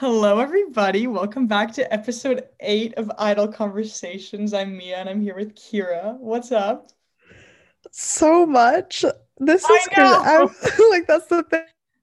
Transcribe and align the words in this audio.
Hello, 0.00 0.38
everybody. 0.40 1.06
Welcome 1.06 1.46
back 1.46 1.74
to 1.74 1.92
episode 1.92 2.48
eight 2.60 2.94
of 2.94 3.12
Idle 3.18 3.48
Conversations. 3.48 4.54
I'm 4.54 4.74
Mia 4.74 4.96
and 4.96 5.10
I'm 5.10 5.20
here 5.20 5.36
with 5.36 5.54
Kira. 5.54 6.16
What's 6.16 6.52
up? 6.52 6.88
So 7.90 8.46
much. 8.46 9.04
This 9.36 9.62
is 9.62 9.88
crazy. 9.88 10.00
know. 10.00 10.22
I'm 10.24 10.48
like, 10.90 11.06
that's 11.06 11.26
the 11.26 11.42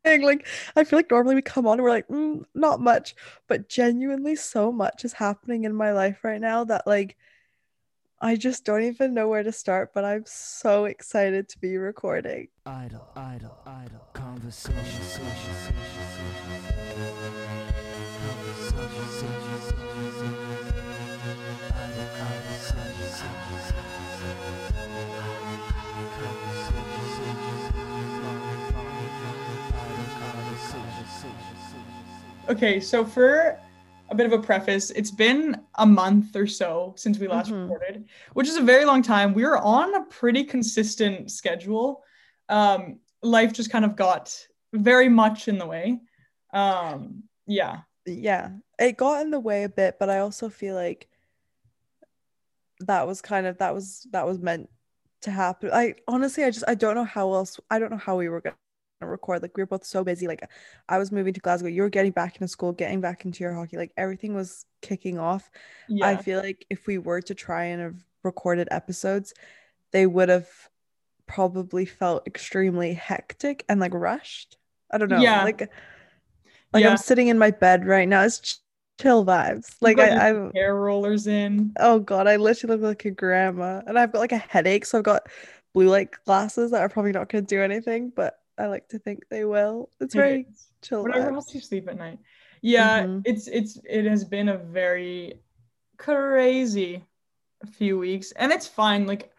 thing. 0.04 0.22
Like, 0.22 0.46
I 0.76 0.84
feel 0.84 1.00
like 1.00 1.10
normally 1.10 1.34
we 1.34 1.42
come 1.42 1.66
on 1.66 1.80
and 1.80 1.82
we're 1.82 1.90
like, 1.90 2.08
mm, 2.08 2.44
not 2.54 2.80
much, 2.80 3.16
but 3.48 3.68
genuinely, 3.68 4.36
so 4.36 4.72
much 4.72 5.04
is 5.04 5.14
happening 5.14 5.64
in 5.64 5.74
my 5.74 5.92
life 5.92 6.24
right 6.24 6.40
now 6.40 6.66
that, 6.66 6.86
like, 6.86 7.18
I 8.22 8.36
just 8.36 8.64
don't 8.64 8.84
even 8.84 9.16
know 9.16 9.28
where 9.28 9.42
to 9.42 9.52
start, 9.52 9.92
but 9.96 10.06
I'm 10.06 10.24
so 10.28 10.86
excited 10.86 11.50
to 11.50 11.60
be 11.60 11.78
recording. 11.78 12.50
Idle, 12.64 13.08
idle, 13.16 13.58
idle. 13.66 14.08
Conversation, 14.14 14.84
social, 15.02 15.26
social, 15.66 17.27
Okay, 32.50 32.80
so 32.80 33.04
for 33.04 33.60
a 34.10 34.16
bit 34.16 34.26
of 34.26 34.34
a 34.34 34.40
preface, 34.40 34.92
it's 34.92 35.12
been 35.12 35.62
a 35.76 35.86
month 35.86 36.36
or 36.36 36.46
so 36.46 36.94
since 36.96 37.18
we 37.18 37.28
last 37.28 37.52
Mhm. 37.52 37.64
recorded, 37.64 38.10
which 38.34 38.48
is 38.48 38.56
a 38.56 38.62
very 38.62 38.86
long 38.86 39.02
time. 39.02 39.34
We 39.34 39.44
were 39.44 39.58
on 39.58 39.96
a 39.96 40.04
pretty 40.06 40.44
consistent 40.44 41.32
schedule. 41.32 42.04
Um, 42.50 43.00
life 43.24 43.52
just 43.52 43.72
kind 43.72 43.84
of 43.84 43.96
got 43.96 44.48
very 44.74 45.10
much 45.10 45.48
in 45.48 45.58
the 45.58 45.66
way. 45.66 46.00
Um, 46.54 47.24
yeah. 47.48 47.82
Yeah, 48.08 48.52
it 48.80 48.98
got 48.98 49.22
in 49.22 49.32
the 49.32 49.40
way 49.40 49.64
a 49.64 49.70
bit, 49.70 49.98
but 50.00 50.10
I 50.10 50.20
also 50.20 50.50
feel 50.50 50.76
like 50.76 51.08
that 52.80 53.06
was 53.06 53.22
kind 53.22 53.46
of 53.46 53.58
that 53.58 53.74
was 53.74 54.08
that 54.12 54.26
was 54.26 54.40
meant 54.40 54.70
to 55.22 55.32
happen. 55.32 55.70
I 55.74 55.96
honestly, 56.08 56.44
I 56.44 56.52
just 56.52 56.66
I 56.68 56.76
don't 56.76 56.96
know 56.96 57.04
how 57.04 57.34
else. 57.34 57.60
I 57.70 57.80
don't 57.80 57.92
know 57.92 57.98
how 57.98 58.16
we 58.16 58.30
were 58.30 58.42
gonna 58.42 58.56
record. 59.02 59.42
Like 59.42 59.58
we 59.58 59.64
were 59.64 59.68
both 59.68 59.86
so 59.86 60.04
busy. 60.04 60.28
Like 60.28 60.50
I 60.88 60.98
was 60.98 61.12
moving 61.12 61.34
to 61.34 61.40
Glasgow, 61.40 61.68
you 61.68 61.82
were 61.82 61.90
getting 61.90 62.12
back 62.12 62.36
into 62.36 62.48
school, 62.48 62.72
getting 62.72 63.02
back 63.02 63.26
into 63.26 63.44
your 63.44 63.54
hockey. 63.54 63.78
Like 63.78 63.92
everything 63.98 64.34
was 64.34 64.66
kicking 64.82 65.20
off. 65.20 65.50
Yeah. 65.90 66.08
I 66.08 66.18
feel 66.18 66.40
like 66.40 66.66
if 66.70 66.88
we 66.88 66.98
were 66.98 67.22
to 67.22 67.36
try 67.36 67.66
and 67.66 67.82
have 67.82 68.06
recorded 68.24 68.68
episodes, 68.72 69.34
they 69.92 70.06
would 70.06 70.30
have 70.30 70.48
probably 71.26 71.86
felt 71.86 72.26
extremely 72.26 72.94
hectic 72.94 73.66
and 73.68 73.80
like 73.80 73.94
rushed. 73.94 74.58
I 74.92 74.98
don't 74.98 75.10
know. 75.10 75.20
Yeah. 75.20 75.44
Like 75.44 75.70
like 76.74 76.84
Yeah. 76.84 76.92
I'm 76.92 76.98
sitting 76.98 77.28
in 77.28 77.38
my 77.38 77.52
bed 77.52 77.86
right 77.86 78.08
now. 78.08 78.24
It's 78.24 78.62
chill 79.00 79.26
vibes. 79.26 79.76
Like 79.82 80.00
I, 80.00 80.30
I'm 80.30 80.52
hair 80.54 80.76
rollers 80.76 81.28
in. 81.28 81.74
oh 81.80 82.00
god, 82.00 82.28
I 82.28 82.36
literally 82.38 82.76
look 82.78 82.88
like 82.88 83.06
a 83.06 83.12
grandma. 83.12 83.82
And 83.86 83.98
I've 83.98 84.12
got 84.12 84.20
like 84.20 84.32
a 84.32 84.38
headache, 84.38 84.86
so 84.86 84.98
I've 84.98 85.04
got 85.04 85.28
blue 85.74 85.90
light 85.90 86.10
glasses 86.26 86.72
that 86.72 86.82
are 86.82 86.90
probably 86.90 87.12
not 87.12 87.30
gonna 87.30 87.44
do 87.44 87.62
anything, 87.62 88.12
but 88.16 88.40
I 88.58 88.68
like 88.68 88.88
to 88.90 89.00
think 89.00 89.24
they 89.30 89.46
will. 89.46 89.90
It's 90.00 90.16
very 90.16 90.48
chill 90.82 91.04
whatever 91.04 91.30
vibes. 91.30 91.34
helps 91.34 91.54
you 91.54 91.62
sleep 91.62 91.88
at 91.88 91.98
night. 91.98 92.20
Yeah, 92.62 93.04
Mhm. 93.04 93.22
it's 93.26 93.48
it's 93.48 93.80
it 93.88 94.06
has 94.06 94.24
been 94.24 94.50
a 94.50 94.58
very 94.58 95.42
crazy 95.98 97.04
few 97.74 97.98
weeks, 98.00 98.32
and 98.32 98.52
it's 98.52 98.68
fine. 98.68 99.06
Like 99.06 99.32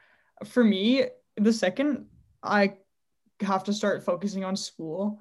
for 0.45 0.62
me, 0.62 1.05
the 1.37 1.53
second 1.53 2.06
I 2.43 2.77
have 3.41 3.65
to 3.65 3.73
start 3.73 4.05
focusing 4.05 4.45
on 4.45 4.56
school 4.56 5.21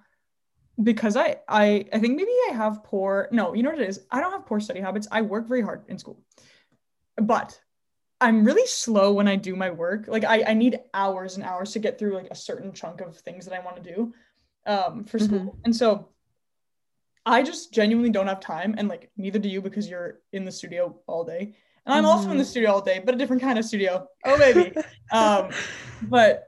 because 0.81 1.15
I 1.17 1.37
I 1.47 1.85
I 1.91 1.99
think 1.99 2.15
maybe 2.15 2.31
I 2.49 2.53
have 2.53 2.83
poor 2.83 3.27
no, 3.31 3.53
you 3.53 3.63
know 3.63 3.71
what 3.71 3.81
it 3.81 3.89
is? 3.89 4.05
I 4.11 4.19
don't 4.19 4.31
have 4.31 4.45
poor 4.45 4.59
study 4.59 4.79
habits. 4.79 5.07
I 5.11 5.21
work 5.21 5.47
very 5.47 5.61
hard 5.61 5.83
in 5.87 5.97
school. 5.97 6.19
But 7.17 7.59
I'm 8.19 8.43
really 8.43 8.65
slow 8.67 9.13
when 9.13 9.27
I 9.27 9.35
do 9.35 9.55
my 9.55 9.69
work. 9.69 10.07
Like 10.07 10.23
I, 10.23 10.43
I 10.47 10.53
need 10.53 10.79
hours 10.93 11.35
and 11.35 11.43
hours 11.43 11.71
to 11.73 11.79
get 11.79 11.99
through 11.99 12.13
like 12.15 12.27
a 12.31 12.35
certain 12.35 12.73
chunk 12.73 13.01
of 13.01 13.17
things 13.17 13.45
that 13.45 13.53
I 13.59 13.63
want 13.63 13.77
to 13.77 13.95
do 13.95 14.13
um 14.65 15.03
for 15.05 15.19
school. 15.19 15.57
And 15.65 15.75
so 15.75 16.09
I 17.25 17.43
just 17.43 17.73
genuinely 17.73 18.09
don't 18.09 18.27
have 18.27 18.39
time 18.39 18.75
and 18.77 18.87
like 18.87 19.11
neither 19.17 19.39
do 19.39 19.49
you 19.49 19.61
because 19.61 19.89
you're 19.89 20.19
in 20.31 20.45
the 20.45 20.51
studio 20.51 20.99
all 21.07 21.23
day. 21.23 21.55
And 21.85 21.93
I'm 21.95 22.05
also 22.05 22.31
in 22.31 22.37
the 22.37 22.43
Mhm. 22.43 22.47
studio 22.47 22.71
all 22.71 22.81
day, 22.81 22.99
but 23.03 23.15
a 23.15 23.17
different 23.17 23.41
kind 23.41 23.57
of 23.59 23.65
studio. 23.65 24.07
Oh 24.23 24.37
baby. 24.37 24.73
um 25.11 25.49
but 26.01 26.46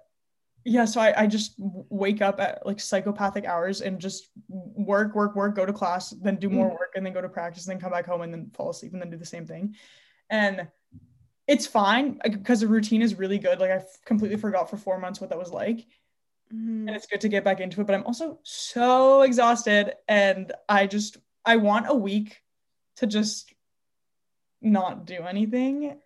yeah, 0.65 0.85
so 0.85 0.99
I, 1.01 1.23
I 1.23 1.27
just 1.27 1.55
wake 1.57 2.21
up 2.21 2.39
at 2.39 2.65
like 2.65 2.79
psychopathic 2.79 3.45
hours 3.45 3.81
and 3.81 3.99
just 3.99 4.29
work, 4.47 5.15
work, 5.15 5.35
work, 5.35 5.55
go 5.55 5.65
to 5.65 5.73
class, 5.73 6.09
then 6.09 6.35
do 6.35 6.49
more 6.49 6.69
work, 6.69 6.93
and 6.95 7.05
then 7.05 7.13
go 7.13 7.21
to 7.21 7.29
practice, 7.29 7.65
and 7.65 7.73
then 7.73 7.81
come 7.81 7.91
back 7.91 8.05
home 8.05 8.21
and 8.21 8.33
then 8.33 8.51
fall 8.53 8.69
asleep 8.69 8.93
and 8.93 9.01
then 9.01 9.09
do 9.09 9.17
the 9.17 9.25
same 9.25 9.45
thing. 9.45 9.75
And 10.29 10.67
it's 11.47 11.65
fine 11.65 12.19
because 12.23 12.59
the 12.59 12.67
routine 12.67 13.01
is 13.01 13.15
really 13.15 13.39
good. 13.39 13.59
Like 13.59 13.71
I 13.71 13.83
completely 14.05 14.37
forgot 14.37 14.69
for 14.69 14.77
four 14.77 14.99
months 14.99 15.19
what 15.19 15.29
that 15.29 15.39
was 15.39 15.51
like, 15.51 15.87
Mhm. 16.53 16.87
and 16.87 16.89
it's 16.89 17.07
good 17.07 17.21
to 17.21 17.29
get 17.29 17.43
back 17.43 17.59
into 17.59 17.81
it. 17.81 17.87
But 17.87 17.95
I'm 17.95 18.05
also 18.05 18.39
so 18.43 19.21
exhausted, 19.21 19.93
and 20.07 20.51
I 20.67 20.87
just 20.87 21.17
I 21.45 21.55
want 21.55 21.87
a 21.89 21.95
week 21.95 22.41
to 22.97 23.07
just 23.07 23.53
not 24.61 25.05
do 25.05 25.23
anything. 25.23 25.99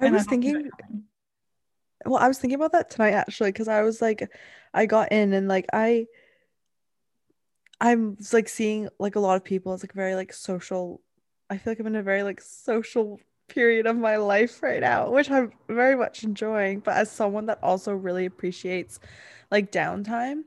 I 0.00 0.10
was 0.10 0.24
thinking. 0.24 0.70
Well, 2.06 2.22
I 2.22 2.28
was 2.28 2.38
thinking 2.38 2.56
about 2.56 2.72
that 2.72 2.90
tonight 2.90 3.12
actually, 3.12 3.50
because 3.52 3.68
I 3.68 3.82
was 3.82 4.00
like, 4.00 4.30
I 4.74 4.86
got 4.86 5.12
in 5.12 5.32
and 5.32 5.48
like 5.48 5.66
I, 5.72 6.06
I'm 7.80 8.16
like 8.32 8.48
seeing 8.48 8.88
like 8.98 9.16
a 9.16 9.20
lot 9.20 9.36
of 9.36 9.44
people. 9.44 9.72
It's 9.74 9.82
like 9.82 9.92
very 9.92 10.14
like 10.14 10.32
social. 10.32 11.00
I 11.50 11.56
feel 11.58 11.72
like 11.72 11.80
I'm 11.80 11.86
in 11.86 11.96
a 11.96 12.02
very 12.02 12.22
like 12.22 12.40
social 12.40 13.20
period 13.48 13.86
of 13.86 13.96
my 13.96 14.16
life 14.16 14.62
right 14.62 14.80
now, 14.80 15.10
which 15.10 15.30
I'm 15.30 15.52
very 15.68 15.96
much 15.96 16.24
enjoying. 16.24 16.80
But 16.80 16.96
as 16.96 17.10
someone 17.10 17.46
that 17.46 17.62
also 17.62 17.92
really 17.92 18.26
appreciates 18.26 18.98
like 19.50 19.72
downtime, 19.72 20.42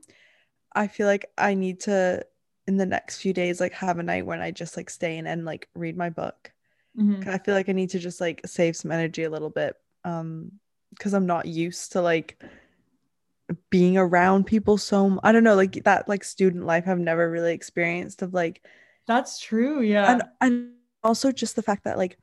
I 0.74 0.88
feel 0.88 1.06
like 1.06 1.26
I 1.38 1.54
need 1.54 1.80
to 1.82 2.24
in 2.66 2.76
the 2.76 2.86
next 2.86 3.20
few 3.20 3.32
days 3.32 3.60
like 3.60 3.72
have 3.74 3.98
a 3.98 4.02
night 4.02 4.26
when 4.26 4.40
I 4.40 4.50
just 4.52 4.76
like 4.76 4.90
stay 4.90 5.18
in 5.18 5.26
and 5.26 5.44
like 5.44 5.68
read 5.74 5.96
my 5.96 6.10
book. 6.10 6.52
Mhm. 6.94 7.28
I 7.28 7.38
feel 7.38 7.54
like 7.54 7.68
I 7.68 7.72
need 7.72 7.90
to 7.90 7.98
just 7.98 8.20
like 8.20 8.42
save 8.46 8.76
some 8.76 8.92
energy 8.92 9.24
a 9.24 9.30
little 9.30 9.50
bit. 9.50 9.76
Um, 10.04 10.52
because 10.92 11.14
I'm 11.14 11.26
not 11.26 11.46
used 11.46 11.92
to 11.92 12.02
like 12.02 12.42
being 13.70 13.96
around 13.98 14.44
people 14.46 14.78
so 14.78 15.06
m- 15.06 15.20
I 15.22 15.32
don't 15.32 15.44
know, 15.44 15.54
like 15.54 15.84
that 15.84 16.08
like 16.08 16.24
student 16.24 16.64
life 16.64 16.84
I've 16.86 16.98
never 16.98 17.30
really 17.30 17.52
experienced 17.52 18.22
of 18.22 18.32
like 18.34 18.62
That's 19.06 19.38
true. 19.38 19.82
Yeah. 19.82 20.12
and 20.12 20.22
and 20.40 20.70
also 21.02 21.32
just 21.32 21.56
the 21.56 21.62
fact 21.62 21.84
that 21.84 21.98
like 21.98 22.18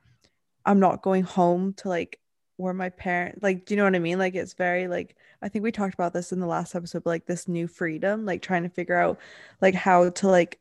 I'm 0.65 0.79
not 0.79 1.01
going 1.01 1.23
home 1.23 1.73
to 1.77 1.89
like 1.89 2.19
where 2.57 2.73
my 2.73 2.89
parents 2.89 3.41
like 3.41 3.65
do 3.65 3.73
you 3.73 3.77
know 3.77 3.83
what 3.85 3.95
I 3.95 3.99
mean? 3.99 4.19
Like 4.19 4.35
it's 4.35 4.53
very 4.53 4.87
like 4.87 5.15
I 5.41 5.49
think 5.49 5.63
we 5.63 5.71
talked 5.71 5.93
about 5.93 6.13
this 6.13 6.31
in 6.31 6.39
the 6.39 6.47
last 6.47 6.75
episode, 6.75 7.03
but 7.03 7.11
like 7.11 7.25
this 7.25 7.47
new 7.47 7.67
freedom, 7.67 8.25
like 8.25 8.41
trying 8.41 8.63
to 8.63 8.69
figure 8.69 8.97
out 8.97 9.19
like 9.61 9.75
how 9.75 10.09
to 10.09 10.27
like 10.27 10.59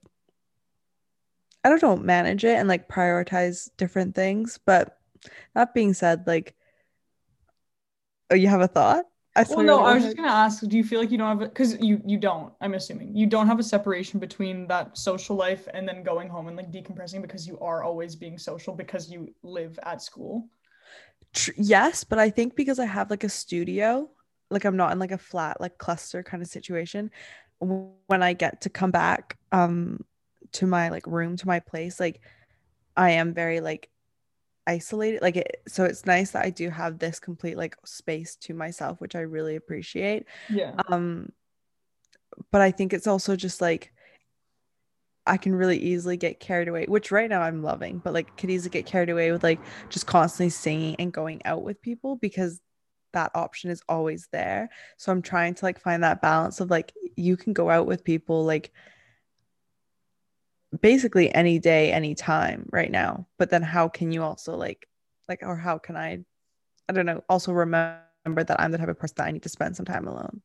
I 1.64 1.68
don't 1.70 1.82
know, 1.82 1.96
manage 1.96 2.44
it 2.44 2.56
and 2.56 2.68
like 2.68 2.88
prioritize 2.88 3.68
different 3.76 4.14
things. 4.14 4.58
But 4.64 4.96
that 5.54 5.74
being 5.74 5.92
said, 5.94 6.26
like 6.26 6.54
oh 8.30 8.34
you 8.34 8.48
have 8.48 8.60
a 8.60 8.68
thought? 8.68 9.04
I 9.36 9.44
Well, 9.48 9.64
no, 9.64 9.84
I 9.84 9.94
was 9.94 10.04
just 10.04 10.16
gonna 10.16 10.28
ask, 10.28 10.62
do 10.66 10.76
you 10.76 10.84
feel 10.84 11.00
like 11.00 11.10
you 11.10 11.18
don't 11.18 11.38
have? 11.38 11.48
Because 11.48 11.78
you 11.80 12.00
you 12.04 12.18
don't, 12.18 12.52
I'm 12.60 12.74
assuming. 12.74 13.14
You 13.14 13.26
don't 13.26 13.46
have 13.46 13.58
a 13.58 13.62
separation 13.62 14.18
between 14.18 14.66
that 14.68 14.98
social 14.98 15.36
life 15.36 15.68
and 15.72 15.86
then 15.88 16.02
going 16.02 16.28
home 16.28 16.48
and 16.48 16.56
like 16.56 16.72
decompressing 16.72 17.22
because 17.22 17.46
you 17.46 17.58
are 17.60 17.82
always 17.82 18.16
being 18.16 18.38
social 18.38 18.74
because 18.74 19.10
you 19.10 19.32
live 19.42 19.78
at 19.84 20.02
school. 20.02 20.48
Tr- 21.34 21.52
yes, 21.56 22.04
but 22.04 22.18
I 22.18 22.30
think 22.30 22.56
because 22.56 22.78
I 22.78 22.86
have 22.86 23.10
like 23.10 23.24
a 23.24 23.28
studio, 23.28 24.10
like 24.50 24.64
I'm 24.64 24.76
not 24.76 24.92
in 24.92 24.98
like 24.98 25.12
a 25.12 25.18
flat 25.18 25.60
like 25.60 25.78
cluster 25.78 26.22
kind 26.22 26.42
of 26.42 26.48
situation. 26.48 27.10
When 27.60 28.22
I 28.22 28.32
get 28.32 28.62
to 28.62 28.70
come 28.70 28.90
back 28.90 29.38
um 29.52 30.04
to 30.52 30.66
my 30.66 30.88
like 30.88 31.06
room 31.06 31.36
to 31.36 31.46
my 31.46 31.60
place, 31.60 32.00
like 32.00 32.20
I 32.96 33.10
am 33.10 33.34
very 33.34 33.60
like 33.60 33.88
isolated. 34.68 35.22
Like 35.22 35.36
it, 35.36 35.62
so 35.66 35.84
it's 35.84 36.06
nice 36.06 36.30
that 36.32 36.44
I 36.44 36.50
do 36.50 36.70
have 36.70 36.98
this 36.98 37.18
complete 37.18 37.56
like 37.56 37.76
space 37.84 38.36
to 38.42 38.54
myself, 38.54 39.00
which 39.00 39.16
I 39.16 39.20
really 39.20 39.56
appreciate. 39.56 40.26
Yeah. 40.48 40.74
Um, 40.88 41.32
but 42.52 42.60
I 42.60 42.70
think 42.70 42.92
it's 42.92 43.06
also 43.06 43.34
just 43.34 43.60
like 43.60 43.92
I 45.26 45.36
can 45.36 45.54
really 45.54 45.78
easily 45.78 46.16
get 46.16 46.40
carried 46.40 46.68
away, 46.68 46.84
which 46.86 47.10
right 47.10 47.28
now 47.28 47.42
I'm 47.42 47.62
loving, 47.62 47.98
but 47.98 48.12
like 48.12 48.36
could 48.36 48.50
easily 48.50 48.70
get 48.70 48.86
carried 48.86 49.10
away 49.10 49.32
with 49.32 49.42
like 49.42 49.60
just 49.88 50.06
constantly 50.06 50.50
singing 50.50 50.96
and 50.98 51.12
going 51.12 51.42
out 51.44 51.62
with 51.62 51.82
people 51.82 52.16
because 52.16 52.60
that 53.14 53.30
option 53.34 53.70
is 53.70 53.82
always 53.88 54.28
there. 54.32 54.68
So 54.98 55.10
I'm 55.10 55.22
trying 55.22 55.54
to 55.54 55.64
like 55.64 55.80
find 55.80 56.02
that 56.02 56.22
balance 56.22 56.60
of 56.60 56.70
like 56.70 56.92
you 57.16 57.36
can 57.36 57.52
go 57.54 57.70
out 57.70 57.86
with 57.86 58.04
people 58.04 58.44
like 58.44 58.70
basically 60.80 61.34
any 61.34 61.58
day, 61.58 61.92
any 61.92 62.14
time 62.14 62.68
right 62.72 62.90
now. 62.90 63.26
But 63.38 63.50
then 63.50 63.62
how 63.62 63.88
can 63.88 64.12
you 64.12 64.22
also 64.22 64.56
like 64.56 64.86
like 65.28 65.40
or 65.42 65.56
how 65.56 65.78
can 65.78 65.96
I 65.96 66.24
I 66.88 66.92
don't 66.92 67.06
know, 67.06 67.22
also 67.28 67.52
remember 67.52 68.04
that 68.26 68.60
I'm 68.60 68.72
the 68.72 68.78
type 68.78 68.88
of 68.88 68.98
person 68.98 69.14
that 69.18 69.26
I 69.26 69.30
need 69.30 69.42
to 69.44 69.48
spend 69.50 69.76
some 69.76 69.86
time 69.86 70.08
alone. 70.08 70.40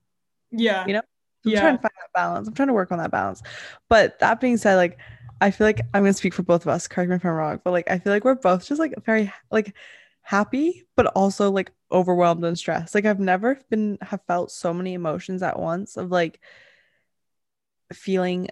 Yeah. 0.52 0.86
You 0.88 0.94
know? 0.94 1.02
I'm 1.46 1.52
Yeah. 1.52 1.60
trying 1.62 1.78
to 1.78 1.81
find 1.81 1.94
that 2.00 2.14
balance. 2.14 2.48
I'm 2.48 2.54
trying 2.54 2.68
to 2.70 2.74
work 2.74 2.92
on 2.92 3.00
that 3.00 3.12
balance. 3.12 3.42
But 3.90 4.20
that 4.20 4.40
being 4.40 4.58
said, 4.58 4.75
like 4.75 4.98
I 5.42 5.52
feel 5.52 5.68
like 5.68 5.81
I'm 5.94 6.04
gonna 6.04 6.14
speak 6.14 6.34
for 6.34 6.44
both 6.44 6.62
of 6.64 6.70
us. 6.70 6.88
Correct 6.88 7.10
me 7.10 7.18
if 7.18 7.25
I'm 7.25 7.31
wrong, 7.31 7.60
but 7.64 7.72
like 7.72 7.90
I 7.90 8.00
feel 8.00 8.14
like 8.14 8.24
we're 8.24 8.36
both 8.36 8.66
just 8.66 8.80
like 8.80 8.94
very 9.06 9.31
like 9.52 9.74
happy, 10.22 10.86
but 10.96 11.08
also 11.08 11.52
like 11.52 11.72
overwhelmed 11.92 12.46
and 12.46 12.58
stressed. 12.58 12.96
Like 12.96 13.06
I've 13.06 13.20
never 13.20 13.60
been 13.70 13.98
have 14.02 14.22
felt 14.28 14.52
so 14.52 14.74
many 14.74 14.94
emotions 14.94 15.44
at 15.44 15.60
once 15.60 15.98
of 15.98 16.12
like 16.12 16.40
feeling 17.94 18.48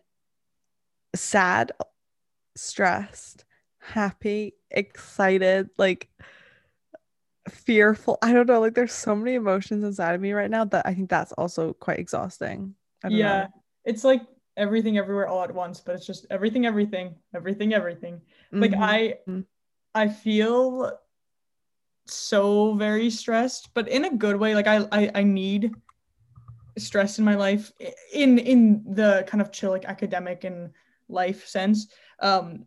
sad, 1.15 1.71
stressed, 2.55 3.45
happy, 3.79 4.55
excited, 4.69 5.69
like 5.77 6.09
fearful. 7.49 8.17
I 8.21 8.33
don't 8.33 8.47
know. 8.47 8.59
Like 8.61 8.75
there's 8.75 8.93
so 8.93 9.15
many 9.15 9.35
emotions 9.35 9.83
inside 9.83 10.13
of 10.15 10.21
me 10.21 10.33
right 10.33 10.49
now 10.49 10.65
that 10.65 10.85
I 10.85 10.93
think 10.93 11.09
that's 11.09 11.31
also 11.33 11.73
quite 11.73 11.99
exhausting. 11.99 12.75
I 13.03 13.09
don't 13.09 13.17
yeah 13.17 13.41
know. 13.41 13.47
it's 13.85 14.03
like 14.03 14.21
everything 14.57 14.97
everywhere 14.97 15.27
all 15.27 15.41
at 15.43 15.51
once 15.51 15.79
but 15.79 15.95
it's 15.95 16.05
just 16.05 16.27
everything 16.29 16.65
everything 16.67 17.15
everything 17.33 17.73
everything 17.73 18.21
like 18.51 18.71
Mhm. 18.71 18.81
i 18.83 19.15
Mhm. 19.27 19.45
i 19.95 20.07
feel 20.07 20.91
so 22.05 22.75
very 22.75 23.09
stressed 23.09 23.73
but 23.73 23.87
in 23.87 24.05
a 24.05 24.15
good 24.15 24.35
way 24.35 24.53
like 24.53 24.67
i 24.67 24.85
i, 24.91 25.11
I 25.15 25.23
need 25.23 25.73
stress 26.77 27.17
in 27.17 27.25
my 27.25 27.35
life 27.35 27.71
in 28.13 28.37
in 28.37 28.83
the 28.93 29.23
kind 29.25 29.41
of 29.41 29.51
chill 29.51 29.71
like 29.71 29.85
academic 29.85 30.43
and 30.43 30.71
life 31.11 31.47
sense 31.47 31.87
um 32.21 32.65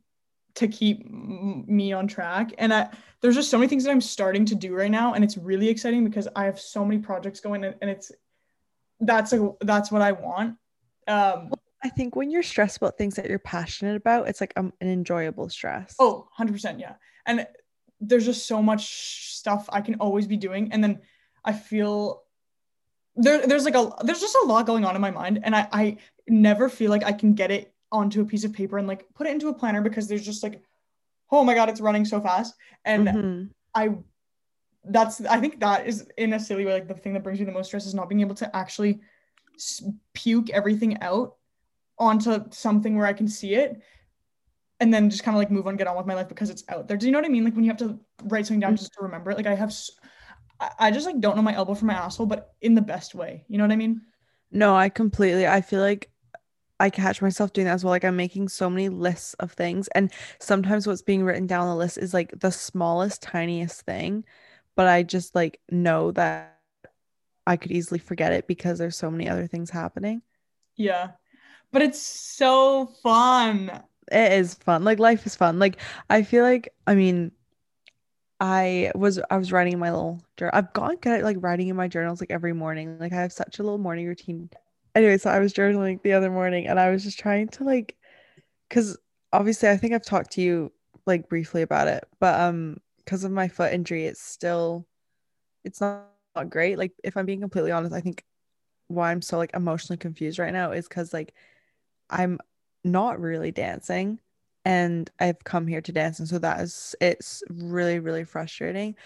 to 0.55 0.69
keep 0.69 1.00
m- 1.06 1.64
me 1.67 1.93
on 1.93 2.06
track 2.06 2.52
and 2.58 2.73
i 2.73 2.88
there's 3.20 3.35
just 3.35 3.50
so 3.50 3.58
many 3.58 3.69
things 3.69 3.85
that 3.85 3.91
i'm 3.91 4.00
starting 4.00 4.44
to 4.44 4.55
do 4.55 4.75
right 4.75 4.91
now 4.91 5.14
and 5.14 5.25
it's 5.25 5.37
really 5.37 5.69
exciting 5.69 6.05
because 6.05 6.29
i 6.37 6.44
have 6.44 6.58
so 6.58 6.85
many 6.85 7.00
projects 7.00 7.41
going 7.41 7.64
and, 7.64 7.75
and 7.81 7.91
it's 7.91 8.12
that's 9.00 9.32
a 9.32 9.50
that's 9.62 9.91
what 9.91 10.02
i 10.02 10.12
want 10.12 10.56
um 11.08 11.50
I 11.85 11.91
think 11.91 12.17
when 12.17 12.31
you're 12.31 12.43
stressed 12.43 12.79
about 12.79 12.96
things 12.96 13.14
that 13.17 13.29
you're 13.29 13.38
passionate 13.38 13.94
about, 13.94 14.26
it's 14.26 14.41
like 14.41 14.55
um, 14.56 14.73
an 14.81 14.88
enjoyable 14.88 15.50
stress. 15.50 15.94
Oh, 15.99 16.26
100%. 16.41 16.81
Yeah. 16.81 16.94
And 17.26 17.46
there's 18.00 18.25
just 18.25 18.46
so 18.46 18.62
much 18.62 19.35
stuff 19.35 19.69
I 19.70 19.82
can 19.82 19.96
always 19.96 20.26
be 20.26 20.38
doing. 20.38 20.73
And 20.73 20.82
then 20.82 21.00
I 21.44 21.52
feel 21.52 22.23
there, 23.17 23.46
there's 23.46 23.67
like 23.67 23.75
a, 23.75 23.93
there's 24.02 24.23
just 24.23 24.37
a 24.43 24.46
lot 24.46 24.64
going 24.64 24.87
on 24.87 24.94
in 24.94 25.02
my 25.02 25.11
mind. 25.11 25.41
And 25.43 25.55
I, 25.55 25.69
I 25.73 25.96
never 26.26 26.70
feel 26.70 26.91
like 26.91 27.05
I 27.05 27.12
can 27.12 27.35
get 27.35 27.50
it 27.50 27.74
onto 27.93 28.21
a 28.21 28.25
piece 28.25 28.45
of 28.45 28.53
paper 28.53 28.79
and 28.79 28.89
like 28.89 29.07
put 29.15 29.27
it 29.27 29.31
into 29.31 29.49
a 29.49 29.55
planner 29.55 29.81
because 29.81 30.09
there's 30.09 30.25
just 30.25 30.43
like, 30.43 30.63
oh 31.31 31.45
my 31.45 31.55
God, 31.55 31.69
it's 31.69 31.81
running 31.81 32.05
so 32.05 32.21
fast. 32.21 32.55
And 32.85 33.09
Mhm. 33.09 33.51
I, 33.75 33.97
that's, 34.85 35.25
I 35.25 35.41
think 35.41 35.61
that 35.61 35.87
is 35.87 36.09
in 36.19 36.33
a 36.33 36.41
silly 36.41 36.65
way, 36.65 36.73
like 36.73 36.89
the 36.89 36.95
thing 36.95 37.15
that 37.15 37.23
brings 37.23 37.39
me 37.39 37.45
the 37.45 37.53
most 37.53 37.67
stress 37.69 37.87
is 37.87 37.95
not 37.95 38.09
being 38.09 38.21
able 38.21 38.35
to 38.37 38.57
actually 38.57 39.01
puke 40.13 40.51
everything 40.51 41.01
out 41.01 41.37
onto 41.99 42.45
something 42.51 42.97
where 42.97 43.07
I 43.07 43.13
can 43.13 43.29
see 43.29 43.55
it 43.55 43.81
and 44.81 44.93
then 44.93 45.09
just 45.09 45.23
kind 45.23 45.37
of 45.37 45.39
like 45.39 45.51
move 45.51 45.67
on, 45.67 45.77
get 45.77 45.87
on 45.87 45.97
with 45.97 46.07
my 46.07 46.15
life 46.15 46.29
because 46.29 46.51
it's 46.51 46.65
out 46.69 46.89
there. 46.89 46.97
Do 46.97 47.07
you 47.07 47.13
know 47.13 47.19
what 47.19 47.25
I 47.25 47.31
mean? 47.31 47.45
Like 47.45 47.55
when 47.55 47.65
you 47.65 47.71
have 47.71 47.79
to 47.79 47.99
write 48.25 48.47
something 48.47 48.61
down 48.61 48.77
just 48.77 48.93
to 48.95 49.03
remember 49.03 49.31
it. 49.31 49.37
Like 49.37 49.47
I 49.47 49.55
have, 49.55 49.73
I 50.79 50.91
just 50.91 51.07
like 51.07 51.21
don't 51.21 51.37
know 51.37 51.43
my 51.43 51.55
elbow 51.55 51.75
from 51.75 51.89
my 51.89 51.95
asshole, 51.95 52.27
but 52.27 52.55
in 52.61 52.75
the 52.75 52.83
best 52.83 53.15
way. 53.15 53.45
You 53.49 53.59
know 53.59 53.65
what 53.65 53.73
I 53.73 53.77
mean? 53.77 54.03
No, 54.51 54.75
I 54.75 54.89
completely. 54.89 55.47
I 55.47 55.61
feel 55.61 55.81
like 55.81 56.11
I 56.81 56.91
catch 56.91 57.23
myself 57.23 57.53
doing 57.53 57.67
that 57.67 57.75
as 57.75 57.85
well. 57.85 57.93
Like 57.93 58.05
I'm 58.05 58.17
making 58.17 58.49
so 58.49 58.69
many 58.69 58.88
lists 58.88 59.35
of 59.35 59.53
things, 59.53 59.88
and 59.88 60.12
sometimes 60.41 60.87
what's 60.87 61.03
being 61.03 61.25
written 61.25 61.47
down 61.47 61.69
the 61.69 61.76
list 61.76 61.99
is 61.99 62.12
like 62.15 62.38
the 62.38 62.50
smallest, 62.50 63.23
tiniest 63.23 63.82
thing, 63.82 64.25
but 64.75 64.87
I 64.87 65.03
just 65.03 65.35
like 65.35 65.61
know 65.71 66.11
that 66.12 66.59
I 67.47 67.56
could 67.56 67.73
easily 67.73 67.99
forget 67.99 68.32
it 68.32 68.47
because 68.47 68.79
there's 68.79 68.97
so 68.97 69.11
many 69.11 69.29
other 69.29 69.47
things 69.47 69.71
happening. 69.71 70.23
Yeah. 70.76 71.11
But 71.71 71.82
it's 71.82 72.00
so 72.00 72.87
fun. 73.03 73.70
It 74.11 74.32
is 74.32 74.55
fun. 74.55 74.85
Like 74.85 74.99
life 74.99 75.27
is 75.27 75.37
fun. 75.37 75.59
Like 75.59 75.79
I 76.09 76.23
feel 76.23 76.44
like 76.44 76.73
I 76.87 76.94
mean 76.94 77.32
I 78.41 78.93
was 78.94 79.20
I 79.31 79.37
was 79.37 79.53
writing 79.53 79.75
in 79.75 79.79
my 79.79 79.91
little 79.91 80.23
journal. 80.37 80.53
I've 80.55 80.73
gotten 80.73 80.97
good 80.97 81.19
at 81.19 81.25
like 81.25 81.37
writing 81.41 81.69
in 81.69 81.77
my 81.77 81.88
journals 81.88 82.20
like 82.20 82.31
every 82.31 82.53
morning. 82.53 82.99
Like 82.99 83.12
I 83.12 83.20
have 83.20 83.32
such 83.32 83.59
a 83.59 83.62
little 83.62 83.79
morning 83.79 84.06
routine. 84.06 84.50
Anyway, 84.94 85.19
so 85.19 85.31
I 85.31 85.41
was 85.41 85.52
journaling 85.52 86.00
the 86.02 86.12
other 86.12 86.31
morning 86.31 86.67
and 86.69 86.79
I 86.79 86.91
was 86.91 87.02
just 87.02 87.19
trying 87.19 87.49
to 87.49 87.64
like 87.64 87.96
because 88.69 88.99
obviously 89.32 89.69
I 89.70 89.76
think 89.76 89.94
I've 89.94 90.05
talked 90.05 90.32
to 90.32 90.43
you 90.43 90.73
like 91.06 91.29
briefly 91.29 91.62
about 91.62 91.88
it, 91.88 92.05
but 92.20 92.41
um 92.41 92.79
because 92.99 93.25
of 93.25 93.32
my 93.32 93.49
foot 93.49 93.73
injury, 93.75 94.06
it's 94.06 94.23
still 94.23 94.87
it's 95.64 95.81
not, 95.81 96.08
not 96.37 96.50
great. 96.50 96.79
Like 96.79 96.93
if 97.05 97.17
I'm 97.17 97.26
being 97.26 97.41
completely 97.41 97.73
honest, 97.73 97.94
I 97.94 98.00
think 98.02 98.25
why 98.88 99.12
I'm 99.12 99.23
so 99.23 99.38
like 99.38 99.55
emotionally 99.55 99.99
confused 99.99 100.38
right 100.38 100.52
now 100.52 100.73
is 100.73 100.88
because 100.88 101.12
like 101.14 101.35
I'm 102.11 102.38
not 102.85 103.20
really 103.20 103.52
dancing 103.52 104.20
and 104.64 105.11
I've 105.20 105.43
come 105.44 105.67
here 105.67 105.81
to 105.82 105.93
dance 105.93 106.19
and 106.20 106.29
so 106.29 106.38
that 106.38 106.61
is 106.61 106.94
it's 107.00 107.43
really 107.50 107.99
really 108.00 108.25
frustrating 108.25 108.96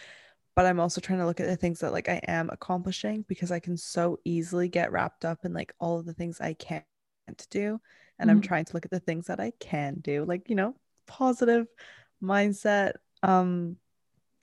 but 0.59 0.67
I'm 0.67 0.81
also 0.81 1.01
trying 1.01 1.21
to 1.21 1.25
look 1.27 1.39
at 1.39 1.47
the 1.47 1.55
things 1.55 1.79
that 1.79 1.93
like 1.93 2.09
I 2.09 2.21
am 2.27 2.51
accomplishing 2.51 3.25
because 3.29 3.53
I 3.53 3.61
can 3.61 3.77
so 3.77 4.19
easily 4.25 4.69
get 4.69 4.91
wrapped 4.91 5.25
up 5.25 5.45
in 5.45 5.53
like 5.53 5.73
all 5.79 6.01
of 6.01 6.05
the 6.05 6.13
things 6.13 6.41
I 6.41 6.55
can't 6.55 6.85
do 7.49 7.81
and 8.19 8.29
I'm 8.29 8.41
Mhm. 8.41 8.45
trying 8.45 8.65
to 8.65 8.75
look 8.75 8.85
at 8.85 8.91
the 8.91 8.99
things 8.99 9.27
that 9.27 9.39
I 9.39 9.53
can 9.61 10.01
do 10.01 10.25
like 10.25 10.51
you 10.51 10.57
know 10.57 10.75
positive 11.07 11.69
mindset 12.21 12.95
um 13.23 13.77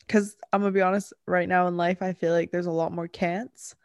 cuz 0.08 0.38
I'm 0.54 0.62
going 0.62 0.72
to 0.74 0.78
be 0.78 0.82
honest 0.82 1.12
right 1.28 1.50
now 1.50 1.68
in 1.68 1.76
life 1.76 2.02
I 2.02 2.14
feel 2.14 2.32
like 2.32 2.50
there's 2.50 2.66
a 2.66 2.72
lot 2.72 2.94
more 2.94 3.10
can'ts 3.10 3.76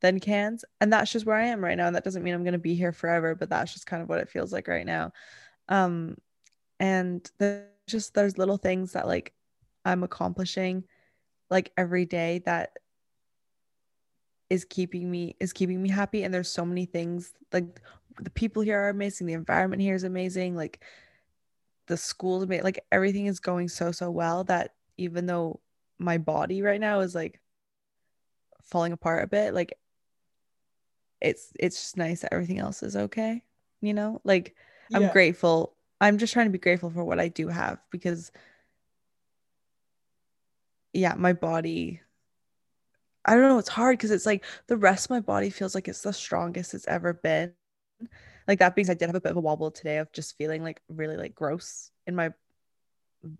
than 0.00 0.18
cans 0.18 0.64
and 0.80 0.92
that's 0.92 1.12
just 1.12 1.26
where 1.26 1.36
i 1.36 1.44
am 1.44 1.62
right 1.62 1.76
now 1.76 1.86
and 1.86 1.94
that 1.94 2.02
doesn't 2.02 2.24
mean 2.24 2.34
i'm 2.34 2.42
going 2.42 2.52
to 2.52 2.58
be 2.58 2.74
here 2.74 2.90
forever 2.92 3.36
but 3.36 3.48
that's 3.48 3.72
just 3.72 3.86
kind 3.86 4.02
of 4.02 4.08
what 4.08 4.18
it 4.18 4.28
feels 4.28 4.52
like 4.52 4.66
right 4.66 4.84
now 4.84 5.12
um 5.68 6.16
and 6.80 7.30
there's 7.38 7.68
just 7.86 8.14
there's 8.14 8.36
little 8.36 8.56
things 8.56 8.92
that 8.92 9.06
like 9.06 9.32
i'm 9.84 10.02
accomplishing 10.02 10.82
like 11.52 11.72
every 11.76 12.06
day 12.06 12.42
that 12.46 12.76
is 14.50 14.64
keeping 14.64 15.10
me 15.10 15.36
is 15.40 15.52
keeping 15.52 15.80
me 15.82 15.88
happy. 15.88 16.24
And 16.24 16.32
there's 16.32 16.50
so 16.50 16.64
many 16.64 16.84
things 16.84 17.32
like 17.52 17.80
the 18.20 18.30
people 18.30 18.62
here 18.62 18.80
are 18.80 18.88
amazing. 18.88 19.26
The 19.26 19.32
environment 19.34 19.80
here 19.80 19.94
is 19.94 20.04
amazing. 20.04 20.56
Like 20.56 20.82
the 21.86 21.96
school's 21.96 22.44
amazing 22.44 22.64
like 22.64 22.84
everything 22.90 23.26
is 23.26 23.40
going 23.40 23.68
so 23.68 23.92
so 23.92 24.10
well 24.10 24.44
that 24.44 24.74
even 24.96 25.26
though 25.26 25.60
my 25.98 26.18
body 26.18 26.62
right 26.62 26.80
now 26.80 27.00
is 27.00 27.14
like 27.14 27.40
falling 28.62 28.92
apart 28.92 29.24
a 29.24 29.26
bit 29.26 29.52
like 29.52 29.74
it's 31.20 31.52
it's 31.58 31.76
just 31.76 31.96
nice 31.96 32.20
that 32.20 32.32
everything 32.32 32.58
else 32.58 32.82
is 32.82 32.96
okay 32.96 33.42
you 33.82 33.92
know? 33.92 34.20
Like 34.24 34.54
i'm 34.94 35.08
grateful. 35.10 35.74
I'm 36.00 36.18
just 36.18 36.32
trying 36.32 36.46
to 36.46 36.52
be 36.52 36.58
grateful 36.58 36.90
for 36.90 37.04
what 37.04 37.20
i 37.20 37.28
do 37.28 37.48
have 37.48 37.78
because 37.90 38.32
yeah 40.92 41.14
my 41.16 41.32
body 41.32 42.00
i 43.24 43.34
don't 43.34 43.42
know 43.42 43.58
it's 43.58 43.68
hard 43.68 43.96
because 43.96 44.10
it's 44.10 44.26
like 44.26 44.44
the 44.66 44.76
rest 44.76 45.06
of 45.06 45.10
my 45.10 45.20
body 45.20 45.50
feels 45.50 45.74
like 45.74 45.88
it's 45.88 46.02
the 46.02 46.12
strongest 46.12 46.74
it's 46.74 46.88
ever 46.88 47.12
been 47.14 47.52
like 48.48 48.58
that 48.58 48.74
being 48.74 48.84
said 48.86 48.96
i 48.96 48.98
did 48.98 49.06
have 49.06 49.14
a 49.14 49.20
bit 49.20 49.30
of 49.30 49.36
a 49.36 49.40
wobble 49.40 49.70
today 49.70 49.98
of 49.98 50.12
just 50.12 50.36
feeling 50.36 50.62
like 50.62 50.80
really 50.88 51.16
like 51.16 51.34
gross 51.34 51.90
in 52.06 52.14
my 52.14 52.30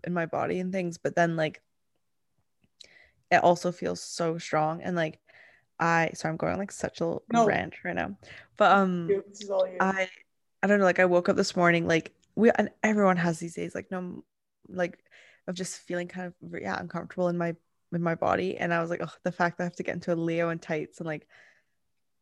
in 0.05 0.13
my 0.13 0.25
body 0.25 0.59
and 0.59 0.71
things 0.71 0.97
but 0.97 1.15
then 1.15 1.35
like 1.35 1.61
it 3.31 3.43
also 3.43 3.71
feels 3.71 4.01
so 4.01 4.37
strong 4.37 4.81
and 4.81 4.95
like 4.95 5.19
i 5.79 6.09
so 6.13 6.29
i'm 6.29 6.37
going 6.37 6.57
like 6.57 6.71
such 6.71 7.01
a 7.01 7.17
No. 7.31 7.45
rant 7.45 7.73
right 7.83 7.95
now 7.95 8.15
but 8.57 8.71
um 8.71 9.07
Dude, 9.09 9.23
this 9.29 9.41
is 9.41 9.49
all 9.49 9.67
you. 9.67 9.77
I 9.79 10.07
I 10.61 10.67
don't 10.67 10.79
know, 10.79 10.85
like 10.85 10.99
I 10.99 11.05
woke 11.05 11.27
up 11.27 11.35
this 11.35 11.57
morning, 11.57 11.87
like 11.87 12.13
we 12.35 12.49
and 12.51 12.69
everyone 12.83 13.17
has 13.17 13.37
these 13.39 13.55
days, 13.55 13.75
like 13.75 13.91
no 13.91 14.23
like 14.69 14.97
of 15.47 15.55
just 15.55 15.77
feeling 15.79 16.07
kind 16.07 16.27
of 16.27 16.61
yeah, 16.61 16.79
uncomfortable 16.79 17.29
in 17.29 17.37
my 17.37 17.55
in 17.91 18.01
my 18.01 18.15
body. 18.15 18.57
And 18.57 18.73
I 18.73 18.81
was 18.81 18.89
like, 18.89 19.01
oh, 19.03 19.13
the 19.23 19.31
fact 19.31 19.57
that 19.57 19.63
I 19.63 19.65
have 19.65 19.75
to 19.75 19.83
get 19.83 19.95
into 19.95 20.13
a 20.13 20.15
Leo 20.15 20.49
and 20.49 20.61
tights 20.61 20.99
and 20.99 21.07
like 21.07 21.27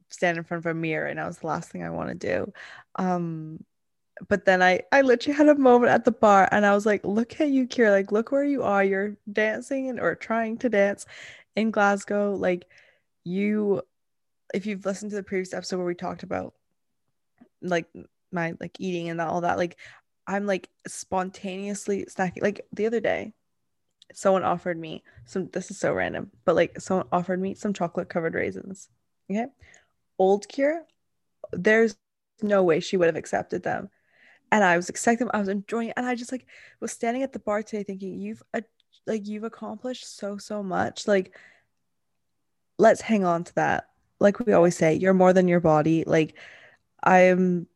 stand 0.10 0.38
in 0.38 0.44
front 0.44 0.66
of 0.66 0.72
a 0.72 0.74
mirror 0.74 1.08
and 1.08 1.18
that 1.20 1.28
was 1.28 1.40
the 1.40 1.48
last 1.48 1.70
thing 1.70 1.84
I 1.84 1.90
want 1.90 2.10
to 2.10 2.16
do. 2.16 2.54
Um 2.96 3.63
but 4.28 4.46
then 4.46 4.62
I 4.62 4.82
I 4.92 5.01
literally 5.01 5.38
had 5.38 5.50
a 5.50 5.56
moment 5.56 5.92
at 5.92 6.06
the 6.06 6.12
bar 6.12 6.48
and 6.51 6.66
I 6.66 6.75
was 6.75 6.86
like, 6.86 7.06
look 7.06 7.40
at 7.40 7.50
you, 7.50 7.68
Kira, 7.68 7.92
like 7.92 8.12
look 8.12 8.32
where 8.32 8.44
you 8.44 8.63
are. 8.63 8.84
You're 8.84 9.18
dancing 9.32 9.90
and 9.90 10.00
or 10.00 10.16
trying 10.16 10.58
to 10.60 10.70
dance 10.70 11.06
in 11.56 11.72
Glasgow. 11.72 12.36
Like 12.36 12.68
you 13.24 13.82
if 14.54 14.66
you've 14.66 14.86
listened 14.86 15.12
to 15.12 15.16
the 15.16 15.24
previous 15.24 15.54
episode 15.54 15.78
where 15.78 15.86
we 15.86 15.96
talked 15.96 16.24
about 16.24 16.54
like 17.62 17.88
my 18.32 18.54
like 18.60 18.75
eating 18.80 19.10
and 19.10 19.22
all 19.22 19.42
that 19.42 19.58
like 19.58 19.78
i'm 20.31 20.45
like 20.45 20.69
spontaneously 20.88 22.05
snacking 22.05 22.41
like 22.41 22.65
the 22.73 22.85
other 22.85 23.00
day 23.00 23.33
someone 24.13 24.43
offered 24.43 24.77
me 24.77 25.03
some 25.25 25.47
this 25.50 25.71
is 25.71 25.77
so 25.77 25.93
random 25.93 26.31
but 26.45 26.55
like 26.55 26.79
someone 26.79 27.07
offered 27.11 27.39
me 27.39 27.53
some 27.53 27.73
chocolate 27.73 28.09
covered 28.09 28.33
raisins 28.33 28.89
okay? 29.29 29.47
Old 30.17 30.47
Kira 30.47 30.81
there's 31.51 31.95
no 32.41 32.63
way 32.63 32.79
she 32.79 32.97
would 32.97 33.07
have 33.07 33.15
accepted 33.15 33.63
them. 33.63 33.89
And 34.51 34.63
i 34.63 34.75
was 34.75 34.89
accepting 34.89 35.27
them 35.27 35.31
i 35.33 35.39
was 35.39 35.47
enjoying 35.47 35.89
it 35.89 35.93
and 35.95 36.05
i 36.05 36.15
just 36.15 36.31
like 36.31 36.45
was 36.79 36.91
standing 36.91 37.23
at 37.23 37.31
the 37.31 37.39
bar 37.39 37.63
today 37.63 37.83
thinking 37.83 38.19
you've 38.19 38.43
uh, 38.53 38.61
like 39.07 39.27
you've 39.27 39.45
accomplished 39.45 40.17
so 40.17 40.38
so 40.38 40.61
much 40.61 41.07
like 41.07 41.33
let's 42.81 43.00
hang 43.01 43.23
on 43.23 43.43
to 43.43 43.55
that. 43.55 43.89
Like 44.19 44.39
we 44.39 44.53
always 44.53 44.75
say 44.75 44.95
you're 44.95 45.13
more 45.13 45.33
than 45.33 45.47
your 45.47 45.59
body. 45.59 46.03
Like 46.05 46.35
i'm 47.03 47.67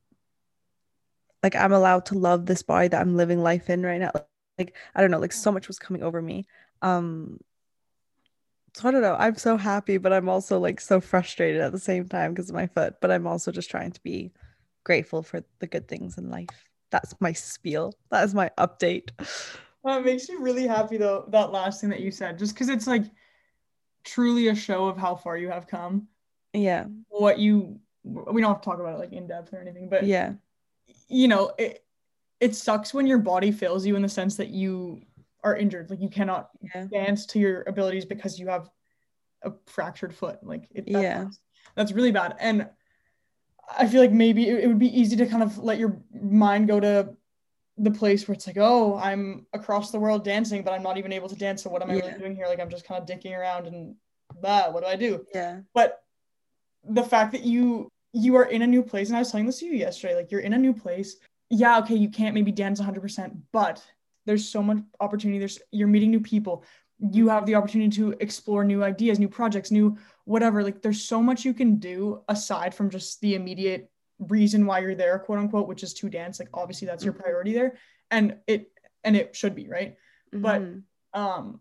like 1.45 1.55
I'm 1.55 1.73
allowed 1.73 2.07
to 2.07 2.17
love 2.17 2.47
this 2.47 2.63
body 2.63 2.87
that 2.87 2.99
I'm 2.99 3.15
living 3.15 3.43
life 3.43 3.69
in 3.69 3.83
right 3.83 4.01
now. 4.01 4.11
Like 4.57 4.75
I 4.95 5.01
don't 5.01 5.11
know, 5.11 5.19
like 5.19 5.31
so 5.31 5.51
much 5.51 5.67
was 5.67 5.77
coming 5.77 6.01
over 6.01 6.19
me. 6.19 6.47
Um 6.81 7.39
so 8.73 8.89
I 8.89 8.91
don't 8.91 9.03
know. 9.03 9.15
I'm 9.17 9.35
so 9.35 9.55
happy, 9.55 9.97
but 9.97 10.11
I'm 10.11 10.27
also 10.27 10.57
like 10.59 10.81
so 10.81 10.99
frustrated 10.99 11.61
at 11.61 11.71
the 11.71 11.77
same 11.79 12.09
time 12.09 12.33
because 12.33 12.49
of 12.49 12.55
my 12.55 12.65
foot. 12.65 12.95
But 12.99 13.11
I'm 13.11 13.27
also 13.27 13.51
just 13.51 13.69
trying 13.69 13.91
to 13.91 14.01
be 14.01 14.31
grateful 14.83 15.21
for 15.21 15.43
the 15.59 15.67
good 15.67 15.87
things 15.87 16.17
in 16.17 16.31
life. 16.31 16.49
That's 16.89 17.13
my 17.19 17.31
spiel. 17.31 17.93
That 18.09 18.23
is 18.23 18.33
my 18.33 18.49
update. 18.57 19.11
Well, 19.83 19.99
it 19.99 20.05
makes 20.05 20.27
me 20.27 20.37
really 20.39 20.65
happy 20.65 20.97
though, 20.97 21.25
that 21.29 21.51
last 21.51 21.79
thing 21.79 21.91
that 21.91 21.99
you 21.99 22.09
said, 22.09 22.39
just 22.39 22.55
because 22.55 22.69
it's 22.69 22.87
like 22.87 23.03
truly 24.03 24.47
a 24.47 24.55
show 24.55 24.87
of 24.87 24.97
how 24.97 25.15
far 25.15 25.37
you 25.37 25.49
have 25.49 25.67
come. 25.67 26.07
Yeah. 26.53 26.85
What 27.09 27.37
you 27.37 27.79
we 28.03 28.41
don't 28.41 28.51
have 28.51 28.61
to 28.61 28.65
talk 28.65 28.79
about 28.79 28.95
it 28.95 28.99
like 28.99 29.13
in 29.13 29.27
depth 29.27 29.53
or 29.53 29.59
anything, 29.59 29.89
but 29.89 30.05
Yeah. 30.05 30.33
You 31.07 31.27
know, 31.27 31.51
it 31.57 31.83
it 32.39 32.53
sucks 32.55 32.93
when 32.93 33.07
your 33.07 33.17
body 33.19 33.51
fails 33.51 33.85
you 33.85 33.95
in 33.95 34.01
the 34.01 34.09
sense 34.09 34.35
that 34.35 34.49
you 34.49 35.01
are 35.43 35.55
injured. 35.55 35.89
Like 35.89 36.01
you 36.01 36.09
cannot 36.09 36.49
Yeah. 36.73 36.85
dance 36.91 37.25
to 37.27 37.39
your 37.39 37.61
abilities 37.63 38.05
because 38.05 38.37
you 38.39 38.47
have 38.47 38.69
a 39.43 39.53
fractured 39.67 40.13
foot. 40.13 40.39
Like 40.43 40.67
it, 40.71 40.85
that 40.91 41.01
Yeah. 41.01 41.23
sucks. 41.23 41.39
that's 41.75 41.91
really 41.93 42.11
bad. 42.11 42.35
And 42.39 42.69
I 43.77 43.87
feel 43.87 44.01
like 44.01 44.11
maybe 44.11 44.49
it, 44.49 44.63
it 44.63 44.67
would 44.67 44.79
be 44.79 44.99
easy 44.99 45.15
to 45.15 45.25
kind 45.25 45.41
of 45.43 45.57
let 45.57 45.79
your 45.79 46.01
mind 46.13 46.67
go 46.67 46.79
to 46.79 47.15
the 47.77 47.91
place 47.91 48.27
where 48.27 48.33
it's 48.35 48.47
like, 48.47 48.57
oh, 48.59 48.95
I'm 48.97 49.47
across 49.53 49.91
the 49.91 49.99
world 49.99 50.23
dancing, 50.23 50.63
but 50.63 50.73
I'm 50.73 50.83
not 50.83 50.97
even 50.97 51.11
able 51.11 51.29
to 51.29 51.35
dance. 51.35 51.63
So 51.63 51.69
what 51.69 51.81
am 51.81 51.89
I 51.89 51.95
Yeah. 51.95 52.05
really 52.07 52.19
doing 52.19 52.35
here? 52.35 52.47
Like 52.47 52.59
I'm 52.59 52.69
just 52.69 52.85
kind 52.85 53.01
of 53.01 53.07
dicking 53.07 53.37
around 53.37 53.67
and 53.67 53.95
that. 54.41 54.71
What 54.73 54.83
do 54.83 54.87
I 54.89 54.95
do? 54.95 55.25
Yeah. 55.33 55.61
But 55.73 56.03
the 56.83 57.03
fact 57.03 57.31
that 57.31 57.43
you 57.43 57.91
you 58.15 58.35
are 58.35 58.45
in 58.45 58.61
a 58.61 58.67
new 58.67 58.81
place, 58.81 59.09
and 59.09 59.17
I 59.17 59.19
was 59.19 59.29
telling 59.29 59.45
this 59.45 59.59
to 59.59 59.65
you 59.65 59.73
yesterday, 59.73 60.15
like 60.15 60.31
you're 60.31 60.39
in 60.39 60.53
a 60.53 60.57
new 60.57 60.73
place. 60.73 61.17
Yeah, 61.49 61.79
okay, 61.79 61.95
you 61.95 62.09
can't 62.09 62.33
maybe 62.33 62.51
dance 62.51 62.79
100%, 62.79 63.35
but 63.51 63.85
there's 64.25 64.47
so 64.47 64.63
much 64.63 64.77
opportunity. 65.01 65.37
There's 65.37 65.59
you're 65.71 65.89
meeting 65.89 66.11
new 66.11 66.21
people. 66.21 66.63
You 66.99 67.27
have 67.27 67.45
the 67.45 67.55
opportunity 67.55 67.93
to 67.97 68.15
explore 68.21 68.63
new 68.63 68.83
ideas, 68.83 69.19
new 69.19 69.27
projects, 69.27 69.69
new 69.69 69.97
whatever. 70.23 70.63
Like 70.63 70.81
there's 70.81 71.03
so 71.03 71.21
much 71.21 71.43
you 71.43 71.53
can 71.53 71.75
do 71.75 72.21
aside 72.29 72.73
from 72.73 72.89
just 72.89 73.19
the 73.19 73.35
immediate 73.35 73.91
reason 74.19 74.65
why 74.65 74.79
you're 74.79 74.95
there, 74.95 75.19
quote 75.19 75.39
unquote, 75.39 75.67
which 75.67 75.83
is 75.83 75.93
to 75.95 76.09
dance. 76.09 76.39
Like 76.39 76.47
obviously 76.53 76.87
that's 76.87 77.03
your 77.03 77.13
Mhm. 77.13 77.19
priority 77.19 77.51
there, 77.53 77.77
and 78.11 78.37
it 78.47 78.71
and 79.03 79.15
it 79.17 79.35
should 79.35 79.55
be 79.55 79.67
right 79.67 79.97
But- 80.31 80.61
Mhm. 80.61 80.83
um 81.13 81.59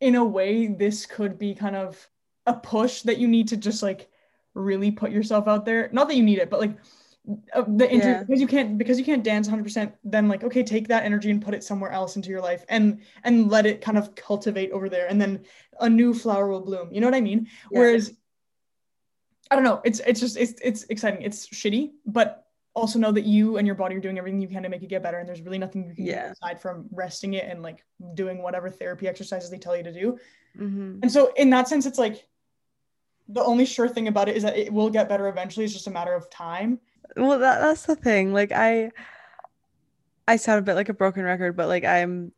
in 0.00 0.14
a 0.14 0.24
way 0.24 0.68
this 0.68 1.06
could 1.06 1.38
be 1.38 1.54
kind 1.54 1.76
of 1.76 2.08
a 2.46 2.54
push 2.54 3.02
that 3.02 3.18
you 3.18 3.26
need 3.28 3.48
to 3.48 3.56
just 3.56 3.82
like 3.82 4.08
really 4.54 4.90
put 4.90 5.10
yourself 5.10 5.46
out 5.48 5.64
there 5.64 5.88
not 5.92 6.08
that 6.08 6.16
you 6.16 6.22
need 6.22 6.38
it 6.38 6.48
but 6.50 6.60
like 6.60 6.76
uh, 7.54 7.64
the 7.76 7.90
injury 7.90 8.12
Yeah. 8.12 8.22
because 8.22 8.40
you 8.40 8.46
can't 8.46 8.76
because 8.78 8.98
you 8.98 9.04
can't 9.04 9.24
dance 9.24 9.48
100% 9.48 9.92
then 10.04 10.28
like 10.28 10.44
okay 10.44 10.62
take 10.62 10.88
that 10.88 11.04
energy 11.04 11.30
and 11.30 11.42
put 11.42 11.54
it 11.54 11.64
somewhere 11.64 11.90
else 11.90 12.16
into 12.16 12.28
your 12.30 12.40
life 12.42 12.64
and 12.68 13.00
and 13.24 13.50
let 13.50 13.64
it 13.66 13.80
kind 13.80 13.96
of 13.98 14.14
cultivate 14.14 14.70
over 14.72 14.88
there 14.88 15.06
and 15.08 15.20
then 15.20 15.42
a 15.80 15.88
new 15.88 16.12
flower 16.14 16.48
will 16.48 16.60
bloom 16.60 16.92
you 16.92 17.00
know 17.00 17.06
what 17.06 17.14
i 17.14 17.20
mean 17.20 17.48
Yeah. 17.70 17.78
whereas 17.80 18.12
i 19.50 19.54
don't 19.54 19.64
know 19.64 19.80
it's 19.84 20.00
it's 20.06 20.20
just 20.20 20.36
it's 20.36 20.54
it's 20.62 20.84
exciting 20.84 21.22
it's 21.22 21.48
shitty 21.48 21.92
but 22.06 22.46
also 22.74 22.98
know 22.98 23.12
that 23.12 23.24
you 23.24 23.56
and 23.56 23.66
your 23.66 23.76
body 23.76 23.94
are 23.94 24.00
doing 24.00 24.18
everything 24.18 24.40
you 24.40 24.48
can 24.48 24.62
to 24.64 24.68
make 24.68 24.82
it 24.82 24.88
get 24.88 25.02
better 25.02 25.18
and 25.18 25.28
there's 25.28 25.42
really 25.42 25.58
nothing 25.58 25.86
you 25.88 25.94
can 25.94 26.04
Yeah. 26.06 26.26
do 26.26 26.32
aside 26.32 26.60
from 26.60 26.86
resting 26.92 27.34
it 27.34 27.46
and 27.48 27.62
like 27.62 27.84
doing 28.14 28.42
whatever 28.42 28.68
therapy 28.68 29.06
exercises 29.08 29.48
they 29.50 29.58
tell 29.58 29.76
you 29.76 29.82
to 29.84 29.92
do 29.92 30.18
Mhm. 30.58 30.98
and 31.02 31.10
so 31.10 31.32
in 31.36 31.50
that 31.50 31.68
sense 31.68 31.86
it's 31.86 31.98
like 31.98 32.26
the 33.28 33.42
only 33.42 33.64
sure 33.64 33.88
thing 33.88 34.08
about 34.08 34.28
it 34.28 34.36
is 34.36 34.42
that 34.42 34.56
it 34.56 34.72
will 34.72 34.90
get 34.90 35.08
better 35.08 35.28
eventually. 35.28 35.64
It's 35.64 35.72
just 35.72 35.86
a 35.86 35.90
matter 35.90 36.12
of 36.12 36.28
time. 36.30 36.80
Well 37.16 37.38
that, 37.38 37.60
that's 37.60 37.86
the 37.86 37.96
thing. 37.96 38.32
Like 38.32 38.52
i 38.52 38.90
i 40.26 40.36
sound 40.36 40.58
a 40.58 40.62
bit 40.62 40.74
like 40.74 40.88
a 40.88 40.94
broken 40.94 41.22
record 41.22 41.56
but 41.56 41.68
like 41.68 41.84
i'm 41.84 42.32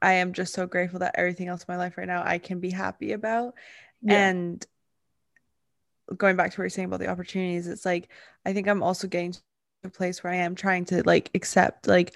i 0.00 0.12
am 0.14 0.32
just 0.32 0.54
so 0.54 0.66
grateful 0.66 1.00
that 1.00 1.14
everything 1.16 1.48
else 1.48 1.62
in 1.62 1.72
my 1.72 1.76
life 1.76 1.96
right 1.96 2.06
now 2.06 2.22
i 2.24 2.38
can 2.38 2.60
be 2.60 2.70
happy 2.70 3.12
about. 3.12 3.54
Yeah. 4.02 4.28
and 4.28 4.66
going 6.16 6.36
back 6.36 6.52
to 6.52 6.60
what 6.60 6.64
you're 6.64 6.70
saying 6.70 6.86
about 6.86 7.00
the 7.00 7.08
opportunities 7.08 7.66
it's 7.66 7.86
like 7.86 8.08
i 8.44 8.52
think 8.52 8.68
i'm 8.68 8.82
also 8.82 9.08
getting 9.08 9.32
to 9.32 9.40
a 9.84 9.88
place 9.88 10.22
where 10.22 10.32
i 10.32 10.36
am 10.36 10.54
trying 10.54 10.84
to 10.84 11.02
like 11.04 11.30
accept 11.34 11.86
like 11.86 12.14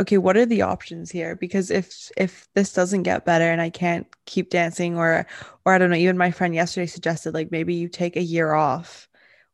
okay 0.00 0.18
what 0.18 0.36
are 0.36 0.46
the 0.46 0.62
options 0.62 1.10
here? 1.10 1.36
Because 1.36 1.70
if 1.70 2.10
if 2.16 2.48
this 2.54 2.72
doesn't 2.72 3.04
get 3.04 3.24
better 3.24 3.44
and 3.44 3.60
i 3.60 3.70
can't 3.70 4.06
keep 4.26 4.50
dancing 4.50 4.96
or 4.98 5.26
or 5.64 5.72
i 5.72 5.78
don't 5.78 5.90
know 5.90 5.96
even 5.96 6.18
my 6.18 6.30
friend 6.30 6.54
yesterday 6.54 6.86
suggested 6.86 7.34
like 7.34 7.50
maybe 7.50 7.74
you 7.74 7.88
take 7.88 8.16
a 8.16 8.22
year 8.22 8.52
off 8.54 9.08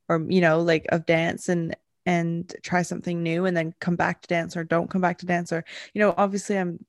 or 0.09 0.25
you 0.29 0.41
know 0.41 0.61
like 0.61 0.87
of 0.91 1.07
dance 1.07 1.49
and 1.49 1.77
and 2.07 2.55
try 2.63 2.83
something 2.83 3.23
new 3.23 3.45
and 3.45 3.57
then 3.57 3.75
come 3.81 3.97
back 3.97 4.23
to 4.23 4.29
dance 4.29 4.57
or 4.57 4.65
don't 4.65 4.91
come 4.91 5.01
back 5.01 5.19
to 5.19 5.27
dance 5.27 5.53
or 5.53 5.65
you 5.95 6.01
know 6.01 6.15
obviously 6.17 6.57
i'm 6.59 6.85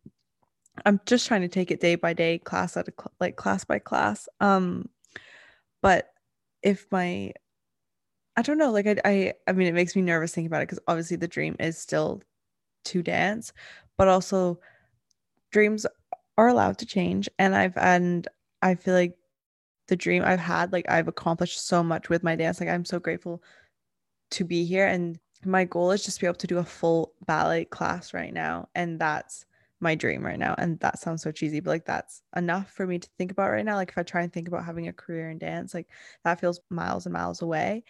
i'm 0.86 1.00
just 1.06 1.28
trying 1.28 1.42
to 1.42 1.48
take 1.48 1.72
it 1.72 1.80
day 1.80 1.96
by 1.96 2.14
day 2.14 2.38
class 2.40 2.78
at 2.78 2.88
a 2.88 2.94
cl- 2.98 3.12
like 3.20 3.36
class 3.36 3.64
by 3.64 3.80
class. 3.80 4.28
Um 4.40 4.90
but 5.82 6.10
if 6.64 6.86
my 6.92 7.34
i 8.38 8.42
don't 8.42 8.58
know 8.58 8.72
like 8.72 8.88
i 8.88 8.96
i, 9.06 9.34
I 9.48 9.52
mean 9.54 9.68
it 9.68 9.74
makes 9.74 9.96
me 9.96 10.02
nervous 10.02 10.34
thinking 10.34 10.48
about 10.48 10.62
it 10.62 10.70
because 10.70 10.84
obviously 10.88 11.18
the 11.18 11.28
dream 11.28 11.56
is 11.60 11.78
still 11.78 12.22
to 12.84 13.04
dance 13.04 13.54
but 13.98 14.08
also 14.08 14.60
dreams 15.52 15.86
are 16.38 16.48
allowed 16.48 16.78
to 16.78 16.86
change 16.86 17.30
and 17.40 17.56
i've 17.56 17.78
and 17.78 18.28
i 18.62 18.76
feel 18.76 18.94
like 18.94 19.16
the 19.88 19.96
dream 19.96 20.24
i've 20.26 20.40
had 20.40 20.72
like 20.72 20.90
i've 20.90 21.08
accomplished 21.08 21.66
so 21.66 21.84
much 21.84 22.10
with 22.10 22.24
my 22.24 22.36
dance 22.36 22.60
like 22.60 22.70
i'm 22.70 22.86
so 22.86 23.00
grateful 23.00 23.42
to 24.30 24.46
be 24.46 24.66
here 24.66 24.88
and 24.88 25.20
my 25.46 25.66
goal 25.66 25.92
is 25.92 26.04
just 26.04 26.18
to 26.18 26.22
be 26.22 26.28
able 26.28 26.36
to 26.36 26.48
do 26.48 26.60
a 26.60 26.64
full 26.64 27.14
ballet 27.26 27.66
class 27.66 28.14
right 28.14 28.34
now 28.34 28.68
and 28.76 29.00
that's 29.00 29.46
my 29.80 29.96
dream 29.96 30.24
right 30.24 30.38
now 30.38 30.54
and 30.60 30.80
that 30.80 31.00
sounds 31.00 31.24
so 31.24 31.32
cheesy 31.32 31.60
but 31.60 31.72
like 31.72 31.86
that's 31.86 32.22
enough 32.36 32.72
for 32.72 32.86
me 32.86 33.00
to 33.00 33.10
think 33.18 33.32
about 33.32 33.50
right 33.50 33.66
now 33.66 33.76
like 33.76 33.90
if 33.90 33.98
i 33.98 34.04
try 34.04 34.22
and 34.22 34.32
think 34.32 34.48
about 34.48 34.64
having 34.64 34.88
a 34.88 34.94
career 34.94 35.32
in 35.32 35.40
dance 35.40 35.74
like 35.74 35.88
that 36.24 36.40
feels 36.40 36.60
miles 36.70 37.08
and 37.08 37.14
miles 37.14 37.42
away 37.42 37.84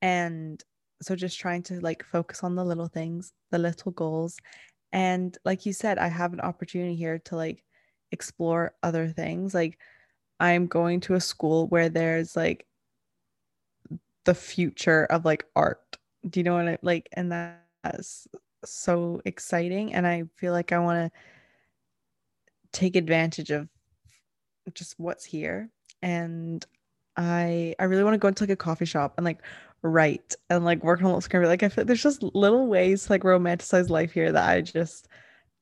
and 0.00 0.62
so 1.02 1.14
just 1.14 1.38
trying 1.38 1.62
to 1.64 1.80
like 1.80 2.04
focus 2.04 2.42
on 2.42 2.54
the 2.54 2.64
little 2.64 2.88
things 2.88 3.32
the 3.50 3.58
little 3.58 3.92
goals. 3.92 4.36
And 4.92 5.36
like 5.44 5.66
you 5.66 5.72
said 5.72 5.98
i 5.98 6.08
have 6.08 6.32
an 6.32 6.40
opportunity 6.40 6.94
here 6.94 7.18
to 7.20 7.36
like 7.36 7.64
explore 8.12 8.74
other 8.82 9.08
things. 9.08 9.54
Like 9.54 9.78
i'm 10.40 10.66
going 10.66 11.00
to 11.00 11.14
a 11.14 11.20
school 11.20 11.68
where 11.68 11.88
there's 11.88 12.36
like 12.36 12.66
the 14.24 14.34
future 14.34 15.04
of 15.06 15.24
like 15.24 15.44
art. 15.54 15.96
Do 16.28 16.40
you 16.40 16.44
know 16.44 16.54
what 16.54 16.68
i 16.68 16.78
like 16.82 17.08
and 17.12 17.30
that's 17.32 18.26
so 18.64 19.20
exciting. 19.24 19.94
And 19.94 20.06
i 20.06 20.24
feel 20.36 20.52
like 20.52 20.72
i 20.72 20.78
want 20.78 21.12
to 21.12 21.18
take 22.72 22.96
advantage 22.96 23.50
of 23.50 23.68
just 24.74 24.98
what's 24.98 25.24
here. 25.24 25.70
And 26.02 26.64
i 27.16 27.74
i 27.78 27.84
really 27.84 28.02
want 28.02 28.14
to 28.14 28.18
go 28.18 28.28
into 28.28 28.42
like 28.42 28.50
a 28.50 28.56
coffee 28.56 28.84
shop 28.84 29.14
and 29.16 29.24
like 29.24 29.40
write 29.84 30.34
and 30.48 30.64
like 30.64 30.82
work 30.82 31.00
on 31.00 31.06
little 31.06 31.20
script 31.20 31.46
like 31.46 31.62
i 31.62 31.68
feel 31.68 31.84
there's 31.84 32.02
just 32.02 32.22
little 32.22 32.66
ways 32.66 33.04
to 33.04 33.12
like 33.12 33.22
romanticize 33.22 33.90
life 33.90 34.12
here 34.12 34.32
that 34.32 34.48
i 34.48 34.60
just 34.62 35.08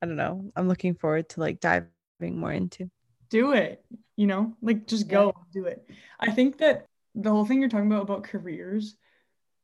i 0.00 0.06
don't 0.06 0.16
know 0.16 0.50
i'm 0.54 0.68
looking 0.68 0.94
forward 0.94 1.28
to 1.28 1.40
like 1.40 1.58
diving 1.58 1.90
more 2.22 2.52
into. 2.52 2.88
Do 3.30 3.52
it 3.52 3.84
you 4.16 4.26
know 4.26 4.54
like 4.62 4.86
just 4.86 5.08
go 5.08 5.34
do 5.52 5.64
it. 5.64 5.88
I 6.20 6.30
think 6.30 6.58
that 6.58 6.86
the 7.14 7.30
whole 7.30 7.44
thing 7.44 7.60
you're 7.60 7.68
talking 7.68 7.86
about 7.86 8.02
about 8.02 8.24
careers 8.24 8.94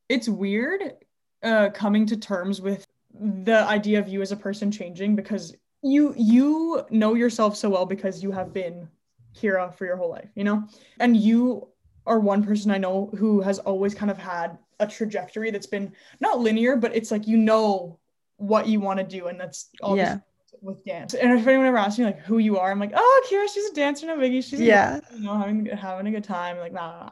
it's 0.08 0.28
weird 0.28 0.94
uh 1.42 1.70
coming 1.70 2.06
to 2.06 2.16
terms 2.16 2.60
with 2.60 2.86
the 3.14 3.64
idea 3.68 3.98
of 3.98 4.08
you 4.08 4.22
as 4.22 4.32
a 4.32 4.36
person 4.36 4.70
changing 4.70 5.14
because 5.16 5.54
you 5.82 6.14
you 6.16 6.84
know 6.90 7.14
yourself 7.14 7.56
so 7.56 7.70
well 7.70 7.86
because 7.86 8.22
you 8.22 8.32
have 8.32 8.52
been 8.52 8.88
Kira 9.36 9.72
for 9.74 9.84
your 9.84 9.96
whole 9.96 10.10
life 10.10 10.30
you 10.34 10.44
know? 10.44 10.64
And 10.98 11.16
you 11.16 11.68
are 12.08 12.18
one 12.18 12.42
person 12.42 12.70
I 12.70 12.78
know 12.78 13.10
who 13.16 13.40
has 13.42 13.58
always 13.60 13.94
kind 13.94 14.10
of 14.10 14.18
had 14.18 14.58
a 14.80 14.86
trajectory 14.86 15.50
that's 15.50 15.66
been 15.66 15.92
not 16.20 16.40
linear 16.40 16.76
but 16.76 16.94
it's 16.96 17.10
like 17.10 17.26
you 17.26 17.36
know 17.36 17.98
what 18.36 18.66
you 18.66 18.80
want 18.80 18.98
to 18.98 19.04
do 19.04 19.26
and 19.26 19.38
that's 19.38 19.68
obviously 19.82 20.14
yeah 20.16 20.18
with 20.60 20.84
dance. 20.84 21.14
And 21.14 21.38
if 21.38 21.46
anyone 21.46 21.66
ever 21.66 21.76
asks 21.76 22.00
me 22.00 22.04
like 22.04 22.18
who 22.18 22.38
you 22.38 22.58
are, 22.58 22.72
I'm 22.72 22.80
like, 22.80 22.90
oh, 22.92 23.26
Kira, 23.30 23.46
she's 23.48 23.70
a 23.70 23.74
dancer, 23.74 24.06
no 24.08 24.16
biggie. 24.16 24.42
She's 24.42 24.58
Yeah. 24.58 24.98
you 25.14 25.20
know, 25.24 25.38
having 25.38 25.66
having 25.66 26.08
a 26.08 26.10
good 26.10 26.24
time. 26.24 26.58
Like, 26.58 26.72
nah, 26.72 26.90
nah, 26.90 27.04
nah. 27.04 27.10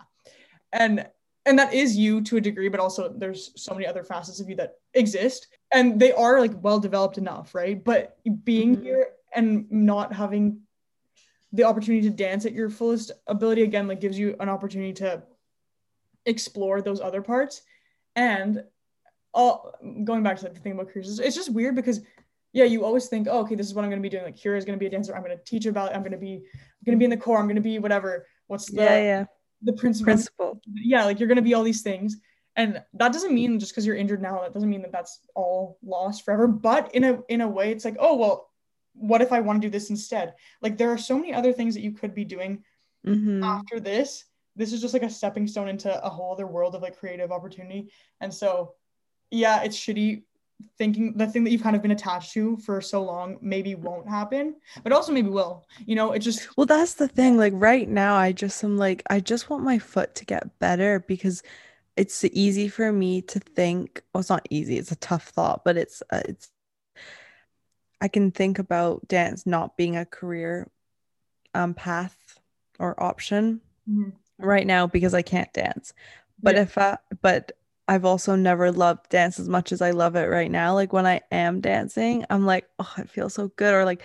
And 0.72 1.06
and 1.44 1.56
that 1.56 1.72
is 1.72 1.96
you 1.96 2.20
to 2.22 2.38
a 2.38 2.40
degree, 2.40 2.68
but 2.68 2.80
also 2.80 3.08
there's 3.08 3.52
so 3.54 3.72
many 3.72 3.86
other 3.86 4.02
facets 4.02 4.40
of 4.40 4.50
you 4.50 4.56
that 4.56 4.78
exist. 4.94 5.46
And 5.72 6.00
they 6.00 6.12
are 6.12 6.40
like 6.40 6.60
well 6.60 6.80
developed 6.80 7.18
enough, 7.18 7.54
right? 7.54 7.82
But 7.84 8.18
being 8.42 8.78
Mhm. 8.78 8.82
here 8.82 9.08
and 9.32 9.70
not 9.70 10.12
having 10.12 10.62
the 11.56 11.64
opportunity 11.64 12.08
to 12.08 12.14
dance 12.14 12.46
at 12.46 12.52
your 12.52 12.70
fullest 12.70 13.12
ability 13.26 13.62
again, 13.62 13.88
like 13.88 14.00
gives 14.00 14.18
you 14.18 14.36
an 14.40 14.48
opportunity 14.48 14.92
to 14.94 15.22
explore 16.24 16.80
those 16.80 17.00
other 17.00 17.22
parts. 17.22 17.62
And 18.14 18.62
all 19.32 19.74
going 20.04 20.22
back 20.22 20.38
to 20.38 20.48
the 20.48 20.60
thing 20.60 20.72
about 20.72 20.90
careers, 20.90 21.18
it's 21.18 21.36
just 21.36 21.52
weird 21.52 21.74
because 21.74 22.00
yeah, 22.52 22.64
you 22.64 22.84
always 22.84 23.06
think, 23.06 23.28
oh, 23.30 23.40
okay, 23.40 23.54
this 23.54 23.66
is 23.66 23.74
what 23.74 23.84
I'm 23.84 23.90
going 23.90 24.00
to 24.00 24.08
be 24.08 24.08
doing. 24.08 24.24
Like, 24.24 24.36
here 24.36 24.56
is 24.56 24.64
going 24.64 24.78
to 24.78 24.80
be 24.80 24.86
a 24.86 24.90
dancer. 24.90 25.14
I'm 25.14 25.22
going 25.22 25.36
to 25.36 25.44
teach 25.44 25.66
about. 25.66 25.94
I'm 25.94 26.00
going 26.00 26.12
to 26.12 26.18
be, 26.18 26.36
I'm 26.36 26.84
going 26.86 26.96
to 26.96 26.98
be 26.98 27.04
in 27.04 27.10
the 27.10 27.16
corps. 27.18 27.38
I'm 27.38 27.44
going 27.46 27.56
to 27.56 27.60
be 27.60 27.78
whatever. 27.78 28.26
What's 28.46 28.70
the 28.70 28.82
yeah 28.82 28.96
yeah 28.96 29.24
the 29.62 29.74
principal? 29.74 30.04
principal 30.04 30.60
Yeah, 30.74 31.04
like 31.04 31.18
you're 31.20 31.28
going 31.28 31.36
to 31.36 31.42
be 31.42 31.52
all 31.52 31.62
these 31.62 31.82
things, 31.82 32.16
and 32.56 32.82
that 32.94 33.12
doesn't 33.12 33.34
mean 33.34 33.58
just 33.58 33.72
because 33.72 33.86
you're 33.86 33.96
injured 33.96 34.22
now 34.22 34.40
that 34.40 34.52
doesn't 34.52 34.68
mean 34.68 34.82
that 34.82 34.92
that's 34.92 35.20
all 35.34 35.78
lost 35.84 36.24
forever 36.24 36.48
but 36.48 36.94
in 36.94 37.04
a 37.04 37.20
in 37.28 37.42
a 37.42 37.48
way 37.48 37.70
it's 37.70 37.84
like 37.84 37.96
oh 38.00 38.16
well 38.16 38.50
what 38.98 39.22
if 39.22 39.32
i 39.32 39.40
want 39.40 39.60
to 39.60 39.66
do 39.66 39.70
this 39.70 39.90
instead 39.90 40.34
like 40.62 40.76
there 40.76 40.90
are 40.90 40.98
so 40.98 41.16
many 41.18 41.32
other 41.32 41.52
things 41.52 41.74
that 41.74 41.82
you 41.82 41.92
could 41.92 42.14
be 42.14 42.24
doing 42.24 42.64
Mhm. 43.06 43.44
after 43.44 43.78
this 43.78 44.24
this 44.56 44.72
is 44.72 44.80
just 44.80 44.94
like 44.94 45.02
a 45.02 45.10
stepping 45.10 45.46
stone 45.46 45.68
into 45.68 46.04
a 46.04 46.08
whole 46.08 46.32
other 46.32 46.46
world 46.46 46.74
of 46.74 46.82
like 46.82 46.98
creative 46.98 47.30
opportunity 47.30 47.92
and 48.20 48.32
so 48.32 48.74
yeah 49.30 49.62
it's 49.62 49.76
shitty 49.78 50.22
thinking 50.78 51.12
the 51.16 51.26
thing 51.26 51.44
that 51.44 51.50
you've 51.50 51.62
kind 51.62 51.76
of 51.76 51.82
been 51.82 51.90
attached 51.90 52.32
to 52.32 52.56
for 52.56 52.80
so 52.80 53.02
long 53.04 53.36
maybe 53.42 53.74
won't 53.74 54.08
happen 54.08 54.56
but 54.82 54.90
also 54.92 55.12
maybe 55.12 55.28
will 55.28 55.66
you 55.84 55.94
know 55.94 56.12
it 56.12 56.20
just 56.20 56.48
Well, 56.56 56.64
that's 56.66 56.94
the 56.94 57.08
thing. 57.08 57.36
Like 57.36 57.52
right 57.54 57.86
now, 57.86 58.14
I 58.16 58.32
just 58.32 58.64
am 58.64 58.78
like, 58.78 59.02
I 59.10 59.20
just 59.20 59.50
want 59.50 59.62
my 59.64 59.78
foot 59.78 60.14
to 60.14 60.24
get 60.24 60.58
better 60.58 61.04
because 61.06 61.42
it's 61.96 62.24
easy 62.24 62.68
for 62.68 62.90
me 62.90 63.20
to 63.22 63.38
think. 63.38 64.02
Well, 64.12 64.20
it's 64.20 64.30
not 64.30 64.46
easy. 64.48 64.78
It's 64.78 64.92
a 64.92 64.96
tough 64.96 65.28
thought, 65.28 65.62
but 65.64 65.76
it's 65.76 66.02
uh, 66.10 66.22
it's. 66.26 66.48
I 68.00 68.08
can 68.08 68.30
think 68.30 68.58
about 68.58 69.06
dance 69.08 69.46
not 69.46 69.76
being 69.76 69.96
a 69.96 70.04
career, 70.06 70.68
um, 71.54 71.74
path 71.74 72.40
or 72.78 73.02
option 73.02 73.60
Mhm. 73.90 74.14
right 74.38 74.66
now 74.66 74.86
because 74.86 75.14
I 75.14 75.22
can't 75.22 75.52
dance. 75.54 75.94
But 76.42 76.56
Yeah. 76.56 76.62
if 76.62 76.78
I, 76.78 76.98
but 77.22 77.52
I've 77.88 78.04
also 78.06 78.36
never 78.36 78.72
loved 78.72 79.10
dance 79.10 79.38
as 79.40 79.48
much 79.48 79.72
as 79.72 79.82
I 79.82 79.92
love 79.92 80.16
it 80.16 80.26
right 80.28 80.50
now. 80.50 80.74
Like 80.74 80.92
when 80.92 81.06
I 81.06 81.22
am 81.32 81.60
dancing, 81.60 82.24
I'm 82.30 82.46
like, 82.46 82.68
oh, 82.80 82.94
it 82.98 83.10
feels 83.10 83.34
so 83.34 83.48
good. 83.56 83.74
Or 83.74 83.84
like, 83.84 84.04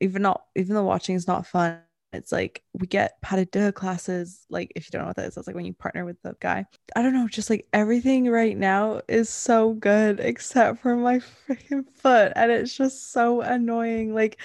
even 0.00 0.22
not, 0.22 0.46
even 0.56 0.74
though 0.76 0.84
watching 0.84 1.16
is 1.16 1.26
not 1.28 1.46
fun, 1.46 1.80
it's 2.12 2.32
like 2.32 2.62
we 2.72 2.86
get 2.86 3.20
pas 3.22 3.44
de 3.44 3.72
classes. 3.72 4.44
Like 4.50 4.72
if 4.74 4.86
you 4.86 4.90
don't 4.90 5.02
know 5.02 5.08
what 5.08 5.16
that 5.16 5.26
is, 5.26 5.34
that's 5.34 5.46
like 5.46 5.56
when 5.56 5.64
you 5.64 5.72
partner 5.72 6.04
with 6.04 6.20
the 6.22 6.36
guy. 6.40 6.66
I 6.96 7.02
don't 7.02 7.14
know, 7.14 7.28
just 7.28 7.50
like 7.50 7.66
everything 7.72 8.28
right 8.28 8.56
now 8.56 9.02
is 9.08 9.28
so 9.28 9.74
good 9.74 10.18
except 10.20 10.80
for 10.80 10.96
my 10.96 11.18
freaking 11.48 11.84
foot, 11.94 12.32
and 12.34 12.50
it's 12.50 12.76
just 12.76 13.12
so 13.12 13.42
annoying. 13.42 14.14
Like, 14.14 14.40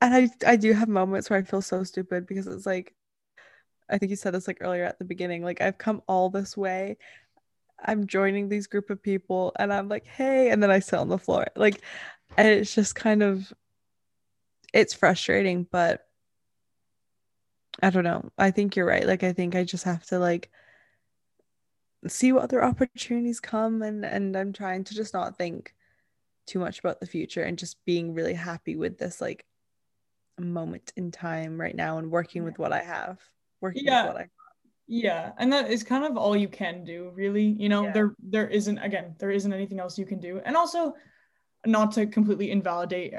and 0.00 0.14
I 0.14 0.28
I 0.46 0.56
do 0.56 0.72
have 0.72 0.88
moments 0.88 1.30
where 1.30 1.38
I 1.38 1.42
feel 1.42 1.62
so 1.62 1.84
stupid 1.84 2.26
because 2.26 2.46
it's 2.46 2.66
like 2.66 2.94
I 3.88 3.98
think 3.98 4.10
you 4.10 4.16
said 4.16 4.34
this 4.34 4.48
like 4.48 4.58
earlier 4.60 4.84
at 4.84 4.98
the 4.98 5.04
beginning. 5.04 5.42
Like 5.44 5.60
I've 5.60 5.78
come 5.78 6.02
all 6.08 6.30
this 6.30 6.56
way. 6.56 6.96
I'm 7.84 8.06
joining 8.06 8.48
these 8.48 8.66
group 8.66 8.90
of 8.90 9.02
people 9.02 9.52
and 9.58 9.72
I'm 9.72 9.88
like, 9.88 10.06
hey, 10.06 10.50
and 10.50 10.62
then 10.62 10.70
I 10.70 10.78
sit 10.80 10.98
on 10.98 11.08
the 11.08 11.18
floor. 11.18 11.46
Like 11.56 11.82
and 12.36 12.48
it's 12.48 12.74
just 12.74 12.94
kind 12.94 13.22
of 13.22 13.52
it's 14.72 14.94
frustrating, 14.94 15.66
but 15.70 16.04
I 17.82 17.90
don't 17.90 18.04
know. 18.04 18.30
I 18.38 18.50
think 18.50 18.76
you're 18.76 18.86
right. 18.86 19.06
Like 19.06 19.22
I 19.22 19.32
think 19.32 19.54
I 19.54 19.64
just 19.64 19.84
have 19.84 20.04
to 20.06 20.18
like 20.18 20.50
see 22.06 22.32
what 22.32 22.44
other 22.44 22.62
opportunities 22.62 23.40
come 23.40 23.82
and 23.82 24.04
and 24.04 24.36
I'm 24.36 24.52
trying 24.52 24.84
to 24.84 24.94
just 24.94 25.14
not 25.14 25.36
think 25.38 25.74
too 26.46 26.58
much 26.58 26.78
about 26.78 27.00
the 27.00 27.06
future 27.06 27.42
and 27.42 27.58
just 27.58 27.82
being 27.86 28.12
really 28.12 28.34
happy 28.34 28.76
with 28.76 28.98
this 28.98 29.20
like 29.20 29.44
moment 30.38 30.92
in 30.96 31.10
time 31.10 31.58
right 31.60 31.74
now 31.74 31.98
and 31.98 32.10
working 32.10 32.44
with 32.44 32.58
what 32.58 32.72
I 32.72 32.82
have. 32.82 33.18
Working 33.60 33.84
Yeah. 33.86 34.04
with 34.04 34.12
what 34.14 34.22
I 34.22 34.28
yeah 34.86 35.32
and 35.38 35.50
that 35.50 35.70
is 35.70 35.82
kind 35.82 36.04
of 36.04 36.18
all 36.18 36.36
you 36.36 36.46
can 36.46 36.84
do 36.84 37.10
really 37.14 37.56
you 37.58 37.70
know 37.70 37.84
Yeah. 37.84 37.92
there 37.92 38.14
there 38.22 38.48
isn't 38.48 38.76
again 38.78 39.14
there 39.18 39.30
isn't 39.30 39.50
anything 39.50 39.80
else 39.80 39.98
you 39.98 40.04
can 40.04 40.20
do 40.20 40.42
and 40.44 40.54
also 40.58 40.94
not 41.64 41.92
to 41.92 42.06
completely 42.06 42.50
invalidate 42.50 43.14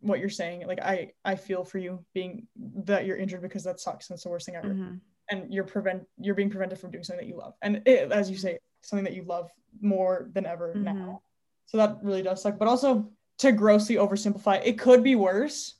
what 0.00 0.18
you're 0.20 0.28
saying 0.28 0.66
like 0.66 0.80
i 0.80 1.10
i 1.24 1.34
feel 1.34 1.64
for 1.64 1.78
you 1.78 2.04
being 2.14 2.46
that 2.84 3.04
you're 3.06 3.16
injured 3.16 3.42
because 3.42 3.64
that 3.64 3.80
sucks 3.80 4.06
that's 4.08 4.22
the 4.22 4.28
worst 4.28 4.46
thing 4.46 4.54
ever 4.56 4.68
Mhm. 4.68 5.00
and 5.30 5.52
you're 5.52 5.64
prevent 5.64 6.06
you're 6.18 6.34
being 6.34 6.50
prevented 6.50 6.78
from 6.78 6.90
doing 6.90 7.04
something 7.04 7.24
that 7.26 7.30
you 7.30 7.38
love 7.38 7.54
and 7.62 7.82
it, 7.86 8.12
as 8.12 8.30
you 8.30 8.36
say 8.36 8.58
something 8.82 9.04
that 9.04 9.14
you 9.14 9.24
love 9.24 9.50
more 9.80 10.30
than 10.34 10.46
ever 10.46 10.74
Mhm. 10.74 10.82
now 10.84 11.22
so 11.66 11.76
that 11.76 11.98
really 12.02 12.22
does 12.22 12.42
suck 12.42 12.58
but 12.58 12.68
also 12.68 13.10
to 13.38 13.52
grossly 13.52 13.96
oversimplify 13.96 14.60
it 14.64 14.78
could 14.78 15.02
be 15.02 15.14
worse 15.16 15.74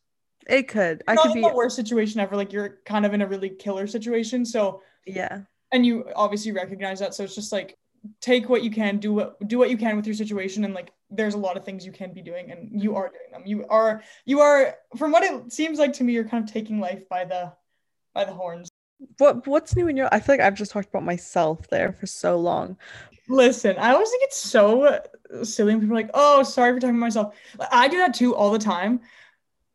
It 0.49 0.67
could. 0.69 1.03
I 1.07 1.15
could 1.17 1.35
be 1.35 1.43
the 1.43 1.55
worst 1.55 1.77
situation 1.77 2.21
ever 2.21 2.35
like 2.37 2.53
you're 2.53 2.79
kind 2.85 3.05
of 3.07 3.13
in 3.15 3.23
a 3.23 3.27
really 3.27 3.51
killer 3.51 3.87
situation 3.87 4.45
so 4.45 4.83
yeah. 5.07 5.43
and 5.73 5.85
you 5.87 6.11
obviously 6.17 6.53
recognize 6.53 6.99
that 7.01 7.15
so 7.15 7.25
it's 7.25 7.35
just 7.35 7.53
like 7.53 7.77
take 8.21 8.49
what 8.49 8.63
you 8.63 8.71
can 8.71 8.99
do 8.99 9.13
what 9.13 9.49
do 9.49 9.59
what 9.59 9.71
you 9.71 9.77
can 9.77 9.97
with 9.97 10.07
your 10.07 10.15
situation 10.15 10.65
and 10.65 10.75
like 10.75 10.93
there's 11.11 11.35
a 11.35 11.39
lot 11.39 11.57
of 11.57 11.65
things 11.65 11.87
you 11.87 11.93
can 11.93 12.13
be 12.13 12.23
doing 12.23 12.51
and 12.51 12.83
you 12.83 12.95
are 12.97 13.09
doing 13.09 13.31
them 13.33 13.43
you 13.47 13.67
are 13.69 14.03
you 14.25 14.41
are 14.41 14.77
from 14.97 15.13
what 15.13 15.23
it 15.23 15.53
seems 15.53 15.79
like 15.79 15.93
to 15.93 16.05
me 16.05 16.13
you're 16.13 16.25
kind 16.29 16.45
of 16.47 16.53
taking 16.53 16.81
life 16.81 17.09
by 17.09 17.25
the 17.25 17.53
by 18.15 18.25
the 18.25 18.33
horns 18.33 18.69
What 19.19 19.47
what's 19.47 19.77
new 19.77 19.89
in 19.89 19.97
your 19.97 20.09
I 20.13 20.21
feel 20.21 20.35
like 20.35 20.41
I've 20.45 20.55
just 20.57 20.73
talked 20.73 20.89
about 20.89 21.05
myself 21.05 21.69
there 21.69 21.93
for 21.93 22.07
so 22.07 22.39
long. 22.39 22.77
listen 23.29 23.77
i 23.79 23.93
always 23.93 24.09
think 24.11 24.23
it's 24.25 24.39
so 24.39 25.01
silly 25.43 25.73
when 25.73 25.81
people 25.81 25.97
are 25.97 26.01
like 26.01 26.11
oh 26.15 26.43
sorry 26.43 26.73
for 26.73 26.81
talking 26.81 26.97
about 26.97 27.01
myself 27.07 27.35
i 27.71 27.87
do 27.89 27.99
that 27.99 28.15
too 28.15 28.35
all 28.35 28.51
the 28.51 28.59
time 28.59 29.01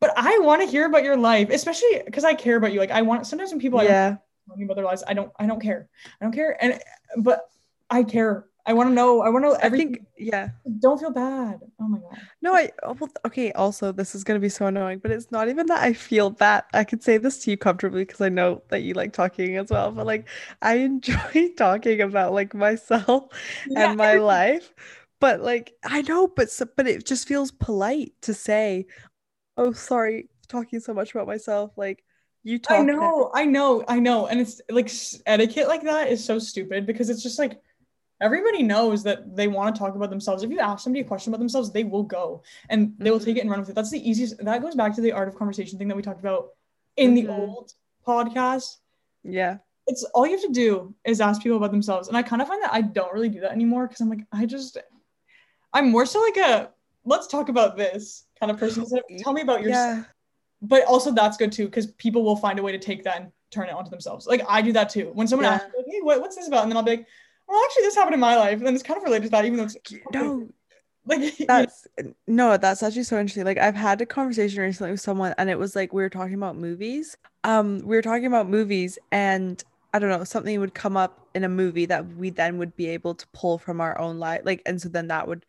but 0.02 0.12
i 0.18 0.40
want 0.40 0.62
to 0.62 0.68
hear 0.68 0.86
about 0.86 1.04
your 1.04 1.16
life 1.18 1.50
especially 1.50 2.02
because 2.06 2.24
i 2.24 2.34
care 2.34 2.56
about 2.58 2.74
you 2.74 2.80
like 2.80 2.92
i 2.92 3.02
want 3.02 3.28
sometimes 3.28 3.52
when 3.52 3.60
people 3.60 3.80
I 3.80 3.84
yeah. 3.84 4.18
talking 4.48 4.64
about 4.64 4.76
their 4.76 4.86
lives. 4.86 5.04
I 5.08 5.14
don't 5.14 5.32
I 5.40 5.46
don't 5.46 5.62
care. 5.62 5.88
I 6.20 6.26
don't 6.26 6.34
care. 6.34 6.58
And 6.62 6.80
but 7.18 7.48
I 7.94 8.04
care. 8.04 8.46
I 8.66 8.74
want 8.74 8.90
to 8.90 8.94
know. 8.94 9.22
I 9.22 9.30
want 9.30 9.44
to 9.44 9.50
know 9.50 9.56
I 9.56 9.66
everything. 9.66 9.96
think 9.96 10.08
yeah. 10.18 10.50
don't 10.80 11.00
feel 11.00 11.12
bad. 11.12 11.60
Oh 11.80 11.88
my 11.88 12.00
god. 12.00 12.20
No, 12.42 12.56
I 12.56 12.72
oh, 12.84 12.94
well, 13.00 13.10
okay. 13.26 13.52
Also, 13.54 13.92
this 13.92 14.16
is 14.16 14.24
gonna 14.24 14.40
be 14.40 14.50
so 14.50 14.66
annoying, 14.66 15.00
but 15.00 15.12
it's 15.12 15.32
not 15.32 15.50
even 15.50 15.66
that 15.68 15.82
I 15.84 15.94
feel 15.94 16.32
that 16.32 16.66
I 16.74 16.84
could 16.84 17.04
say 17.04 17.18
this 17.18 17.40
to 17.44 17.52
you 17.52 17.58
comfortably 17.58 18.06
because 18.06 18.22
I 18.22 18.30
know 18.30 18.64
that 18.70 18.82
you 18.82 18.94
like 18.94 19.14
talking 19.14 19.58
as 19.58 19.70
well. 19.70 19.92
But 19.92 20.06
like, 20.06 20.28
I 20.62 20.76
enjoy 20.90 21.50
talking 21.58 22.02
about 22.02 22.34
like 22.34 22.54
myself 22.54 23.26
Yeah, 23.66 23.94
and 23.94 23.98
my 23.98 24.16
life. 24.16 24.74
But 25.20 25.42
like, 25.42 25.74
I 25.84 26.02
know, 26.02 26.28
but 26.28 26.50
so, 26.52 26.66
but 26.76 26.88
it 26.88 27.06
just 27.06 27.28
feels 27.28 27.52
polite 27.52 28.14
to 28.24 28.34
say, 28.34 28.88
"Oh, 29.58 29.74
sorry, 29.74 30.30
talking 30.50 30.80
so 30.80 30.94
much 30.94 31.12
about 31.14 31.28
myself." 31.28 31.72
Like, 31.78 32.04
you 32.44 32.60
talk. 32.60 32.80
I 32.80 32.82
now." 32.82 32.92
know, 33.00 33.32
I 33.34 33.46
know, 33.46 33.84
I 33.88 34.00
know. 34.00 34.28
And 34.28 34.40
it's 34.40 34.62
like 34.70 34.92
etiquette 35.26 35.68
like 35.68 35.84
that 35.84 36.10
is 36.10 36.24
so 36.24 36.40
stupid 36.40 36.86
because 36.86 37.10
it's 37.10 37.24
just 37.24 37.40
like 37.40 37.62
everybody 38.24 38.62
knows 38.64 39.04
that 39.04 39.36
they 39.36 39.48
want 39.48 39.76
to 39.76 39.80
talk 39.80 39.94
about 39.96 40.10
themselves. 40.10 40.44
If 40.44 40.50
you 40.50 40.60
ask 40.60 40.84
somebody 40.84 41.02
a 41.02 41.10
question 41.12 41.32
about 41.32 41.40
themselves, 41.40 41.72
they 41.72 41.84
will 41.84 42.04
go 42.20 42.42
and 42.70 42.94
they 42.98 43.12
will 43.12 43.20
take 43.20 43.38
it 43.38 43.42
and 43.42 43.50
run 43.52 43.60
with 43.60 43.70
it. 43.70 43.76
That's 43.76 43.92
the 43.92 44.10
easiest. 44.10 44.38
That 44.44 44.62
goes 44.62 44.76
back 44.76 44.96
to 44.96 45.02
the 45.02 45.12
art 45.12 45.28
of 45.28 45.36
conversation 45.36 45.78
thing 45.78 45.90
that 45.90 45.98
we 45.98 46.02
talked 46.02 46.20
about 46.28 46.50
in 47.04 47.14
the 47.14 47.26
Mhm. 47.26 47.38
old 47.40 47.74
podcast. 48.08 48.78
Yeah. 49.24 49.58
it's 49.86 50.04
all 50.14 50.26
you 50.26 50.32
have 50.38 50.42
to 50.42 50.52
do 50.66 50.96
is 51.04 51.20
ask 51.20 51.42
people 51.44 51.58
about 51.58 51.72
themselves 51.72 52.08
and 52.08 52.16
i 52.16 52.24
kind 52.24 52.42
of 52.42 52.48
find 52.48 52.64
that 52.64 52.74
i 52.74 52.80
don't 52.98 53.12
really 53.14 53.28
do 53.28 53.42
that 53.42 53.52
anymore 53.52 53.86
because 53.86 54.00
i'm 54.00 54.10
like 54.10 54.24
i 54.32 54.46
just 54.46 54.78
i'm 55.74 55.92
more 55.92 56.06
so 56.06 56.22
like 56.22 56.38
a 56.38 56.72
let's 57.04 57.28
talk 57.28 57.50
about 57.50 57.76
this 57.76 58.24
kind 58.40 58.50
of 58.50 58.58
person 58.58 58.84
of 58.84 58.90
tell 59.24 59.34
me 59.34 59.42
about 59.42 59.62
yourself 59.62 59.98
Yeah. 59.98 60.04
but 60.62 60.86
also 60.86 61.12
that's 61.12 61.36
good 61.36 61.52
too 61.52 61.66
because 61.66 61.88
people 62.06 62.24
will 62.24 62.38
find 62.38 62.60
a 62.60 62.64
way 62.64 62.72
to 62.72 62.80
take 62.80 63.04
that 63.04 63.18
and 63.20 63.32
turn 63.52 63.68
it 63.68 63.74
onto 63.74 63.90
themselves 63.90 64.26
like 64.26 64.42
i 64.48 64.62
do 64.62 64.72
that 64.72 64.90
too 64.90 65.12
when 65.14 65.28
someone 65.28 65.46
Yeah. 65.48 65.56
asks 65.56 65.68
me, 65.74 65.74
like, 65.80 65.88
hey 65.94 66.00
what, 66.02 66.22
what's 66.22 66.38
this 66.38 66.48
about 66.48 66.64
and 66.64 66.72
then 66.72 66.78
i'll 66.78 66.84
be 66.84 66.92
like 66.98 67.08
well 67.48 67.62
actually 67.66 67.84
this 67.84 67.96
happened 67.96 68.14
in 68.14 68.20
my 68.20 68.36
life 68.36 68.58
and 68.58 68.66
then 68.68 68.74
it's 68.74 68.84
kind 68.84 68.98
of 68.98 69.04
related 69.04 69.26
to 69.26 69.30
that 69.30 69.46
even 69.46 69.58
though 69.58 69.66
it's 69.66 69.78
No, 70.10 70.50
like 71.06 71.34
That's 71.48 71.88
no, 72.28 72.58
that's 72.58 72.84
actually 72.84 73.04
so 73.04 73.20
interesting. 73.20 73.46
Like 73.46 73.58
I've 73.58 73.76
had 73.76 74.02
a 74.02 74.06
conversation 74.06 74.62
recently 74.64 74.92
with 74.92 75.02
someone 75.02 75.34
and 75.38 75.50
it 75.50 75.60
was 75.60 75.76
like 75.76 75.94
we 75.94 76.02
were 76.04 76.10
talking 76.10 76.36
about 76.36 76.58
movies. 76.58 77.18
Um, 77.44 77.80
we 77.80 77.96
were 77.98 78.02
talking 78.02 78.26
about 78.28 78.50
movies 78.50 78.98
and 79.12 79.62
I 79.94 80.00
don't 80.00 80.10
know, 80.10 80.24
something 80.24 80.60
would 80.60 80.74
come 80.74 80.98
up 80.98 81.28
in 81.36 81.44
a 81.44 81.50
movie 81.50 81.86
that 81.88 82.08
we 82.08 82.30
then 82.32 82.58
would 82.60 82.76
be 82.76 82.88
able 82.90 83.16
to 83.16 83.28
pull 83.34 83.58
from 83.60 83.82
our 83.82 84.00
own 84.00 84.20
life. 84.20 84.42
Like, 84.46 84.62
and 84.66 84.82
so 84.82 84.90
then 84.90 85.08
that 85.10 85.28
would 85.28 85.46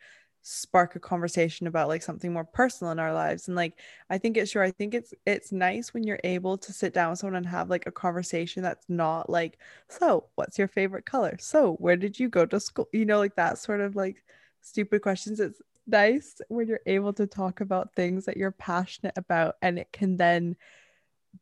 spark 0.46 0.94
a 0.94 1.00
conversation 1.00 1.66
about 1.66 1.88
like 1.88 2.02
something 2.02 2.30
more 2.30 2.44
personal 2.44 2.92
in 2.92 2.98
our 2.98 3.14
lives. 3.14 3.48
And 3.48 3.56
like 3.56 3.78
I 4.10 4.18
think 4.18 4.36
it's 4.36 4.50
sure, 4.50 4.62
I 4.62 4.70
think 4.70 4.92
it's 4.92 5.14
it's 5.26 5.52
nice 5.52 5.94
when 5.94 6.04
you're 6.04 6.20
able 6.22 6.58
to 6.58 6.72
sit 6.72 6.92
down 6.92 7.10
with 7.10 7.18
someone 7.18 7.36
and 7.36 7.46
have 7.46 7.70
like 7.70 7.86
a 7.86 7.92
conversation 7.92 8.62
that's 8.62 8.84
not 8.88 9.30
like, 9.30 9.58
so 9.88 10.26
what's 10.34 10.58
your 10.58 10.68
favorite 10.68 11.06
color? 11.06 11.36
So 11.40 11.72
where 11.74 11.96
did 11.96 12.20
you 12.20 12.28
go 12.28 12.44
to 12.44 12.60
school? 12.60 12.88
You 12.92 13.06
know, 13.06 13.18
like 13.18 13.36
that 13.36 13.56
sort 13.58 13.80
of 13.80 13.96
like 13.96 14.22
stupid 14.60 15.00
questions. 15.00 15.40
It's 15.40 15.62
nice 15.86 16.40
when 16.48 16.68
you're 16.68 16.80
able 16.84 17.14
to 17.14 17.26
talk 17.26 17.62
about 17.62 17.94
things 17.94 18.26
that 18.26 18.36
you're 18.36 18.50
passionate 18.50 19.16
about 19.16 19.56
and 19.62 19.78
it 19.78 19.88
can 19.92 20.16
then 20.16 20.56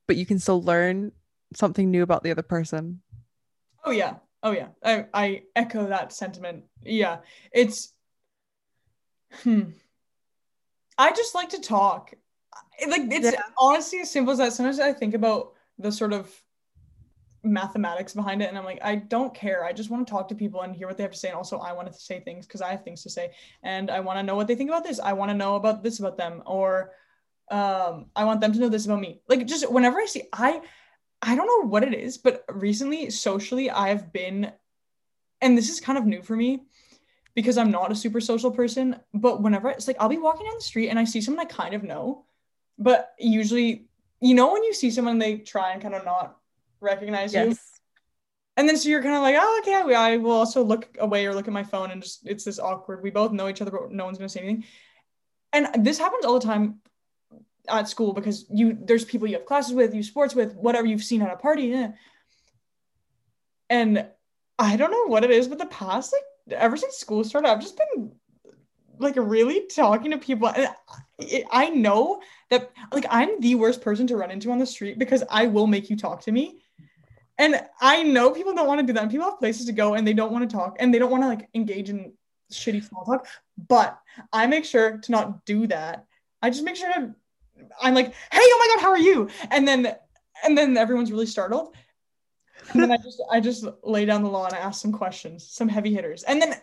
but 0.07 0.17
you 0.17 0.25
can 0.25 0.39
still 0.39 0.63
learn 0.63 1.13
something 1.55 1.91
new 1.91 2.03
about 2.03 2.23
the 2.23 2.31
other 2.31 2.43
person. 2.43 3.03
oh 3.85 3.91
yeah 3.91 4.15
oh 4.43 4.53
yeah 4.53 4.69
i, 4.83 5.07
I 5.13 5.43
echo 5.55 5.87
that 5.89 6.13
sentiment 6.13 6.65
yeah 6.83 7.19
it's 7.53 7.93
hmm. 9.43 9.63
I 10.99 11.11
just 11.13 11.35
like 11.35 11.51
to 11.51 11.61
talk. 11.61 12.15
Like 12.87 13.03
it's 13.11 13.33
Yeah. 13.33 13.41
honestly 13.59 14.01
as 14.01 14.11
simple 14.11 14.33
as 14.33 14.39
that. 14.39 14.53
Sometimes 14.53 14.81
i 14.81 14.93
think 14.93 15.15
about 15.15 15.55
the 15.79 15.91
sort 15.91 16.13
of 16.13 16.31
mathematics 17.45 18.15
behind 18.15 18.41
it 18.41 18.49
and 18.49 18.57
i'm 18.57 18.65
like 18.65 18.79
i 18.85 18.95
don't 18.95 19.35
care. 19.35 19.65
I 19.65 19.73
just 19.73 19.91
want 19.91 20.07
to 20.07 20.11
talk 20.11 20.29
to 20.29 20.35
people 20.35 20.63
and 20.63 20.77
hear 20.77 20.87
what 20.87 20.97
they 20.97 21.03
have 21.03 21.13
to 21.13 21.19
say 21.19 21.29
and 21.29 21.37
also 21.37 21.59
i 21.59 21.73
want 21.73 21.93
to 21.93 21.99
say 21.99 22.21
things 22.21 22.47
because 22.47 22.63
i 22.63 22.71
have 22.71 22.85
things 22.85 23.03
to 23.03 23.11
say 23.11 23.33
and 23.65 23.91
i 23.91 23.99
want 23.99 24.19
to 24.19 24.23
know 24.23 24.37
what 24.37 24.47
they 24.47 24.55
think 24.55 24.71
about 24.71 24.85
this. 24.85 25.01
I 25.01 25.13
want 25.13 25.31
to 25.31 25.37
know 25.37 25.57
about 25.57 25.83
this 25.83 25.99
about 25.99 26.17
them 26.17 26.43
or 26.47 26.93
um 27.51 28.07
i 28.15 28.25
want 28.25 28.41
them 28.41 28.53
to 28.53 28.61
know 28.61 28.69
this 28.69 28.87
about 28.87 29.01
me. 29.01 29.21
Like 29.29 29.47
just 29.47 29.71
whenever 29.71 29.99
i 30.01 30.07
see 30.07 30.23
i 30.33 30.61
i 31.21 31.35
don't 31.35 31.47
know 31.47 31.69
what 31.69 31.83
it 31.83 31.95
is 31.95 32.19
but 32.19 32.45
recently 32.49 33.11
socially 33.11 33.71
i've 33.71 34.13
been 34.13 34.53
and 35.41 35.59
this 35.59 35.69
is 35.69 35.81
kind 35.81 35.99
of 35.99 36.07
new 36.07 36.23
for 36.23 36.37
me 36.37 36.63
because 37.35 37.57
I'm 37.59 37.71
not 37.71 37.93
a 37.93 37.95
super 37.95 38.21
social 38.21 38.51
person. 38.51 38.97
But 39.15 39.43
whenever 39.43 39.71
it's 39.71 39.87
like 39.87 39.97
I'll 40.01 40.09
be 40.09 40.19
walking 40.19 40.47
down 40.47 40.57
the 40.57 40.63
street 40.63 40.89
and 40.89 40.99
I 40.99 41.05
see 41.05 41.21
someone 41.21 41.45
I 41.45 41.49
kind 41.49 41.75
of 41.75 41.83
know, 41.83 42.25
but 42.79 43.15
usually, 43.19 43.87
you 44.21 44.35
know, 44.35 44.53
when 44.53 44.65
you 44.65 44.75
see 44.75 44.91
someone, 44.91 45.19
they 45.19 45.39
try 45.39 45.73
and 45.73 45.83
kind 45.83 45.95
of 45.95 46.05
not 46.05 46.37
recognize 46.81 47.33
you. 47.35 47.41
And 48.57 48.69
then 48.69 48.77
so 48.77 48.91
you're 48.91 49.03
kind 49.03 49.15
of 49.15 49.23
like, 49.23 49.37
oh, 49.39 49.63
okay, 49.63 49.95
I 49.95 50.19
will 50.19 50.33
also 50.33 50.63
look 50.63 50.97
away 51.01 51.25
or 51.27 51.35
look 51.35 51.49
at 51.49 51.55
my 51.55 51.65
phone 51.65 51.91
and 51.91 52.03
just 52.03 52.27
it's 52.27 52.45
this 52.45 52.59
awkward. 52.59 53.03
We 53.03 53.11
both 53.11 53.33
know 53.33 53.49
each 53.49 53.63
other, 53.63 53.71
but 53.71 53.93
no 53.93 54.05
one's 54.05 54.19
gonna 54.19 54.29
say 54.29 54.41
anything. 54.41 54.65
And 55.55 55.85
this 55.85 55.99
happens 55.99 56.25
all 56.25 56.39
the 56.39 56.47
time 56.47 56.81
at 57.69 57.89
school 57.89 58.13
because 58.13 58.45
you 58.53 58.77
there's 58.79 59.05
people 59.05 59.27
you 59.27 59.37
have 59.37 59.47
classes 59.47 59.73
with, 59.73 59.95
you 59.95 60.03
sports 60.03 60.35
with, 60.35 60.55
whatever 60.55 60.87
you've 60.87 61.05
seen 61.05 61.23
at 61.23 61.33
a 61.33 61.37
party. 61.37 61.73
eh. 61.73 61.89
And 63.71 64.07
I 64.59 64.77
don't 64.77 64.91
know 64.91 65.07
what 65.07 65.25
it 65.25 65.31
is, 65.31 65.49
but 65.49 65.59
the 65.59 65.67
past 65.67 66.13
like 66.13 66.23
ever 66.51 66.77
since 66.77 66.97
school 66.97 67.25
started, 67.25 67.49
I've 67.49 67.61
just 67.61 67.79
been 67.79 68.13
like 68.99 69.17
really 69.17 69.67
talking 69.67 70.11
to 70.11 70.19
people. 70.19 70.49
And 70.49 70.69
I, 71.51 71.71
know 71.71 72.21
that 72.51 72.71
like 72.93 73.07
I'm 73.11 73.41
the 73.41 73.55
worst 73.55 73.81
person 73.81 74.07
to 74.09 74.17
run 74.17 74.31
into 74.31 74.51
on 74.51 74.59
the 74.59 74.67
street 74.67 74.99
because 74.99 75.23
I 75.31 75.47
will 75.47 75.67
make 75.67 75.91
you 75.91 75.97
talk 75.97 76.23
to 76.23 76.33
me. 76.33 76.63
And 77.39 77.61
I 77.81 78.03
know 78.03 78.31
people 78.31 78.55
don't 78.55 78.67
want 78.67 78.81
to 78.81 78.87
do 78.87 78.93
that. 78.93 79.03
And 79.03 79.11
people 79.11 79.29
have 79.29 79.39
places 79.39 79.67
to 79.67 79.73
go 79.73 79.95
and 79.95 80.07
they 80.07 80.13
don't 80.13 80.33
want 80.33 80.49
to 80.49 80.57
talk 80.57 80.77
and 80.79 80.93
they 80.93 80.99
don't 80.99 81.11
want 81.11 81.23
to 81.23 81.29
like 81.29 81.49
engage 81.55 81.91
in 81.91 82.13
shitty 82.53 82.87
small 82.87 83.05
talk. 83.05 83.27
But 83.69 83.99
I 84.33 84.47
make 84.47 84.65
sure 84.65 84.99
to 84.99 85.13
not 85.13 85.45
do 85.45 85.67
that. 85.69 86.07
I 86.41 86.51
just 86.51 86.65
make 86.65 86.77
sure 86.77 86.93
to 86.93 87.15
I'm 87.81 87.95
like, 87.95 88.07
hey, 88.07 88.41
oh 88.41 88.59
my 88.59 88.75
god, 88.75 88.83
how 88.83 88.91
are 88.91 88.99
you? 88.99 89.29
And 89.51 89.67
then 89.67 89.95
and 90.45 90.59
then 90.59 90.77
everyone's 90.77 91.13
really 91.13 91.27
startled. 91.27 91.75
And 92.75 92.83
then 92.83 92.93
I 92.93 92.97
just 92.97 93.23
I 93.31 93.41
just 93.41 93.67
lay 93.83 94.05
down 94.05 94.23
the 94.23 94.31
law 94.31 94.47
and 94.47 94.55
I 94.55 94.59
ask 94.59 94.81
some 94.81 94.93
questions, 94.93 95.49
some 95.51 95.69
heavy 95.69 95.93
hitters. 95.93 96.23
And 96.23 96.41
then 96.41 96.55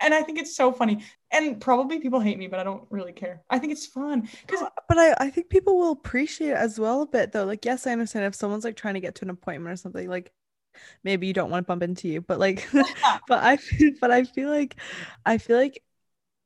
and 0.00 0.12
I 0.12 0.22
think 0.22 0.38
it's 0.38 0.54
so 0.54 0.72
funny. 0.72 1.02
And 1.30 1.60
probably 1.60 2.00
people 2.00 2.20
hate 2.20 2.38
me, 2.38 2.48
but 2.48 2.60
I 2.60 2.64
don't 2.64 2.84
really 2.90 3.12
care. 3.12 3.42
I 3.48 3.58
think 3.58 3.72
it's 3.72 3.86
fun. 3.86 4.28
Because 4.46 4.62
uh, 4.62 4.68
But 4.88 4.98
I, 4.98 5.14
I 5.18 5.30
think 5.30 5.48
people 5.48 5.78
will 5.78 5.92
appreciate 5.92 6.50
it 6.50 6.56
as 6.56 6.78
well 6.78 7.02
a 7.02 7.06
bit 7.06 7.32
though. 7.32 7.44
Like, 7.44 7.64
yes, 7.64 7.86
I 7.86 7.92
understand 7.92 8.26
if 8.26 8.34
someone's 8.34 8.64
like 8.64 8.76
trying 8.76 8.94
to 8.94 9.00
get 9.00 9.14
to 9.16 9.24
an 9.24 9.30
appointment 9.30 9.72
or 9.72 9.76
something, 9.76 10.08
like 10.08 10.32
maybe 11.04 11.26
you 11.26 11.32
don't 11.32 11.50
want 11.50 11.66
to 11.66 11.66
bump 11.66 11.82
into 11.82 12.08
you, 12.08 12.20
but 12.20 12.38
like 12.38 12.68
but 13.28 13.42
I 13.44 13.56
feel 13.56 13.92
but 14.00 14.10
I 14.10 14.24
feel 14.24 14.50
like 14.50 14.76
I 15.24 15.38
feel 15.38 15.56
like 15.56 15.82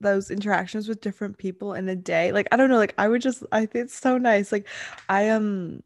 those 0.01 0.31
interactions 0.31 0.89
with 0.89 1.01
different 1.01 1.39
people 1.39 1.75
in 1.75 1.89
a 1.89 1.97
day, 1.97 2.33
like 2.33 2.49
I 2.53 2.57
don't 2.57 2.71
know, 2.71 2.79
like 2.79 2.95
I 2.99 3.09
would 3.09 3.23
just 3.23 3.45
I 3.53 3.67
think 3.67 3.87
it's 3.87 3.99
so 3.99 4.19
nice. 4.19 4.53
Like 4.53 4.67
I 5.09 5.23
am 5.25 5.83
ag- 5.83 5.85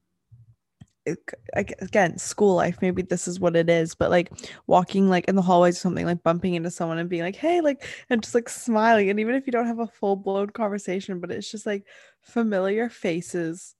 again 1.54 2.16
school 2.16 2.54
life 2.54 2.78
maybe 2.80 3.02
this 3.02 3.28
is 3.28 3.38
what 3.38 3.56
it 3.56 3.68
is 3.68 3.94
but 3.94 4.10
like 4.10 4.32
walking 4.66 5.08
like 5.08 5.26
in 5.26 5.36
the 5.36 5.42
hallways 5.42 5.76
or 5.76 5.80
something 5.80 6.06
like 6.06 6.22
bumping 6.22 6.54
into 6.54 6.70
someone 6.70 6.98
and 6.98 7.10
being 7.10 7.22
like 7.22 7.36
hey 7.36 7.60
like 7.60 7.86
and 8.08 8.22
just 8.22 8.34
like 8.34 8.48
smiling 8.48 9.10
and 9.10 9.20
even 9.20 9.34
if 9.34 9.46
you 9.46 9.52
don't 9.52 9.66
have 9.66 9.80
a 9.80 9.86
full-blown 9.86 10.48
conversation 10.50 11.20
but 11.20 11.30
it's 11.30 11.50
just 11.50 11.66
like 11.66 11.84
familiar 12.22 12.88
faces 12.88 13.74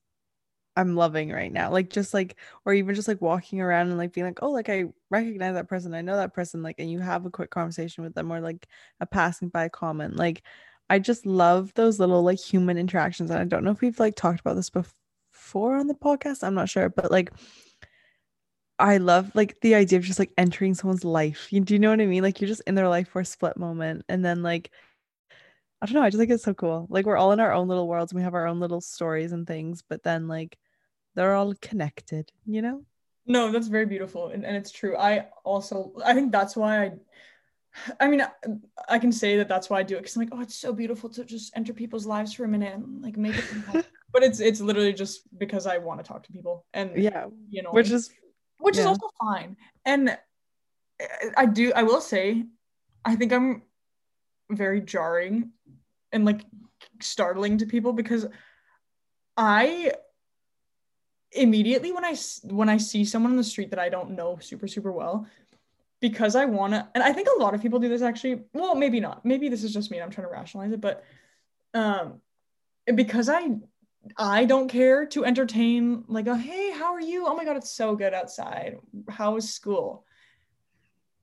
i'm 0.75 0.95
loving 0.95 1.31
right 1.31 1.51
now 1.51 1.71
like 1.71 1.89
just 1.89 2.13
like 2.13 2.35
or 2.63 2.73
even 2.73 2.93
just 2.93 3.07
like 3.07 3.21
walking 3.21 3.59
around 3.59 3.87
and 3.87 3.97
like 3.97 4.13
being 4.13 4.27
like 4.27 4.43
oh 4.43 4.51
like 4.51 4.69
i 4.69 4.85
recognize 5.09 5.55
that 5.55 5.69
person 5.69 5.95
i 5.95 6.01
know 6.01 6.17
that 6.17 6.33
person 6.33 6.61
like 6.61 6.75
and 6.77 6.91
you 6.91 6.99
have 6.99 7.25
a 7.25 7.31
quick 7.31 7.49
conversation 7.49 8.03
with 8.03 8.13
them 8.13 8.31
or 8.31 8.39
like 8.39 8.67
a 8.99 9.05
passing 9.05 9.49
by 9.49 9.67
comment 9.67 10.15
like 10.15 10.43
i 10.91 10.99
just 10.99 11.25
love 11.25 11.73
those 11.73 11.99
little 11.99 12.21
like 12.21 12.39
human 12.39 12.77
interactions 12.77 13.31
and 13.31 13.39
i 13.39 13.43
don't 13.45 13.63
know 13.63 13.71
if 13.71 13.81
we've 13.81 13.99
like 13.99 14.15
talked 14.15 14.41
about 14.41 14.55
this 14.55 14.69
before 14.69 14.93
on 15.53 15.87
the 15.87 15.93
podcast 15.93 16.43
i'm 16.43 16.55
not 16.55 16.69
sure 16.69 16.89
but 16.89 17.11
like 17.11 17.31
I 18.77 18.97
love 18.97 19.31
like 19.35 19.59
the 19.61 19.75
idea 19.75 19.99
of 19.99 20.05
just 20.05 20.19
like 20.19 20.33
entering 20.37 20.73
someone's 20.73 21.05
life. 21.05 21.47
You 21.51 21.61
do 21.61 21.73
you 21.73 21.79
know 21.79 21.91
what 21.91 22.01
I 22.01 22.05
mean? 22.05 22.23
Like 22.23 22.41
you're 22.41 22.47
just 22.47 22.63
in 22.67 22.75
their 22.75 22.89
life 22.89 23.07
for 23.07 23.21
a 23.21 23.25
split 23.25 23.57
moment 23.57 24.03
and 24.09 24.23
then 24.23 24.43
like 24.43 24.69
I 25.81 25.85
don't 25.85 25.95
know, 25.95 26.03
I 26.03 26.09
just 26.09 26.19
think 26.19 26.31
it's 26.31 26.43
so 26.43 26.53
cool. 26.53 26.87
Like 26.89 27.05
we're 27.05 27.17
all 27.17 27.31
in 27.31 27.39
our 27.39 27.53
own 27.53 27.67
little 27.67 27.87
worlds 27.87 28.11
and 28.11 28.17
we 28.17 28.23
have 28.23 28.33
our 28.33 28.47
own 28.47 28.59
little 28.59 28.81
stories 28.81 29.31
and 29.31 29.45
things, 29.45 29.83
but 29.87 30.03
then 30.03 30.27
like 30.27 30.57
they're 31.15 31.35
all 31.35 31.53
connected, 31.61 32.31
you 32.45 32.61
know? 32.61 32.85
No, 33.25 33.51
that's 33.51 33.67
very 33.67 33.85
beautiful, 33.85 34.29
and, 34.29 34.45
and 34.45 34.55
it's 34.55 34.71
true. 34.71 34.95
I 34.95 35.27
also 35.43 35.93
I 36.05 36.13
think 36.13 36.31
that's 36.31 36.55
why 36.55 36.83
I. 36.83 36.91
I 37.99 38.07
mean, 38.07 38.21
I 38.87 38.99
can 38.99 39.11
say 39.11 39.35
that 39.37 39.49
that's 39.49 39.69
why 39.69 39.79
I 39.79 39.83
do 39.83 39.95
it 39.95 39.99
because 39.99 40.15
I'm 40.15 40.21
like, 40.21 40.29
oh, 40.31 40.39
it's 40.41 40.55
so 40.55 40.71
beautiful 40.71 41.09
to 41.09 41.25
just 41.25 41.51
enter 41.57 41.73
people's 41.73 42.05
lives 42.05 42.31
for 42.31 42.45
a 42.45 42.47
minute 42.47 42.73
and 42.73 43.01
like 43.01 43.17
make 43.17 43.35
it. 43.35 43.85
Impact." 44.15 44.21
but 44.21 44.23
it's 44.23 44.39
it's 44.39 44.61
literally 44.61 44.93
just 44.93 45.21
because 45.37 45.67
I 45.67 45.77
want 45.77 45.99
to 45.99 46.07
talk 46.07 46.23
to 46.23 46.31
people, 46.31 46.65
and 46.73 46.95
Yeah. 46.95 47.27
you 47.49 47.61
know, 47.63 47.71
Which 47.71 47.91
is 47.91 48.11
which 48.59 48.77
is 48.77 48.85
also 48.85 49.09
fine. 49.19 49.57
And 49.85 50.17
I- 50.99 51.31
I 51.37 51.45
do, 51.45 51.73
I 51.75 51.83
will 51.83 52.01
say, 52.01 52.45
I 53.03 53.15
think 53.15 53.33
I'm 53.33 53.63
very 54.49 54.81
jarring 54.81 55.51
and 56.11 56.23
like 56.25 56.41
startling 57.01 57.57
to 57.57 57.65
people 57.65 57.93
because 57.93 58.25
I 59.37 59.91
immediately 61.31 61.91
when 61.91 62.05
I 62.05 62.15
when 62.43 62.69
I 62.69 62.77
see 62.77 63.03
someone 63.03 63.31
on 63.33 63.37
the 63.37 63.43
street 63.43 63.71
that 63.71 63.79
I 63.79 63.89
don't 63.89 64.11
know 64.11 64.37
super 64.39 64.67
super 64.67 64.91
well 64.91 65.27
because 65.99 66.35
I 66.35 66.45
want 66.45 66.73
to 66.73 66.87
and 66.95 67.03
I 67.03 67.11
think 67.11 67.27
a 67.27 67.39
lot 67.41 67.53
of 67.53 67.61
people 67.61 67.79
do 67.79 67.89
this 67.89 68.01
actually 68.01 68.43
well 68.53 68.75
maybe 68.75 69.01
not 69.01 69.25
maybe 69.25 69.49
this 69.49 69.63
is 69.63 69.73
just 69.73 69.91
me 69.91 69.97
and 69.97 70.05
I'm 70.05 70.11
trying 70.11 70.27
to 70.27 70.31
rationalize 70.31 70.71
it 70.71 70.79
but 70.79 71.03
um 71.73 72.21
because 72.93 73.27
I 73.27 73.57
I 74.17 74.45
don't 74.45 74.67
care 74.67 75.05
to 75.07 75.25
entertain 75.25 76.03
like 76.07 76.27
a 76.27 76.37
hey 76.37 76.71
how 76.71 76.93
are 76.93 77.01
you? 77.01 77.25
Oh 77.27 77.35
my 77.35 77.45
god 77.45 77.57
it's 77.57 77.71
so 77.71 77.95
good 77.95 78.13
outside. 78.13 78.77
How 79.09 79.35
is 79.37 79.53
school? 79.53 80.05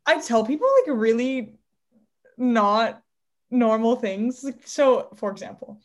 I 0.06 0.20
tell 0.20 0.44
people 0.44 0.68
like 0.80 0.96
really 0.96 1.54
not 2.36 3.02
normal 3.50 3.96
things. 3.96 4.42
Like, 4.42 4.60
so 4.64 5.08
for 5.14 5.30
example. 5.30 5.80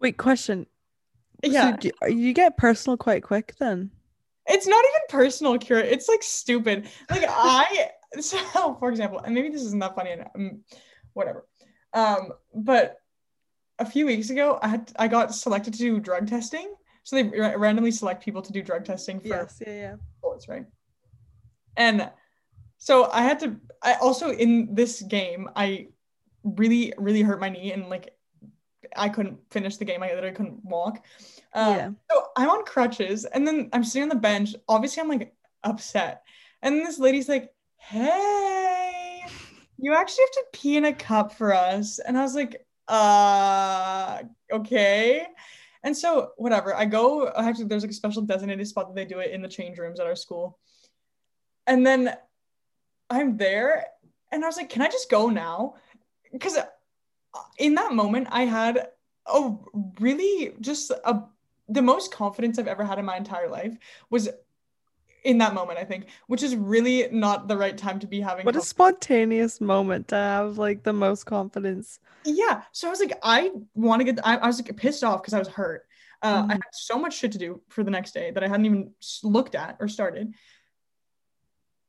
Wait, 0.00 0.16
question. 0.16 0.66
So 1.44 1.50
yeah. 1.50 1.76
do, 1.76 1.90
you 2.08 2.32
get 2.32 2.56
personal 2.56 2.96
quite 2.96 3.22
quick 3.22 3.54
then. 3.58 3.90
it's 4.48 4.66
not 4.66 4.84
even 4.84 5.00
personal 5.08 5.58
Kira 5.58 5.82
it's 5.82 6.08
like 6.08 6.22
stupid. 6.22 6.88
Like 7.10 7.24
i 7.28 7.90
so 8.20 8.76
for 8.78 8.90
example 8.90 9.20
and 9.20 9.34
maybe 9.34 9.50
this 9.50 9.62
isn't 9.62 9.80
that 9.80 9.94
funny 9.94 10.12
and 10.12 10.24
um, 10.34 10.64
whatever. 11.12 11.46
Um 11.92 12.32
but 12.54 12.96
a 13.78 13.84
few 13.86 14.06
weeks 14.06 14.30
ago 14.30 14.58
i 14.62 14.68
had 14.68 14.92
i 14.96 15.06
got 15.08 15.34
selected 15.34 15.72
to 15.74 15.78
do 15.78 16.00
drug 16.00 16.26
testing. 16.28 16.74
So 17.04 17.14
they 17.16 17.22
ra- 17.38 17.54
randomly 17.56 17.92
select 17.92 18.24
people 18.24 18.42
to 18.42 18.52
do 18.52 18.62
drug 18.62 18.84
testing 18.84 19.20
for 19.20 19.28
yeah, 19.28 19.44
yeah. 19.66 19.94
sports 20.18 20.48
right? 20.48 20.66
And 21.76 22.10
so 22.78 23.10
i 23.12 23.22
had 23.22 23.38
to 23.40 23.56
i 23.82 23.94
also 23.94 24.30
in 24.30 24.74
this 24.74 25.02
game 25.02 25.48
i 25.56 25.88
really 26.42 26.92
really 26.98 27.22
hurt 27.22 27.40
my 27.40 27.48
knee 27.48 27.72
and 27.72 27.88
like 27.88 28.14
i 28.96 29.08
couldn't 29.08 29.38
finish 29.50 29.76
the 29.76 29.84
game. 29.84 30.02
I 30.02 30.08
literally 30.08 30.34
couldn't 30.34 30.64
walk. 30.64 31.04
Um, 31.52 31.74
Yeah. 31.76 31.90
so 32.10 32.24
i'm 32.36 32.50
on 32.50 32.64
crutches 32.64 33.24
and 33.24 33.46
then 33.46 33.68
i'm 33.72 33.84
sitting 33.84 34.04
on 34.04 34.08
the 34.08 34.16
bench. 34.30 34.54
Obviously 34.68 35.00
i'm 35.02 35.08
like 35.08 35.32
upset. 35.62 36.22
And 36.62 36.80
this 36.80 36.98
lady's 36.98 37.28
like 37.28 37.52
hey 37.76 39.24
you 39.78 39.94
actually 39.94 40.24
have 40.24 40.30
to 40.32 40.44
pee 40.58 40.76
in 40.76 40.86
a 40.86 40.92
cup 40.92 41.32
for 41.34 41.54
us. 41.54 41.98
And 42.00 42.18
i 42.18 42.22
was 42.22 42.34
like 42.34 42.65
uh 42.88 44.22
okay. 44.52 45.26
And 45.82 45.96
so 45.96 46.32
whatever. 46.36 46.74
I 46.74 46.84
go 46.84 47.32
have 47.36 47.56
there's 47.68 47.82
like 47.82 47.90
a 47.90 47.94
special 47.94 48.22
designated 48.22 48.66
spot 48.66 48.88
that 48.88 48.94
they 48.94 49.04
do 49.04 49.20
it 49.20 49.30
in 49.30 49.42
the 49.42 49.48
change 49.48 49.78
rooms 49.78 50.00
at 50.00 50.06
our 50.06 50.16
school. 50.16 50.58
And 51.66 51.86
then 51.86 52.16
i'm 53.08 53.36
there 53.36 53.86
and 54.32 54.42
i 54.42 54.46
was 54.46 54.56
like 54.56 54.68
can 54.68 54.82
i 54.82 54.88
just 54.88 55.10
go 55.10 55.28
now? 55.30 55.74
Because 56.32 56.58
in 57.58 57.74
that 57.74 57.92
moment 57.92 58.28
i 58.30 58.44
had 58.44 58.88
a 59.26 59.54
really 60.00 60.52
just 60.60 60.90
a 60.90 61.22
the 61.68 61.82
most 61.82 62.12
confidence 62.12 62.58
i've 62.58 62.68
ever 62.68 62.84
had 62.84 62.98
in 62.98 63.04
my 63.04 63.16
entire 63.16 63.48
life 63.48 63.76
was 64.10 64.28
in 65.24 65.38
that 65.38 65.54
moment 65.54 65.78
i 65.78 65.84
think 65.84 66.06
which 66.26 66.42
is 66.42 66.54
really 66.56 67.08
not 67.10 67.48
the 67.48 67.56
right 67.56 67.76
time 67.76 67.98
to 67.98 68.06
be 68.06 68.20
having 68.20 68.44
What 68.44 68.56
a 68.56 68.60
spontaneous 68.60 69.60
moment 69.60 70.08
to 70.08 70.16
have 70.16 70.58
like 70.58 70.82
the 70.82 70.92
most 70.92 71.24
confidence. 71.24 71.98
yeah 72.24 72.62
so 72.72 72.86
i 72.88 72.90
was 72.90 73.00
like 73.00 73.12
i 73.22 73.50
want 73.74 74.00
to 74.00 74.04
get 74.04 74.24
I, 74.26 74.36
I 74.36 74.46
was 74.46 74.60
like 74.60 74.76
pissed 74.76 75.02
off 75.04 75.22
because 75.22 75.34
i 75.34 75.38
was 75.38 75.48
hurt. 75.48 75.86
Uh, 76.22 76.42
i 76.48 76.54
Mhm. 76.54 76.62
had 76.64 76.72
so 76.72 76.98
much 76.98 77.14
shit 77.18 77.32
to 77.32 77.38
do 77.38 77.60
for 77.68 77.82
the 77.84 77.90
next 77.90 78.12
day 78.14 78.30
that 78.30 78.42
i 78.44 78.48
hadn't 78.48 78.66
even 78.66 78.92
looked 79.22 79.54
at 79.54 79.76
or 79.80 79.88
started. 79.88 80.32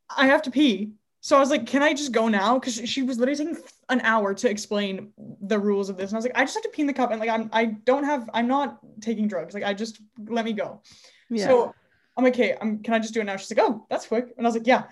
I 0.09 0.27
have 0.27 0.41
to 0.43 0.51
pee. 0.51 0.91
So 1.21 1.35
i 1.35 1.39
was 1.39 1.49
like 1.49 1.65
can 1.65 1.83
i 1.83 1.93
just 1.93 2.11
go 2.11 2.27
now? 2.27 2.57
Because 2.59 2.75
she 2.89 3.01
was 3.03 3.17
literally 3.19 3.37
taking 3.37 3.63
an 3.89 4.01
hour 4.01 4.33
to 4.33 4.49
explain 4.49 5.11
the 5.41 5.59
rules 5.59 5.89
of 5.89 5.97
this. 5.97 6.09
And 6.11 6.15
i 6.15 6.19
was 6.19 6.25
like 6.25 6.37
i 6.37 6.43
just 6.43 6.55
have 6.55 6.63
to 6.63 6.69
pee 6.69 6.81
in 6.81 6.87
the 6.87 6.93
cup 6.93 7.11
and 7.11 7.19
like 7.19 7.29
i'm 7.29 7.49
i 7.53 7.65
don't 7.65 8.03
have 8.05 8.29
i'm 8.33 8.47
not 8.47 8.79
taking 9.01 9.27
drugs. 9.27 9.53
Like 9.53 9.63
i 9.63 9.73
just 9.73 9.99
let 10.27 10.45
me 10.45 10.53
go. 10.53 10.81
Yeah. 11.29 11.47
so 11.47 11.73
I'm 12.17 12.23
like, 12.23 12.33
okay, 12.33 12.57
I'm, 12.59 12.79
can 12.83 12.93
I 12.95 12.99
just 12.99 13.13
do 13.13 13.21
it 13.21 13.25
now? 13.25 13.37
She's 13.37 13.51
like, 13.55 13.63
oh, 13.65 13.85
that's 13.89 14.07
quick. 14.07 14.33
And 14.37 14.45
I 14.45 14.49
was 14.49 14.55
like, 14.55 14.67
yeah. 14.67 14.83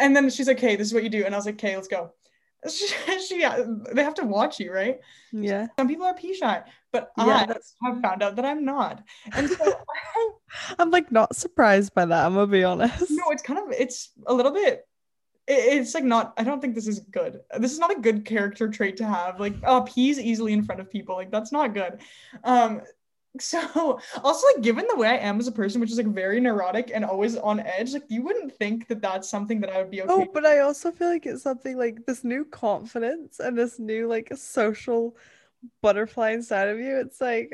And 0.00 0.16
then 0.16 0.30
she's 0.30 0.48
like, 0.48 0.56
okay, 0.58 0.74
this 0.74 0.88
is 0.88 0.94
what 0.94 1.02
you 1.04 1.10
do. 1.10 1.24
And 1.24 1.34
I 1.34 1.38
was 1.38 1.44
like, 1.46 1.56
okay, 1.56 1.76
let's 1.76 1.88
go. 1.88 2.12
She, 2.68 2.86
she 3.28 3.38
they 3.92 4.04
have 4.04 4.14
to 4.14 4.24
watch 4.24 4.60
you, 4.60 4.72
right? 4.72 5.00
yeah. 5.32 5.66
Some 5.76 5.88
people 5.88 6.06
are 6.06 6.14
pee 6.14 6.32
shy, 6.32 6.62
but 6.92 7.10
Yeah, 7.18 7.38
I 7.38 7.46
that's 7.46 7.74
have 7.84 8.00
found 8.00 8.22
out 8.22 8.36
that 8.36 8.44
I'm 8.44 8.64
not. 8.64 9.02
And 9.34 9.50
so, 9.50 9.74
I'm 10.78 10.90
like 10.92 11.10
not 11.10 11.34
surprised 11.34 11.92
by 11.92 12.04
that, 12.06 12.24
I'm 12.24 12.34
gonna 12.34 12.46
be 12.46 12.62
honest. 12.62 13.10
no, 13.10 13.24
it's 13.30 13.42
kind 13.42 13.58
of, 13.58 13.72
it's 13.72 14.12
a 14.26 14.32
little 14.32 14.52
bit 14.52 14.86
it- 15.48 15.80
it's 15.80 15.92
like 15.92 16.04
not 16.04 16.34
i 16.36 16.44
don't 16.44 16.60
think 16.60 16.72
this 16.76 16.86
is 16.86 17.00
good 17.00 17.40
this 17.58 17.72
is 17.72 17.80
not 17.80 17.90
a 17.90 18.00
good 18.00 18.24
character 18.24 18.68
trait 18.68 18.96
to 18.98 19.04
have 19.04 19.40
like 19.40 19.54
uh 19.64 19.80
peas 19.80 20.20
easily 20.20 20.52
in 20.52 20.62
front 20.62 20.80
of 20.80 20.88
people 20.88 21.16
like 21.16 21.32
that's 21.32 21.50
not 21.50 21.74
good 21.74 22.00
um 22.44 22.80
so 23.40 23.98
also 24.22 24.46
like 24.54 24.62
given 24.62 24.84
the 24.90 24.96
way 24.96 25.08
i 25.08 25.16
am 25.16 25.40
as 25.40 25.46
a 25.48 25.52
person 25.52 25.80
which 25.80 25.90
is 25.90 25.96
like 25.96 26.06
very 26.06 26.38
neurotic 26.38 26.90
and 26.94 27.02
always 27.04 27.36
on 27.38 27.60
edge 27.60 27.94
like 27.94 28.04
you 28.08 28.22
wouldn't 28.22 28.54
think 28.54 28.86
that 28.88 29.00
that's 29.00 29.26
something 29.28 29.58
that 29.60 29.70
i 29.70 29.78
would 29.78 29.90
be 29.90 30.02
oh, 30.02 30.04
okay 30.04 30.26
Oh, 30.28 30.30
but 30.34 30.44
I 30.44 30.58
also 30.60 30.90
feel 30.90 31.08
like 31.08 31.24
it's 31.24 31.42
something 31.42 31.78
like 31.78 32.04
this 32.06 32.24
new 32.24 32.44
confidence 32.44 33.40
and 33.40 33.56
this 33.56 33.78
new 33.78 34.06
like 34.06 34.28
social 34.36 35.16
butterfly 35.80 36.32
inside 36.32 36.68
of 36.68 36.78
you. 36.78 36.96
It's 36.98 37.20
like 37.20 37.52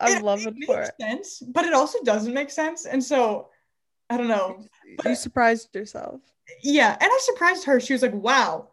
I'm 0.00 0.16
It- 0.18 0.22
loving 0.22 0.56
it 0.56 0.64
for 0.66 0.80
it. 0.80 0.92
sense 1.00 1.40
but 1.40 1.64
it 1.66 1.74
also 1.74 1.98
doesn't 2.04 2.32
make 2.32 2.50
sense 2.50 2.86
and 2.86 3.02
so 3.04 3.48
i 4.08 4.16
don't 4.16 4.28
know 4.28 4.64
but, 4.96 5.06
You 5.10 5.14
surprised 5.14 5.74
yourself. 5.74 6.20
yeah 6.62 6.92
and 7.00 7.10
i 7.12 7.18
surprised 7.22 7.64
her 7.64 7.80
she 7.80 7.92
was 7.92 8.02
like 8.02 8.14
wow 8.14 8.68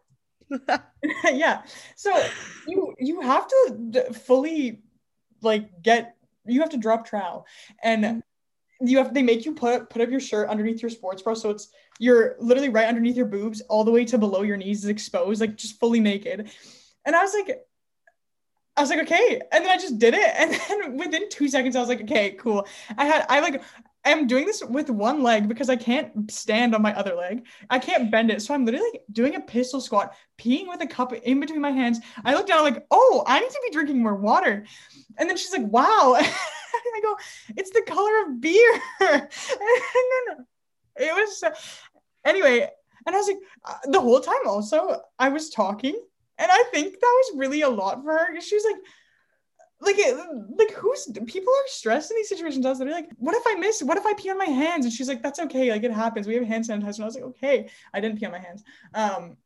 yeah 1.32 1.62
so 1.96 2.10
you 2.66 2.94
you 2.98 3.20
have 3.20 3.46
to 3.46 3.76
d- 3.90 4.12
fully 4.12 4.82
like 5.42 5.82
get 5.82 6.16
you 6.50 6.60
have 6.60 6.70
to 6.70 6.76
drop 6.76 7.06
trowel 7.06 7.46
and 7.82 8.04
mm-hmm. 8.04 8.86
you 8.86 8.98
have 8.98 9.14
they 9.14 9.22
make 9.22 9.44
you 9.44 9.54
put 9.54 9.90
put 9.90 10.02
up 10.02 10.10
your 10.10 10.20
shirt 10.20 10.48
underneath 10.48 10.82
your 10.82 10.90
sports 10.90 11.22
bra 11.22 11.34
so 11.34 11.50
it's 11.50 11.68
you're 11.98 12.36
literally 12.38 12.68
right 12.68 12.88
underneath 12.88 13.16
your 13.16 13.26
boobs 13.26 13.60
all 13.62 13.84
the 13.84 13.90
way 13.90 14.04
to 14.04 14.18
below 14.18 14.42
your 14.42 14.56
knees 14.56 14.84
is 14.84 14.90
exposed 14.90 15.40
like 15.40 15.56
just 15.56 15.78
fully 15.78 16.00
naked 16.00 16.50
and 17.04 17.16
i 17.16 17.22
was 17.22 17.34
like 17.34 17.60
I 18.76 18.82
was 18.82 18.88
like, 18.88 19.00
okay. 19.00 19.40
And 19.52 19.64
then 19.64 19.70
I 19.70 19.76
just 19.76 19.98
did 19.98 20.14
it. 20.14 20.30
And 20.38 20.54
then 20.54 20.96
within 20.96 21.28
two 21.28 21.48
seconds, 21.48 21.76
I 21.76 21.80
was 21.80 21.88
like, 21.90 22.00
okay, 22.02 22.30
cool. 22.32 22.66
I 22.96 23.04
had, 23.04 23.26
I 23.28 23.40
like, 23.40 23.62
I'm 24.04 24.26
doing 24.26 24.46
this 24.46 24.64
with 24.64 24.88
one 24.88 25.22
leg 25.22 25.46
because 25.48 25.68
I 25.68 25.76
can't 25.76 26.30
stand 26.30 26.74
on 26.74 26.82
my 26.82 26.94
other 26.96 27.14
leg. 27.14 27.46
I 27.68 27.78
can't 27.78 28.10
bend 28.10 28.30
it. 28.30 28.40
So 28.40 28.54
I'm 28.54 28.64
literally 28.64 29.00
doing 29.12 29.34
a 29.34 29.40
pistol 29.40 29.80
squat, 29.80 30.14
peeing 30.38 30.68
with 30.68 30.80
a 30.80 30.86
cup 30.86 31.12
in 31.12 31.38
between 31.38 31.60
my 31.60 31.70
hands. 31.70 32.00
I 32.24 32.34
look 32.34 32.46
down, 32.46 32.62
like, 32.62 32.86
oh, 32.90 33.22
I 33.26 33.40
need 33.40 33.50
to 33.50 33.60
be 33.68 33.72
drinking 33.72 34.02
more 34.02 34.14
water. 34.14 34.64
And 35.18 35.28
then 35.28 35.36
she's 35.36 35.52
like, 35.52 35.66
wow. 35.66 36.16
and 36.18 36.26
I 36.26 37.00
go, 37.02 37.16
it's 37.56 37.70
the 37.70 37.82
color 37.82 38.22
of 38.22 38.40
beer. 38.40 38.80
and 39.00 39.28
it 40.96 41.14
was, 41.14 41.44
anyway. 42.24 42.68
And 43.06 43.14
I 43.14 43.18
was 43.18 43.28
like, 43.28 43.38
uh, 43.64 43.90
the 43.90 44.00
whole 44.00 44.20
time 44.20 44.46
also, 44.46 45.00
I 45.18 45.28
was 45.28 45.50
talking. 45.50 45.98
And 46.38 46.50
I 46.50 46.64
think 46.70 46.94
that 46.94 47.00
was 47.02 47.38
really 47.38 47.62
a 47.62 47.68
lot 47.68 48.02
for 48.02 48.12
her. 48.12 48.40
She 48.40 48.54
was 48.54 48.64
like, 48.64 48.80
like 49.82 49.96
it, 49.98 50.14
like 50.58 50.72
who's 50.72 51.08
people 51.26 51.52
are 51.52 51.68
stressed 51.68 52.10
in 52.10 52.16
these 52.16 52.28
situations. 52.28 52.66
I 52.66 52.68
was 52.70 52.78
literally 52.80 53.00
like, 53.00 53.10
what 53.16 53.34
if 53.34 53.42
I 53.46 53.54
miss? 53.54 53.82
What 53.82 53.96
if 53.96 54.04
I 54.06 54.12
pee 54.14 54.30
on 54.30 54.36
my 54.38 54.44
hands? 54.44 54.84
And 54.84 54.92
she's 54.92 55.08
like, 55.08 55.22
that's 55.22 55.38
okay. 55.40 55.70
Like 55.70 55.84
it 55.84 55.92
happens. 55.92 56.26
We 56.26 56.34
have 56.34 56.44
hand 56.44 56.64
sanitizer. 56.64 56.96
And 56.96 57.02
I 57.02 57.06
was 57.06 57.14
like, 57.14 57.24
okay. 57.24 57.70
I 57.94 58.00
didn't 58.00 58.18
pee 58.18 58.26
on 58.26 58.32
my 58.32 58.38
hands. 58.38 58.62
Um, 58.94 59.36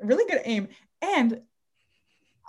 really 0.00 0.24
good 0.30 0.42
aim. 0.44 0.68
And 1.00 1.40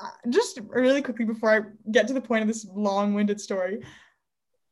uh, 0.02 0.10
just 0.30 0.60
really 0.68 1.02
quickly 1.02 1.26
before 1.26 1.52
I 1.52 1.62
get 1.92 2.08
to 2.08 2.14
the 2.14 2.22
point 2.22 2.42
of 2.42 2.48
this 2.48 2.66
long-winded 2.74 3.40
story, 3.40 3.82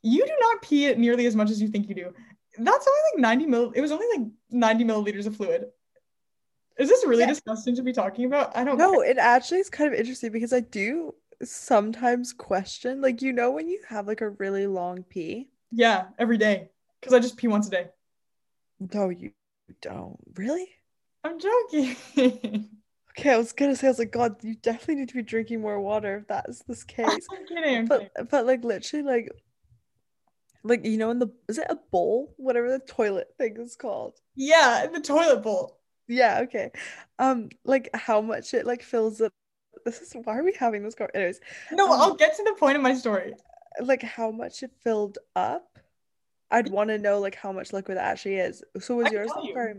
you 0.02 0.26
do 0.26 0.34
not 0.42 0.62
pee 0.64 0.88
it 0.88 0.98
nearly 0.98 1.28
as 1.28 1.36
much 1.36 1.50
as 1.52 1.62
you 1.62 1.68
think 1.68 1.88
you 1.88 1.96
do. 1.96 2.14
That's 2.58 2.88
only 2.88 3.00
like 3.14 3.22
90 3.22 3.46
mil. 3.46 3.72
It 3.72 3.82
was 3.82 3.92
only 3.92 4.06
like 4.18 4.28
90 4.52 4.84
milliliters 4.84 5.28
of 5.28 5.36
fluid. 5.38 5.66
Is 6.78 6.90
this 6.90 7.06
really 7.06 7.22
Yeah. 7.22 7.28
disgusting 7.28 7.76
to 7.76 7.84
be 7.84 7.94
talking 7.94 8.26
about? 8.26 8.58
I 8.58 8.64
don't 8.64 8.78
No, 8.78 8.94
care. 9.02 9.12
it 9.12 9.18
actually 9.20 9.60
is 9.60 9.70
kind 9.70 9.94
of 9.94 9.98
interesting 10.00 10.32
because 10.32 10.54
I 10.54 10.60
do 10.60 11.14
sometimes 11.46 12.34
question, 12.34 13.02
like, 13.02 13.22
you 13.22 13.34
know, 13.34 13.52
when 13.52 13.68
you 13.68 13.82
have 13.90 14.08
like 14.08 14.22
a 14.22 14.30
really 14.30 14.68
long 14.68 15.04
pee. 15.04 15.50
Yeah, 15.72 16.06
every 16.20 16.38
day. 16.38 16.70
Because 17.00 17.14
I 17.14 17.20
just 17.20 17.38
pee 17.38 17.48
once 17.48 17.68
a 17.68 17.72
day. 17.72 17.88
No, 18.94 19.10
you 19.10 19.32
don't. 19.82 20.20
Really? 20.36 20.68
I'm 21.24 21.40
joking. 21.40 22.70
Okay, 23.18 23.30
I 23.30 23.38
was 23.38 23.54
gonna 23.54 23.76
say, 23.76 23.86
I 23.86 23.92
was 23.92 24.00
like, 24.00 24.12
God, 24.12 24.44
you 24.44 24.56
definitely 24.56 24.96
need 24.96 25.10
to 25.10 25.14
be 25.16 25.22
drinking 25.22 25.62
more 25.62 25.80
water 25.80 26.18
if 26.18 26.28
that 26.30 26.46
is 26.50 26.64
this 26.68 26.84
case. 26.84 27.28
I'm 27.32 27.46
kidding. 27.46 27.78
I'm 27.78 27.86
But 27.86 28.12
kidding. 28.16 28.28
but 28.32 28.46
like 28.48 28.64
literally 28.64 29.04
like 29.04 29.30
like 30.64 30.84
you 30.86 30.98
know 30.98 31.12
in 31.12 31.20
the 31.20 31.28
is 31.48 31.60
it 31.60 31.68
a 31.70 31.78
bowl? 31.92 32.34
Whatever 32.38 32.72
the 32.72 32.80
toilet 32.80 33.28
thing 33.38 33.58
is 33.58 33.76
called. 33.76 34.20
Yeah, 34.36 34.88
the 34.92 35.00
toilet 35.00 35.44
bowl. 35.44 35.78
Yeah, 36.08 36.40
okay. 36.44 36.72
Um, 37.20 37.50
like 37.66 37.90
how 37.94 38.20
much 38.22 38.54
it 38.54 38.66
like 38.66 38.82
fills 38.82 39.22
it. 39.22 39.32
This 39.86 40.02
is 40.02 40.14
why 40.24 40.38
are 40.38 40.44
we 40.44 40.54
having 40.54 40.84
this? 40.84 40.96
Con- 40.96 41.08
Anyways, 41.14 41.40
No, 41.72 41.92
Um, 41.92 42.02
I'll 42.02 42.16
get 42.16 42.36
to 42.38 42.44
the 42.44 42.54
point 42.60 42.76
of 42.76 42.82
my 42.84 42.94
story. 42.94 43.34
like 43.82 44.02
how 44.04 44.32
much 44.32 44.64
it 44.64 44.72
filled 44.84 45.18
up. 45.36 45.80
I'd 46.52 46.70
want 46.70 46.90
to 46.90 46.98
know 47.00 47.20
like 47.20 47.36
how 47.36 47.52
much 47.52 47.74
liquid 47.74 47.98
actually 47.98 48.36
is. 48.36 48.64
So 48.80 48.96
was 48.96 49.12
yours 49.12 49.32
tell 49.32 49.42
not 49.42 49.48
you. 49.50 49.54
very? 49.54 49.74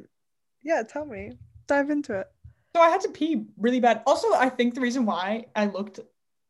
Yeah, 0.63 0.83
tell 0.83 1.07
me. 1.07 1.39
Dive 1.67 1.91
into 1.91 2.19
it. 2.19 2.27
So 2.75 2.83
I 2.83 2.89
had 2.91 3.01
to 3.03 3.11
pee 3.11 3.47
really 3.57 3.79
bad. 3.81 4.03
Also, 4.07 4.33
I 4.35 4.49
think 4.49 4.75
the 4.75 4.81
reason 4.81 5.07
why 5.07 5.47
I 5.55 5.67
looked 5.67 6.01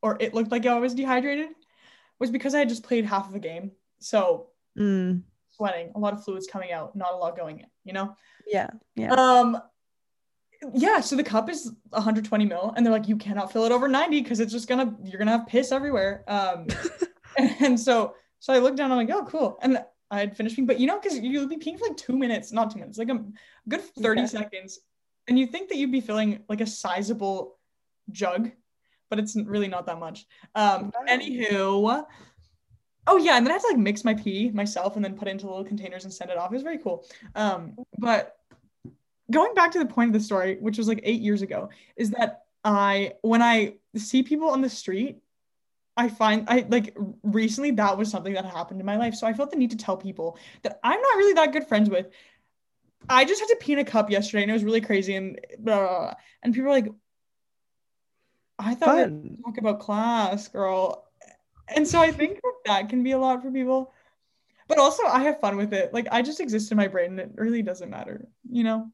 or 0.02 0.16
it 0.20 0.32
looked 0.34 0.50
like 0.50 0.64
I 0.66 0.78
was 0.78 0.94
dehydrated 0.94 1.50
was 2.18 2.30
because 2.30 2.54
I 2.54 2.60
had 2.60 2.68
just 2.68 2.82
played 2.82 3.04
half 3.04 3.28
of 3.28 3.34
a 3.34 3.38
game. 3.38 3.72
So 3.98 4.48
Mm, 4.78 5.22
sweating, 5.50 5.92
a 5.94 5.98
lot 5.98 6.14
of 6.14 6.24
fluids 6.24 6.46
coming 6.48 6.72
out, 6.72 6.96
not 6.96 7.12
a 7.12 7.16
lot 7.16 7.36
going 7.36 7.60
in, 7.60 7.66
you 7.84 7.92
know? 7.92 8.16
yeah, 8.46 8.70
yeah. 8.96 9.12
Um 9.12 9.60
yeah, 10.72 11.00
so 11.00 11.16
the 11.16 11.24
cup 11.24 11.50
is 11.50 11.72
120 11.90 12.46
mil, 12.46 12.72
and 12.76 12.84
they're 12.84 12.92
like, 12.92 13.08
you 13.08 13.16
cannot 13.16 13.52
fill 13.52 13.64
it 13.64 13.72
over 13.72 13.88
90 13.88 14.22
because 14.22 14.40
it's 14.40 14.52
just 14.52 14.68
gonna 14.68 14.94
you're 15.04 15.18
gonna 15.18 15.32
have 15.36 15.46
piss 15.46 15.72
everywhere. 15.72 16.24
Um 16.28 16.66
and 17.60 17.78
so 17.78 18.14
so 18.40 18.52
I 18.52 18.58
looked 18.58 18.76
down, 18.76 18.90
I'm 18.92 18.98
like, 18.98 19.10
oh 19.10 19.24
cool. 19.24 19.58
And 19.62 19.78
I 20.10 20.20
had 20.20 20.36
finished 20.36 20.56
peeing, 20.56 20.66
but 20.66 20.78
you 20.78 20.86
know, 20.86 21.00
because 21.00 21.18
you'll 21.18 21.48
be 21.48 21.56
peeing 21.56 21.78
for 21.78 21.86
like 21.88 21.96
two 21.96 22.16
minutes, 22.16 22.52
not 22.52 22.70
two 22.70 22.78
minutes, 22.78 22.98
like 22.98 23.08
a 23.08 23.24
good 23.68 23.80
30 23.80 24.20
Yeah. 24.20 24.26
seconds. 24.26 24.78
And 25.28 25.38
you 25.38 25.46
think 25.46 25.68
that 25.70 25.76
you'd 25.76 25.90
be 25.92 26.00
filling 26.02 26.44
like 26.48 26.60
a 26.60 26.66
sizable 26.66 27.58
jug, 28.10 28.50
but 29.08 29.18
it's 29.18 29.34
really 29.34 29.68
not 29.68 29.86
that 29.86 29.98
much. 29.98 30.26
Um, 30.54 30.92
anywho, 31.08 32.04
oh 33.06 33.16
yeah, 33.16 33.36
and 33.36 33.46
then 33.46 33.50
I 33.52 33.54
had 33.54 33.62
to 33.62 33.68
like 33.68 33.78
mix 33.78 34.04
my 34.04 34.14
pee 34.14 34.50
myself 34.50 34.96
and 34.96 35.04
then 35.04 35.16
put 35.16 35.28
it 35.28 35.32
into 35.32 35.46
little 35.46 35.64
containers 35.64 36.04
and 36.04 36.12
send 36.12 36.30
it 36.30 36.36
off. 36.36 36.50
It 36.52 36.54
was 36.54 36.62
very 36.62 36.78
cool. 36.78 37.06
Um, 37.34 37.74
but 37.98 38.36
going 39.30 39.54
back 39.54 39.72
to 39.72 39.78
the 39.78 39.86
point 39.86 40.08
of 40.08 40.14
the 40.14 40.20
story, 40.20 40.56
which 40.60 40.78
was 40.78 40.88
like 40.88 41.00
eight 41.02 41.20
years 41.20 41.42
ago, 41.42 41.70
is 41.96 42.10
that 42.10 42.42
I 42.64 43.14
when 43.22 43.42
I 43.42 43.74
see 43.96 44.22
people 44.22 44.48
on 44.50 44.60
the 44.60 44.70
street, 44.70 45.18
I 45.96 46.08
find 46.08 46.44
I 46.48 46.66
like 46.68 46.96
recently 47.22 47.70
that 47.72 47.96
was 47.96 48.10
something 48.10 48.34
that 48.34 48.44
happened 48.44 48.80
in 48.80 48.86
my 48.86 48.96
life. 48.96 49.14
So 49.14 49.26
I 49.26 49.32
felt 49.32 49.50
the 49.50 49.56
need 49.56 49.70
to 49.70 49.76
tell 49.76 49.96
people 49.96 50.38
that 50.62 50.80
I'm 50.82 51.00
not 51.00 51.16
really 51.16 51.34
that 51.34 51.52
good 51.52 51.66
friends 51.66 51.88
with. 51.90 52.06
I 53.08 53.24
just 53.24 53.40
had 53.40 53.48
to 53.48 53.56
pee 53.56 53.74
in 53.74 53.78
a 53.80 53.84
cup 53.84 54.10
yesterday 54.10 54.42
and 54.42 54.50
it 54.50 54.54
was 54.54 54.64
really 54.64 54.80
crazy 54.80 55.14
and 55.14 55.38
blah, 55.58 55.78
blah, 55.78 55.88
blah. 55.88 56.14
and 56.42 56.54
people 56.54 56.68
were 56.68 56.74
like, 56.74 56.88
I 58.58 58.74
thought 58.74 58.96
we 58.96 59.02
Fun. 59.02 59.38
talk 59.44 59.58
about 59.58 59.80
class, 59.80 60.48
girl. 60.48 61.06
And 61.68 61.86
so 61.86 62.00
I 62.00 62.10
think 62.12 62.40
that 62.64 62.88
can 62.88 63.02
be 63.02 63.12
a 63.12 63.18
lot 63.18 63.42
for 63.42 63.50
people. 63.50 63.92
But 64.68 64.78
also 64.78 65.04
I 65.04 65.22
have 65.24 65.40
fun 65.40 65.56
with 65.56 65.74
it. 65.74 65.92
Like 65.92 66.08
I 66.10 66.22
just 66.22 66.40
exist 66.40 66.70
in 66.70 66.78
my 66.78 66.88
brain 66.88 67.18
and 67.18 67.20
it 67.20 67.30
really 67.36 67.62
doesn't 67.62 67.90
matter, 67.90 68.26
you 68.50 68.64
know? 68.64 68.90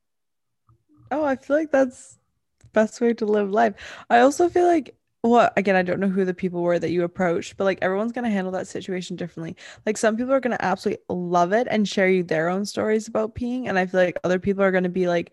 Oh, 1.11 1.25
I 1.25 1.37
feel 1.37 1.57
like 1.57 1.71
that's 1.71 2.19
the 2.61 2.67
best 2.69 3.01
way 3.01 3.15
to 3.15 3.25
live 3.27 3.51
life. 3.51 3.75
I 4.09 4.21
also 4.21 4.49
feel 4.49 4.67
like, 4.67 4.97
well, 5.23 5.51
again, 5.57 5.77
I 5.77 5.83
don't 5.83 6.01
know 6.01 6.09
who 6.09 6.25
the 6.25 6.35
people 6.35 6.63
were 6.63 6.79
that 6.79 6.91
you 6.91 7.05
approached, 7.05 7.57
but 7.57 7.65
like 7.65 7.79
everyone's 7.83 8.13
gonna 8.13 8.31
handle 8.31 8.53
that 8.53 8.69
situation 8.69 9.17
differently. 9.17 9.57
Like 9.87 9.97
some 9.99 10.17
people 10.17 10.33
are 10.33 10.41
gonna 10.41 10.57
absolutely 10.61 11.05
love 11.09 11.53
it 11.53 11.67
and 11.71 11.89
share 11.89 12.09
you 12.09 12.23
their 12.23 12.49
own 12.49 12.65
stories 12.65 13.09
about 13.09 13.35
peeing, 13.35 13.69
and 13.69 13.79
I 13.79 13.87
feel 13.87 14.01
like 14.01 14.19
other 14.25 14.39
people 14.39 14.63
are 14.63 14.73
gonna 14.73 14.89
be 14.89 15.09
like 15.09 15.33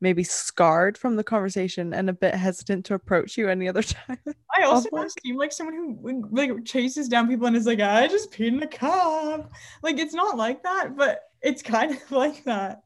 maybe 0.00 0.24
scarred 0.24 0.96
from 0.96 1.16
the 1.16 1.24
conversation 1.24 1.92
and 1.92 2.08
a 2.08 2.12
bit 2.12 2.34
hesitant 2.34 2.86
to 2.86 2.94
approach 2.94 3.36
you 3.36 3.48
any 3.48 3.68
other 3.68 3.82
time. 3.82 4.18
I 4.56 4.62
also 4.64 4.88
don't 4.90 5.12
seem 5.24 5.36
like 5.36 5.52
someone 5.52 5.74
who 5.74 6.28
like 6.32 6.64
chases 6.64 7.08
down 7.08 7.28
people 7.28 7.46
and 7.46 7.56
is 7.56 7.66
like, 7.66 7.80
I 7.80 8.08
just 8.08 8.32
peed 8.32 8.48
in 8.48 8.60
the 8.60 8.66
cup. 8.66 9.50
Like 9.82 9.98
it's 9.98 10.14
not 10.14 10.36
like 10.36 10.62
that, 10.62 10.96
but 10.96 11.22
it's 11.42 11.62
kind 11.62 11.92
of 11.92 12.10
like 12.10 12.44
that. 12.44 12.82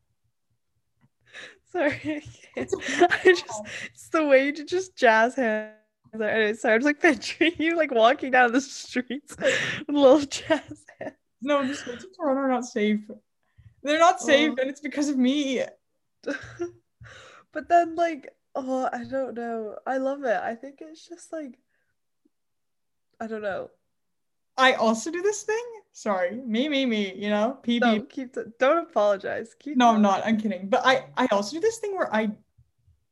Sorry, 1.73 2.23
I 2.57 2.61
I 2.61 3.33
just 3.33 3.63
it's 3.87 4.09
the 4.11 4.27
way 4.27 4.47
you 4.47 4.65
just 4.65 4.97
jazz 4.97 5.35
hands. 5.37 5.73
Anyway, 6.15 6.53
sorry, 6.55 6.75
I'm 6.75 6.81
just 6.81 6.87
like 6.87 7.01
picturing 7.01 7.53
you 7.59 7.77
like 7.77 7.91
walking 7.91 8.31
down 8.31 8.53
the 8.53 8.61
streets 8.61 9.37
with 9.41 9.89
little 9.89 10.21
jazz 10.21 10.85
hands. 11.01 11.17
No, 11.41 11.67
the 11.67 11.75
streets 11.75 12.05
of 12.05 12.11
Toronto 12.17 12.43
are 12.43 12.49
not 12.49 12.65
safe. 12.65 13.01
They're 13.83 13.99
not 13.99 14.19
oh. 14.21 14.27
safe, 14.27 14.53
Oh. 14.57 14.61
and 14.61 14.71
it's 14.71 14.81
because 14.81 15.09
of 15.09 15.17
me. 15.17 15.65
but 17.53 17.69
then 17.69 17.97
like 17.97 18.29
oh 18.55 18.89
i 18.93 19.05
don't 19.05 19.35
know 19.35 19.77
i 19.87 19.97
love 19.97 20.25
it 20.25 20.41
i 20.43 20.55
think 20.55 20.79
it's 20.81 21.09
just 21.09 21.33
like 21.33 21.59
i 23.21 23.27
don't 23.27 23.43
know 23.43 23.69
I 24.57 24.75
also 24.75 25.11
do 25.11 25.23
this 25.23 25.43
thing. 25.43 25.63
Sorry, 25.93 26.37
me, 26.37 26.69
me, 26.69 26.87
me. 26.87 27.15
You 27.15 27.31
know, 27.31 27.59
pee, 27.63 27.79
no 27.79 28.03
keep 28.03 28.35
don't 28.59 28.79
apologize 28.89 29.55
keep 29.59 29.77
No, 29.77 29.91
I'm 29.91 30.03
not. 30.03 30.25
I'm 30.25 30.39
kidding. 30.39 30.69
But 30.69 30.83
I, 30.85 31.07
I 31.17 31.27
also 31.31 31.57
do 31.57 31.61
this 31.61 31.79
thing 31.79 31.95
where 31.95 32.13
I, 32.15 32.31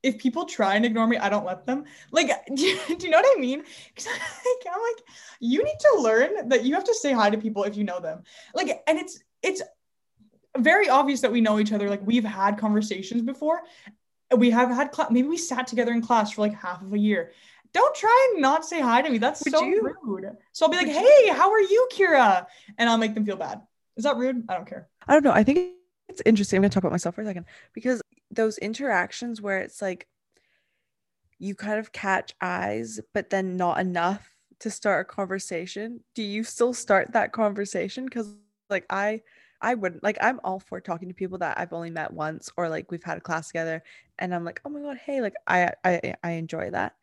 if 0.03 0.19
people 0.19 0.47
try 0.47 0.77
and 0.77 0.85
ignore 0.85 1.07
me, 1.07 1.19
I 1.19 1.29
don't 1.29 1.45
let 1.45 1.67
them. 1.67 1.85
Like, 2.11 2.31
do 2.55 2.63
you, 2.63 2.79
do 2.87 3.07
you 3.07 3.11
know 3.11 3.19
what 3.19 3.37
I 3.37 3.41
mean? 3.41 3.63
Because 3.89 4.07
like, 4.11 4.75
I'm 4.75 4.81
like, 4.81 5.05
you 5.41 5.63
need 5.63 5.79
to 5.81 6.01
learn 6.01 6.49
that 6.49 6.65
you 6.65 6.75
have 6.75 6.85
to 6.85 6.95
say 6.95 7.13
hi 7.13 7.29
to 7.31 7.39
people 7.39 7.65
if 7.65 7.77
you 7.77 7.85
know 7.85 8.01
them. 8.01 8.23
Like, 8.55 8.83
and 8.87 8.99
it's 8.99 9.23
it's 9.43 9.63
very 10.59 10.89
obvious 10.89 11.21
that 11.21 11.33
we 11.33 11.41
know 11.41 11.59
each 11.59 11.73
other. 11.73 11.89
Like, 11.89 12.05
we've 12.05 12.25
had 12.25 12.59
conversations 12.59 13.23
before, 13.23 13.61
we 14.37 14.51
have 14.51 14.71
had 14.71 14.93
class. 14.93 15.11
Maybe 15.11 15.29
we 15.29 15.37
sat 15.37 15.67
together 15.67 15.93
in 15.93 16.03
class 16.03 16.33
for 16.33 16.43
like 16.43 16.55
half 16.55 16.83
of 16.83 16.93
a 16.93 16.99
year. 16.99 17.33
Don't 17.73 17.95
try 17.95 18.31
and 18.33 18.43
not 18.43 18.65
say 18.65 18.81
hi 18.81 19.03
to 19.03 19.11
me. 19.11 19.19
That's 19.19 19.45
Would 19.45 19.53
so 19.53 19.65
you? 19.65 19.95
rude. 20.03 20.31
So 20.53 20.67
I'll 20.67 20.71
be 20.71 20.77
like, 20.77 20.87
Would 20.87 20.97
"Hey, 20.97 21.29
how 21.29 21.51
are 21.51 21.61
you, 21.61 21.89
Kira?" 21.93 22.47
And 22.79 22.89
I'll 22.89 22.99
make 22.99 23.15
them 23.15 23.25
feel 23.25 23.37
bad. 23.37 23.61
Is 23.97 24.05
that 24.05 24.17
rude? 24.17 24.45
I 24.49 24.55
don't 24.55 24.67
care. 24.67 24.89
I 25.07 25.15
don't 25.15 25.25
know. 25.25 25.33
I 25.33 25.43
think 25.45 25.73
it's 26.09 26.23
interesting. 26.27 26.57
I'm 26.57 26.63
gonna 26.63 26.71
talk 26.71 26.83
about 26.83 26.93
myself 26.93 27.15
for 27.15 27.23
a 27.23 27.27
second 27.27 27.47
because 27.75 28.03
those 28.31 28.59
interactions 28.59 29.41
where 29.41 29.59
it's 29.59 29.83
like 29.83 30.07
you 31.39 31.55
kind 31.55 31.79
of 31.79 31.93
catch 31.93 32.35
eyes, 32.41 33.01
but 33.15 33.31
then 33.31 33.57
not 33.57 33.81
enough 33.81 34.35
to 34.61 34.71
start 34.71 35.07
a 35.07 35.13
conversation. 35.13 36.01
Do 36.15 36.23
you 36.23 36.45
still 36.45 36.75
start 36.75 37.13
that 37.13 37.33
conversation? 37.33 38.05
Because 38.05 38.35
like 38.69 38.85
I 38.91 39.23
I 39.61 39.75
wouldn't 39.75 40.03
like 40.03 40.19
I'm 40.21 40.41
all 40.45 40.61
for 40.61 40.81
talking 40.81 41.09
to 41.09 41.15
people 41.15 41.39
that 41.39 41.59
I've 41.59 41.73
only 41.73 41.91
met 41.91 42.13
once 42.13 42.51
or 42.57 42.69
like 42.69 42.91
we've 42.91 43.03
had 43.05 43.19
a 43.19 43.23
class 43.23 43.49
together 43.49 43.83
and 44.19 44.35
I'm 44.35 44.45
like, 44.45 44.61
oh 44.65 44.69
my 44.71 44.81
god, 44.81 44.99
hey, 44.99 45.21
like 45.21 45.35
I 45.47 45.73
I 45.85 46.15
I 46.23 46.31
enjoy 46.33 46.71
that. 46.71 46.95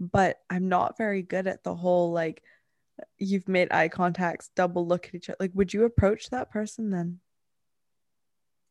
But 0.00 0.40
I'm 0.48 0.68
not 0.68 0.96
very 0.96 1.20
good 1.20 1.46
at 1.46 1.62
the 1.62 1.74
whole 1.74 2.10
like 2.10 2.42
you've 3.18 3.48
made 3.48 3.70
eye 3.70 3.88
contacts, 3.88 4.50
double 4.56 4.86
look 4.86 5.06
at 5.06 5.14
each 5.14 5.28
other. 5.28 5.36
Like, 5.38 5.52
would 5.54 5.74
you 5.74 5.84
approach 5.84 6.30
that 6.30 6.50
person 6.50 6.90
then? 6.90 7.20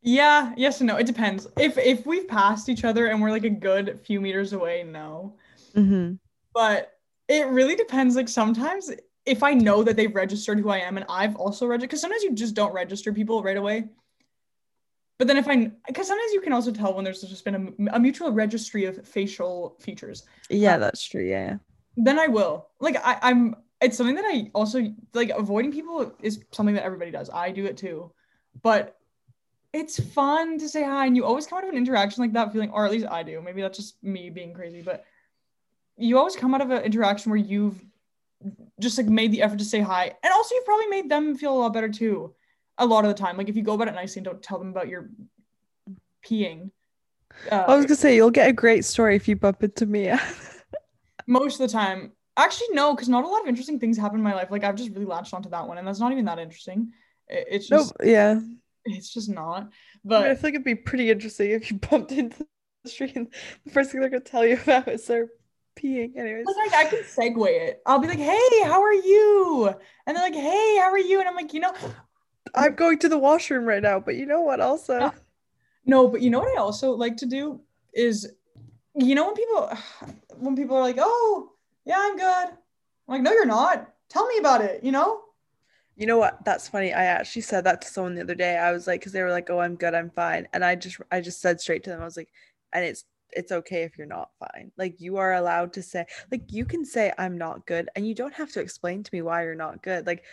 Yeah, 0.01 0.53
yes 0.57 0.81
and 0.81 0.87
no. 0.87 0.95
It 0.95 1.05
depends. 1.05 1.47
If 1.57 1.77
if 1.77 2.05
we've 2.05 2.27
passed 2.27 2.69
each 2.69 2.83
other 2.83 3.07
and 3.07 3.21
we're 3.21 3.31
like 3.31 3.43
a 3.43 3.49
good 3.49 3.99
few 4.03 4.19
meters 4.19 4.53
away, 4.53 4.83
no. 4.83 5.35
Mm-hmm. 5.75 6.13
But 6.53 6.93
it 7.27 7.47
really 7.47 7.75
depends. 7.75 8.15
Like 8.15 8.29
sometimes 8.29 8.91
if 9.25 9.43
I 9.43 9.53
know 9.53 9.83
that 9.83 9.95
they've 9.95 10.15
registered 10.15 10.59
who 10.59 10.69
I 10.69 10.77
am 10.79 10.97
and 10.97 11.05
I've 11.09 11.35
also 11.35 11.67
registered, 11.67 11.89
because 11.89 12.01
sometimes 12.01 12.23
you 12.23 12.33
just 12.33 12.55
don't 12.55 12.73
register 12.73 13.13
people 13.13 13.43
right 13.43 13.57
away. 13.57 13.89
But 15.19 15.27
then 15.27 15.35
if 15.37 15.47
I, 15.49 15.69
because 15.85 16.07
sometimes 16.07 16.31
you 16.33 16.39
can 16.39 16.53
also 16.53 16.71
tell 16.71 16.93
when 16.95 17.03
there's 17.03 17.21
just 17.21 17.43
been 17.43 17.75
a, 17.89 17.95
a 17.97 17.99
mutual 17.99 18.31
registry 18.31 18.85
of 18.85 19.05
facial 19.05 19.75
features, 19.79 20.23
Yeah, 20.49 20.75
Uh, 20.75 20.79
that's 20.79 21.03
true. 21.03 21.23
Yeah. 21.23 21.57
then 21.97 22.17
I 22.17 22.27
will. 22.27 22.69
Like 22.79 22.95
I, 23.05 23.19
I'm. 23.21 23.55
It's 23.81 23.97
something 23.97 24.15
that 24.15 24.25
I 24.25 24.49
also 24.55 24.93
like. 25.13 25.29
Avoiding 25.29 25.73
people 25.73 26.13
is 26.21 26.43
something 26.51 26.73
that 26.75 26.83
everybody 26.85 27.11
does. 27.11 27.29
I 27.29 27.51
do 27.51 27.65
it 27.65 27.75
too, 27.77 28.11
but 28.63 28.95
it's 29.73 30.01
fun 30.13 30.57
to 30.57 30.69
say 30.69 30.83
hi, 30.83 31.05
and 31.05 31.15
you 31.17 31.25
always 31.25 31.45
come 31.45 31.57
out 31.57 31.65
of 31.65 31.69
an 31.69 31.75
interaction 31.77 32.21
like 32.23 32.33
that 32.33 32.51
feeling, 32.53 32.71
or 32.71 32.85
at 32.85 32.91
least 32.91 33.05
I 33.05 33.21
do. 33.23 33.41
Maybe 33.41 33.61
that's 33.61 33.77
just 33.77 34.01
me 34.01 34.29
being 34.29 34.53
crazy, 34.53 34.81
but 34.81 35.03
you 35.97 36.17
always 36.17 36.37
come 36.37 36.55
out 36.55 36.61
of 36.61 36.71
an 36.71 36.83
interaction 36.83 37.29
where 37.29 37.39
you've 37.39 37.83
just 38.79 38.97
like 38.97 39.07
made 39.07 39.33
the 39.33 39.41
effort 39.41 39.59
to 39.59 39.65
say 39.65 39.81
hi, 39.81 40.15
and 40.23 40.33
also 40.33 40.55
you've 40.55 40.65
probably 40.65 40.87
made 40.87 41.09
them 41.09 41.35
feel 41.35 41.53
a 41.53 41.59
lot 41.59 41.73
better 41.73 41.89
too. 41.89 42.33
A 42.79 42.85
lot 42.85 43.05
of 43.05 43.09
the 43.09 43.21
time, 43.21 43.37
like 43.37 43.49
if 43.49 43.55
you 43.55 43.61
go 43.61 43.73
about 43.73 43.87
it 43.87 43.93
nicely 43.93 44.19
and 44.19 44.25
don't 44.25 44.41
tell 44.41 44.57
them 44.57 44.69
about 44.69 44.87
your 44.87 45.09
peeing. 46.25 46.71
Uh, 47.51 47.65
I 47.67 47.75
was 47.75 47.85
gonna 47.85 47.95
say 47.95 48.15
you'll 48.15 48.31
get 48.31 48.49
a 48.49 48.53
great 48.53 48.83
story 48.83 49.15
if 49.15 49.27
you 49.27 49.35
bump 49.35 49.63
into 49.63 49.85
me. 49.85 50.11
most 51.29 51.59
of 51.59 51.69
the 51.69 51.71
time 51.71 52.11
actually 52.35 52.67
no 52.71 52.93
because 52.93 53.07
not 53.07 53.23
a 53.23 53.27
lot 53.27 53.41
of 53.41 53.47
interesting 53.47 53.79
things 53.79 53.97
happen 53.97 54.17
in 54.17 54.23
my 54.23 54.33
life 54.33 54.49
like 54.49 54.63
i've 54.63 54.75
just 54.75 54.89
really 54.91 55.05
latched 55.05 55.33
onto 55.33 55.49
that 55.49 55.67
one 55.67 55.77
and 55.77 55.87
that's 55.87 55.99
not 55.99 56.11
even 56.11 56.25
that 56.25 56.39
interesting 56.39 56.91
it's 57.27 57.67
just 57.67 57.93
yeah. 58.03 58.39
it's 58.85 59.13
just 59.13 59.29
not 59.29 59.61
I, 59.61 59.61
mean, 59.61 59.69
I 59.69 59.69
but 60.03 60.23
feel 60.39 60.47
like 60.47 60.53
it'd 60.55 60.63
be 60.63 60.75
pretty 60.75 61.11
interesting 61.11 61.51
if 61.51 61.69
you 61.69 61.77
bumped 61.77 62.11
into 62.13 62.45
the 62.83 62.89
street 62.89 63.15
and 63.15 63.27
the 63.65 63.71
first 63.71 63.91
thing 63.91 64.01
they're 64.01 64.09
gonna 64.09 64.21
tell 64.21 64.45
you 64.45 64.59
about 64.61 64.87
is 64.87 65.05
their 65.05 65.27
peeing. 65.77 66.17
Anyways. 66.17 66.45
like 66.45 66.73
I 66.73 66.85
can 66.85 67.03
segue 67.03 67.47
it 67.47 67.81
i'll 67.85 67.99
be 67.99 68.07
like 68.07 68.17
hey 68.17 68.63
how 68.63 68.81
are 68.81 68.93
you 68.93 69.73
and 70.07 70.17
they're 70.17 70.23
like 70.23 70.33
hey 70.33 70.77
how 70.77 70.91
are 70.91 70.97
you 70.97 71.19
and 71.19 71.29
i'm 71.29 71.35
like 71.35 71.53
you 71.53 71.59
know 71.59 71.73
I'm 72.55 72.75
going 72.75 72.99
to 72.99 73.09
the 73.09 73.17
washroom 73.17 73.65
right 73.65 73.81
now, 73.81 73.99
but 73.99 74.15
you 74.15 74.25
know 74.25 74.41
what? 74.41 74.59
Also, 74.59 74.99
Yeah. 74.99 75.11
no 75.85 76.07
but 76.07 76.21
you 76.21 76.29
know 76.29 76.39
what 76.39 76.57
i 76.57 76.59
also 76.61 76.91
like 76.91 77.15
to 77.17 77.25
do 77.25 77.61
is 77.93 78.31
you 78.95 79.15
know 79.15 79.25
when 79.27 79.35
people 79.35 79.71
when 80.37 80.55
people 80.55 80.75
are 80.75 80.81
like 80.81 80.97
oh 80.99 81.51
yeah 81.85 81.97
i'm 81.97 82.17
good 82.17 82.47
i'm 82.49 83.07
like 83.07 83.21
no 83.21 83.31
you're 83.31 83.45
not 83.45 83.89
tell 84.09 84.27
me 84.27 84.37
about 84.37 84.61
it 84.61 84.83
you 84.83 84.91
know 84.91 85.21
you 85.99 86.05
know 86.05 86.17
what? 86.17 86.45
That's 86.45 86.69
funny. 86.69 86.93
I 86.93 87.03
actually 87.03 87.41
said 87.41 87.65
that 87.65 87.81
to 87.81 87.87
someone 87.89 88.15
the 88.15 88.21
other 88.21 88.33
day. 88.33 88.57
I 88.57 88.71
was 88.71 88.87
like, 88.87 89.01
because 89.01 89.11
they 89.11 89.21
were 89.21 89.31
like, 89.31 89.49
"Oh, 89.49 89.59
I'm 89.59 89.75
good, 89.75 89.93
I'm 89.93 90.09
fine," 90.09 90.47
and 90.53 90.63
I 90.63 90.75
just, 90.75 90.97
I 91.11 91.19
just 91.19 91.41
said 91.41 91.59
straight 91.59 91.83
to 91.83 91.89
them. 91.89 91.99
I 92.01 92.05
was 92.05 92.15
like, 92.15 92.29
and 92.71 92.85
it's, 92.85 93.03
it's 93.31 93.51
okay 93.51 93.83
if 93.83 93.97
you're 93.97 94.07
not 94.07 94.29
fine. 94.39 94.71
Like 94.77 95.01
you 95.01 95.17
are 95.17 95.33
allowed 95.33 95.73
to 95.73 95.83
say, 95.83 96.05
like 96.31 96.53
you 96.53 96.63
can 96.63 96.85
say 96.85 97.11
I'm 97.17 97.37
not 97.37 97.65
good, 97.65 97.89
and 97.97 98.07
you 98.07 98.15
don't 98.15 98.33
have 98.33 98.49
to 98.53 98.61
explain 98.61 99.03
to 99.03 99.09
me 99.11 99.21
why 99.21 99.43
you're 99.43 99.55
not 99.55 99.83
good. 99.83 100.07
Like 100.07 100.23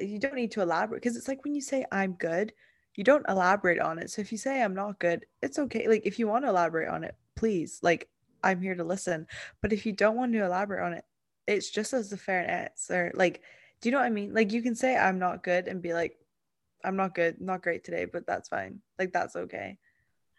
you 0.00 0.18
don't 0.18 0.34
need 0.34 0.52
to 0.52 0.62
elaborate 0.62 1.02
because 1.02 1.16
it's 1.16 1.28
like 1.28 1.44
when 1.44 1.54
you 1.54 1.60
say 1.60 1.84
I'm 1.90 2.12
good, 2.12 2.52
you 2.94 3.04
don't 3.04 3.28
elaborate 3.28 3.80
on 3.80 3.98
it. 3.98 4.10
So 4.10 4.22
if 4.22 4.32
you 4.32 4.38
say 4.38 4.62
I'm 4.62 4.74
not 4.74 4.98
good, 4.98 5.26
it's 5.42 5.58
okay. 5.58 5.88
Like 5.88 6.02
if 6.04 6.18
you 6.18 6.26
want 6.26 6.44
to 6.44 6.48
elaborate 6.48 6.88
on 6.88 7.04
it, 7.04 7.14
please. 7.34 7.78
Like 7.82 8.08
I'm 8.42 8.60
here 8.60 8.74
to 8.74 8.84
listen. 8.84 9.26
But 9.62 9.72
if 9.72 9.86
you 9.86 9.92
don't 9.92 10.16
want 10.16 10.32
to 10.32 10.44
elaborate 10.44 10.84
on 10.84 10.92
it, 10.94 11.04
it's 11.46 11.70
just 11.70 11.92
as 11.92 12.12
a 12.12 12.16
fair 12.16 12.48
answer. 12.48 13.12
Like, 13.14 13.42
do 13.80 13.88
you 13.88 13.92
know 13.92 13.98
what 13.98 14.06
I 14.06 14.10
mean? 14.10 14.34
Like 14.34 14.52
you 14.52 14.62
can 14.62 14.74
say 14.74 14.96
I'm 14.96 15.18
not 15.18 15.42
good 15.42 15.68
and 15.68 15.82
be 15.82 15.92
like, 15.92 16.16
I'm 16.84 16.96
not 16.96 17.14
good, 17.14 17.40
not 17.40 17.62
great 17.62 17.84
today, 17.84 18.04
but 18.04 18.26
that's 18.26 18.48
fine. 18.48 18.80
Like 18.98 19.12
that's 19.12 19.36
okay. 19.36 19.78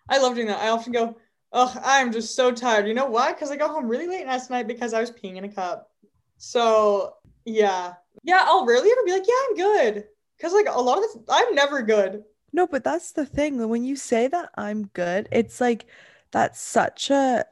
I 0.09 0.19
love 0.19 0.35
doing 0.35 0.47
that. 0.47 0.61
I 0.61 0.69
often 0.69 0.93
go, 0.93 1.17
oh, 1.51 1.73
I'm 1.83 2.11
just 2.11 2.35
so 2.35 2.51
tired. 2.51 2.87
You 2.87 2.93
know 2.93 3.05
why? 3.05 3.33
Because 3.33 3.51
I 3.51 3.57
got 3.57 3.71
home 3.71 3.87
really 3.87 4.07
late 4.07 4.25
last 4.25 4.49
night 4.49 4.67
because 4.67 4.93
I 4.93 5.01
was 5.01 5.11
peeing 5.11 5.35
in 5.35 5.43
a 5.43 5.49
cup. 5.49 5.91
So 6.37 7.15
yeah. 7.45 7.93
Yeah, 8.23 8.43
I'll 8.45 8.65
rarely 8.65 8.89
ever 8.91 9.03
be 9.05 9.11
like, 9.11 9.27
yeah, 9.27 9.33
I'm 9.49 9.55
good. 9.55 10.07
Because 10.37 10.53
like 10.53 10.67
a 10.69 10.81
lot 10.81 10.97
of 10.97 11.03
this, 11.03 11.17
I'm 11.29 11.55
never 11.55 11.81
good. 11.81 12.23
No, 12.53 12.67
but 12.67 12.83
that's 12.83 13.11
the 13.11 13.25
thing. 13.25 13.67
When 13.69 13.83
you 13.83 13.95
say 13.95 14.27
that 14.27 14.49
I'm 14.55 14.87
good, 14.87 15.27
it's 15.31 15.59
like 15.59 15.85
that's 16.31 16.59
such 16.59 17.09
a 17.09 17.45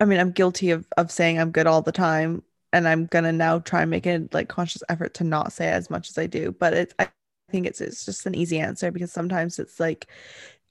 I 0.00 0.04
mean, 0.04 0.18
I'm 0.20 0.32
guilty 0.32 0.70
of 0.70 0.86
of 0.96 1.10
saying 1.10 1.38
I'm 1.38 1.50
good 1.52 1.66
all 1.66 1.82
the 1.82 1.92
time, 1.92 2.42
and 2.72 2.88
I'm 2.88 3.06
gonna 3.06 3.32
now 3.32 3.58
try 3.58 3.82
and 3.82 3.90
make 3.90 4.06
a 4.06 4.26
like 4.32 4.48
conscious 4.48 4.82
effort 4.88 5.14
to 5.14 5.24
not 5.24 5.52
say 5.52 5.68
as 5.68 5.90
much 5.90 6.08
as 6.10 6.18
I 6.18 6.26
do. 6.26 6.52
But 6.52 6.74
it's 6.74 6.94
I 6.98 7.08
think 7.50 7.66
it's 7.66 7.80
it's 7.80 8.04
just 8.04 8.26
an 8.26 8.34
easy 8.34 8.58
answer 8.60 8.90
because 8.90 9.12
sometimes 9.12 9.58
it's 9.58 9.78
like 9.80 10.08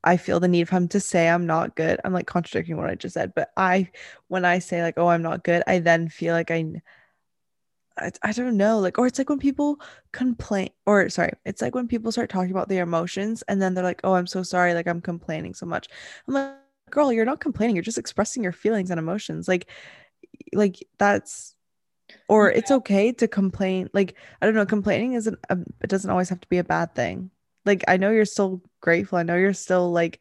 I 0.03 0.17
feel 0.17 0.39
the 0.39 0.47
need 0.47 0.69
for 0.69 0.77
him 0.77 0.87
to 0.89 0.99
say 0.99 1.29
I'm 1.29 1.45
not 1.47 1.75
good. 1.75 1.99
I'm 2.05 2.13
like 2.13 2.27
contradicting 2.27 2.77
what 2.77 2.89
I 2.89 2.95
just 2.95 3.13
said, 3.15 3.33
but 3.35 3.51
I 3.57 3.91
when 4.27 4.45
I 4.45 4.59
say 4.59 4.81
like, 4.83 4.95
oh, 4.97 5.07
I'm 5.07 5.21
not 5.23 5.43
good, 5.43 5.63
I 5.67 5.79
then 5.79 6.09
feel 6.09 6.33
like 6.33 6.51
I 6.51 6.81
I, 8.01 8.29
I 8.29 8.31
don't 8.31 8.57
know, 8.57 8.79
like, 8.79 8.97
or 8.97 9.07
it's 9.07 9.17
like 9.17 9.29
when 9.29 9.39
people 9.39 9.79
complain, 10.11 10.69
or 10.85 11.09
sorry, 11.09 11.33
it's 11.45 11.61
like 11.61 11.75
when 11.75 11.87
people 11.87 12.11
start 12.11 12.29
talking 12.29 12.51
about 12.51 12.69
their 12.69 12.83
emotions 12.83 13.43
and 13.47 13.61
then 13.61 13.73
they're 13.73 13.83
like, 13.83 14.01
oh, 14.03 14.13
I'm 14.13 14.27
so 14.27 14.43
sorry, 14.43 14.73
like 14.73 14.87
I'm 14.87 15.01
complaining 15.01 15.53
so 15.53 15.65
much. 15.65 15.87
I'm 16.27 16.33
like, 16.33 16.55
girl, 16.89 17.11
you're 17.11 17.25
not 17.25 17.39
complaining, 17.39 17.75
you're 17.75 17.83
just 17.83 17.97
expressing 17.97 18.43
your 18.43 18.51
feelings 18.51 18.89
and 18.89 18.99
emotions. 18.99 19.47
Like, 19.47 19.67
like 20.53 20.85
that's, 20.97 21.55
or 22.27 22.51
it's 22.51 22.71
okay 22.71 23.11
to 23.11 23.27
complain. 23.27 23.89
Like, 23.93 24.15
I 24.41 24.45
don't 24.45 24.55
know, 24.55 24.65
complaining 24.65 25.13
isn't, 25.13 25.37
a, 25.49 25.57
it 25.81 25.89
doesn't 25.89 26.09
always 26.09 26.29
have 26.29 26.41
to 26.41 26.49
be 26.49 26.57
a 26.57 26.63
bad 26.63 26.95
thing. 26.95 27.29
Like, 27.65 27.83
I 27.87 27.97
know 27.97 28.09
you're 28.09 28.25
still 28.25 28.63
grateful. 28.81 29.19
I 29.19 29.23
know 29.23 29.35
you're 29.35 29.53
still 29.53 29.91
like, 29.91 30.19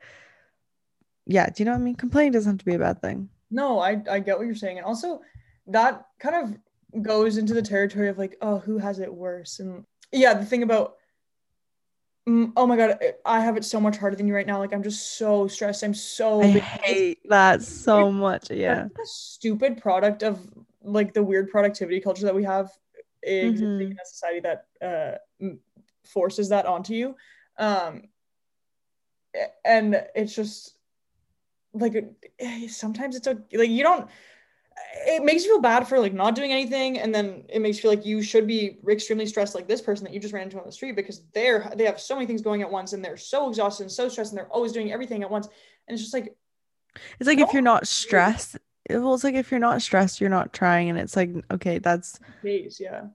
yeah, 1.27 1.47
do 1.47 1.55
you 1.59 1.64
know 1.64 1.73
what 1.73 1.81
I 1.81 1.85
mean? 1.85 1.95
Complaining 1.95 2.33
doesn't 2.33 2.53
have 2.53 2.59
to 2.59 2.64
be 2.64 2.75
a 2.75 2.79
bad 2.79 3.01
thing. 3.01 3.31
No, 3.51 3.79
I, 3.79 4.03
I 4.11 4.19
get 4.19 4.37
what 4.37 4.47
you're 4.47 4.55
saying. 4.55 4.79
And 4.79 4.87
also, 4.87 5.21
that 5.69 6.07
kind 6.19 6.35
of 6.35 6.59
goes 7.03 7.37
into 7.37 7.55
the 7.55 7.62
territory 7.62 8.09
of 8.09 8.18
like, 8.18 8.37
oh, 8.40 8.59
who 8.59 8.79
has 8.79 8.98
it 8.98 9.12
worse? 9.12 9.61
And 9.61 9.85
yeah, 10.12 10.35
the 10.35 10.44
thing 10.44 10.62
about, 10.62 10.96
mm, 12.29 12.53
oh 12.57 12.66
my 12.66 12.77
God, 12.77 12.98
I 13.24 13.40
have 13.40 13.57
it 13.57 13.64
so 13.64 13.81
much 13.81 13.96
harder 13.96 14.16
than 14.16 14.27
you 14.27 14.35
right 14.35 14.46
now. 14.46 14.59
Like, 14.59 14.72
I'm 14.72 14.83
just 14.83 15.18
so 15.18 15.46
stressed. 15.48 15.83
I'm 15.83 15.94
so 15.94 16.40
I 16.40 16.46
busy. 16.46 16.61
hate 16.61 17.18
that 17.29 17.62
so 17.62 18.11
much. 18.11 18.51
Yeah. 18.51 18.85
A 18.87 19.05
stupid 19.05 19.81
product 19.81 20.22
of 20.22 20.40
like 20.83 21.12
the 21.12 21.22
weird 21.22 21.51
productivity 21.51 22.01
culture 22.01 22.24
that 22.24 22.35
we 22.35 22.44
have 22.44 22.70
existing 23.22 23.68
Mhm. 23.68 23.90
in 23.90 23.98
a 24.01 24.05
society 24.07 24.40
that 24.40 24.66
uh, 24.81 25.48
forces 26.07 26.48
that 26.48 26.66
onto 26.66 26.94
you. 26.94 27.14
Um, 27.59 28.03
and 29.64 30.07
it's 30.14 30.35
just 30.35 30.77
like 31.75 31.94
eh, 32.38 32.69
sometimes 32.69 33.17
it's 33.17 33.29
okay. 33.29 33.58
like 33.58 33.71
you 33.71 33.83
don't. 33.83 34.08
It 35.06 35.24
makes 35.24 35.44
you 35.44 35.52
feel 35.52 35.60
bad 35.60 35.88
for 35.88 35.98
like 35.98 36.12
not 36.12 36.35
doing 36.35 36.52
anything, 36.52 36.98
and 36.98 37.14
then 37.14 37.44
it 37.48 37.60
makes 37.60 37.79
you 37.79 37.83
feel 37.83 37.90
like 37.92 38.04
you 38.04 38.22
should 38.22 38.46
be 38.46 38.79
extremely 38.88 39.26
stressed, 39.26 39.54
like 39.54 39.66
this 39.66 39.81
person 39.81 40.04
that 40.04 40.12
you 40.12 40.20
just 40.20 40.35
ran 40.35 40.44
into 40.44 40.58
on 40.58 40.66
the 40.66 40.72
street, 40.72 40.96
because 40.96 41.22
they're 41.33 41.72
they 41.76 41.85
have 41.85 42.00
so 42.00 42.14
many 42.14 42.26
things 42.26 42.42
going 42.42 42.62
at 42.62 42.70
once, 42.70 42.92
and 42.92 43.04
they're 43.04 43.16
so 43.16 43.48
exhausted 43.48 43.85
and 43.85 43.92
so 43.92 44.08
stressed, 44.08 44.33
and 44.33 44.38
they're 44.38 44.52
always 44.52 44.72
doing 44.72 44.92
everything 44.92 45.22
at 45.22 45.31
once, 45.31 45.46
and 45.87 45.94
it's 45.94 46.02
just 46.02 46.14
like 46.14 46.37
It's 47.18 47.26
like 47.26 47.38
if 47.38 47.52
you're 47.52 47.62
not 47.62 47.87
stressed, 47.87 48.58
well, 48.90 49.14
it's 49.14 49.24
like 49.24 49.35
if 49.35 49.50
you're 49.50 49.60
not 49.60 49.83
stressed, 49.83 50.20
you're 50.20 50.31
not 50.31 50.52
trying, 50.52 50.90
and 50.90 50.98
it's 50.98 51.16
like 51.16 51.31
okay, 51.50 51.79
that's 51.79 52.18
days, 52.42 52.79
yeah. 52.81 53.06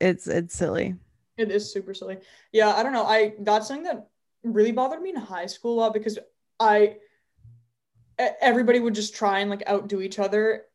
it's 0.00 0.26
it's 0.26 0.54
silly. 0.54 0.96
It 1.36 1.50
is 1.50 1.72
super 1.72 1.94
silly. 1.94 2.18
Yeah, 2.52 2.68
I 2.68 2.82
don't 2.82 2.92
know. 2.92 3.06
I 3.06 3.34
that's 3.40 3.68
something 3.68 3.84
that 3.84 4.08
really 4.42 4.72
bothered 4.72 5.00
me 5.00 5.10
in 5.10 5.16
high 5.16 5.46
school 5.46 5.74
a 5.74 5.78
lot 5.80 5.92
because 5.92 6.18
i 6.58 6.96
everybody 8.18 8.78
would 8.78 8.94
just 8.94 9.14
try 9.14 9.40
and 9.40 9.50
like 9.50 9.68
outdo 9.68 10.00
each 10.00 10.18
other, 10.18 10.66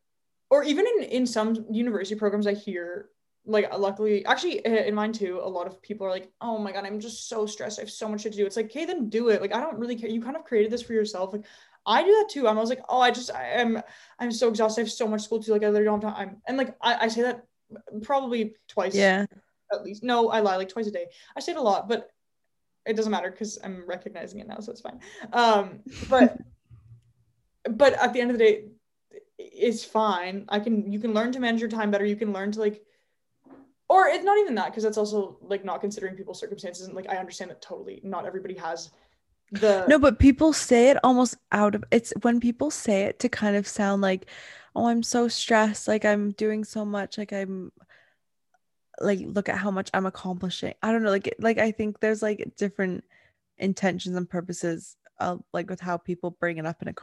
or 0.58 0.64
even 0.64 0.86
in 0.88 1.03
in 1.03 1.28
some 1.28 1.66
university 1.72 2.16
programs, 2.16 2.47
I 2.47 2.53
hear 2.53 3.10
like 3.49 3.72
luckily 3.78 4.26
actually 4.26 4.60
in 4.66 4.93
mine 4.93 5.14
too 5.14 5.39
a 5.41 5.47
lot 5.47 5.68
of 5.68 5.82
people 5.82 6.05
are 6.05 6.10
like 6.10 6.30
oh 6.41 6.58
my 6.58 6.70
god 6.70 6.84
i'm 6.84 6.99
just 6.99 7.30
so 7.30 7.45
stressed 7.45 7.80
i 7.80 7.82
have 7.82 7.89
so 7.89 8.10
much 8.10 8.24
to 8.24 8.30
do 8.30 8.45
it's 8.45 8.58
like 8.58 8.66
okay 8.66 8.84
then 8.84 9.08
do 9.08 9.30
it 9.30 9.39
like 9.39 9.55
i 9.55 9.62
don't 9.62 9.80
really 9.80 9.95
care 9.95 10.10
you 10.10 10.22
kind 10.22 10.36
of 10.36 10.43
created 10.43 10.70
this 10.70 10.82
for 10.82 10.91
yourself 10.91 11.32
like 11.32 11.45
I 11.88 12.03
do 12.03 12.10
that 12.10 12.28
too. 12.30 12.47
I'm 12.47 12.58
always 12.58 12.70
like, 12.70 12.84
oh, 12.89 12.99
I 12.99 13.12
just, 13.12 13.32
I 13.32 13.45
am, 13.62 13.82
I'm 14.20 14.32
so 14.32 14.49
exhausted. 14.49 14.82
I 14.82 14.84
have 14.84 14.91
so 14.91 15.08
much 15.08 15.22
school 15.22 15.41
to 15.41 15.51
like, 15.53 15.64
I 15.64 15.70
literally 15.70 15.86
don't 15.86 16.03
have 16.03 16.16
time. 16.16 16.41
And 16.45 16.58
like, 16.58 16.76
I, 16.82 17.05
I 17.05 17.08
say 17.08 17.22
that 17.22 17.45
probably 18.01 18.55
twice. 18.68 18.93
Yeah. 18.93 19.26
At 19.72 19.84
least. 19.84 20.03
No, 20.03 20.30
I 20.30 20.41
lie, 20.41 20.58
like 20.58 20.68
twice 20.68 20.88
a 20.88 20.91
day. 20.91 21.05
I 21.36 21.39
say 21.39 21.53
it 21.53 21.58
a 21.58 21.62
lot, 21.62 21.88
but 21.88 22.10
it 22.86 22.97
doesn't 22.97 23.12
matter 23.12 23.32
because 23.32 23.58
I'm 23.64 23.88
recognizing 23.88 24.41
it 24.41 24.47
now, 24.47 24.60
so 24.60 24.74
it's 24.74 24.82
fine. 24.82 24.99
Um, 25.32 25.80
but, 26.10 26.38
but 27.70 27.93
at 27.93 28.12
the 28.12 28.20
end 28.20 28.32
of 28.32 28.38
the 28.38 28.43
day, 28.43 28.66
it's 29.38 29.84
fine. 29.84 30.46
I 30.50 30.60
can, 30.60 30.92
you 30.92 31.00
can 31.00 31.14
learn 31.14 31.32
to 31.34 31.40
manage 31.40 31.62
your 31.62 31.70
time 31.70 31.92
better. 31.92 32.06
You 32.06 32.16
can 32.16 32.34
learn 32.34 32.52
to 32.54 32.60
like, 32.60 32.82
or 33.90 34.08
it's 34.08 34.26
not 34.26 34.38
even 34.38 34.56
that 34.56 34.66
because 34.68 34.84
that's 34.84 34.98
also 34.98 35.38
like 35.42 35.64
not 35.64 35.82
considering 35.82 36.16
people's 36.16 36.40
circumstances. 36.40 36.88
And 36.88 36.96
like, 36.96 37.10
I 37.10 37.18
understand 37.18 37.52
that 37.52 37.62
totally. 37.62 38.02
Not 38.04 38.26
everybody 38.26 38.56
has 38.56 38.92
the 39.52 39.86
No, 39.88 40.00
but 40.00 40.20
people 40.20 40.54
say 40.54 40.90
it 40.90 40.98
almost 41.04 41.38
out 41.52 41.76
of 41.76 41.84
it's 41.92 42.14
when 42.22 42.40
people 42.40 42.70
say 42.72 43.04
it 43.04 43.20
to 43.20 43.30
kind 43.30 43.56
of 43.56 43.68
sound 43.68 44.02
like, 44.02 44.28
oh, 44.76 44.88
I'm 44.88 45.04
so 45.04 45.28
stressed, 45.28 45.88
like 45.88 46.06
I'm 46.06 46.32
doing 46.32 46.64
so 46.64 46.86
much, 46.86 47.18
like 47.18 47.32
I'm 47.32 47.72
like 49.00 49.20
look 49.24 49.48
at 49.48 49.58
how 49.58 49.72
much 49.72 49.90
I'm 49.94 50.06
accomplishing. 50.06 50.74
I 50.82 50.92
don't 50.92 51.04
know, 51.04 51.12
like 51.12 51.34
like 51.40 51.58
I 51.58 51.72
think 51.72 52.00
there's 52.00 52.22
like 52.22 52.54
different 52.58 53.04
intentions 53.58 54.16
and 54.16 54.30
purposes 54.30 54.98
uh, 55.20 55.38
like 55.54 55.70
with 55.70 55.80
how 55.80 55.98
people 55.98 56.32
bring 56.32 56.58
it 56.58 56.66
up 56.66 56.82
in 56.82 56.90
a 56.90 56.96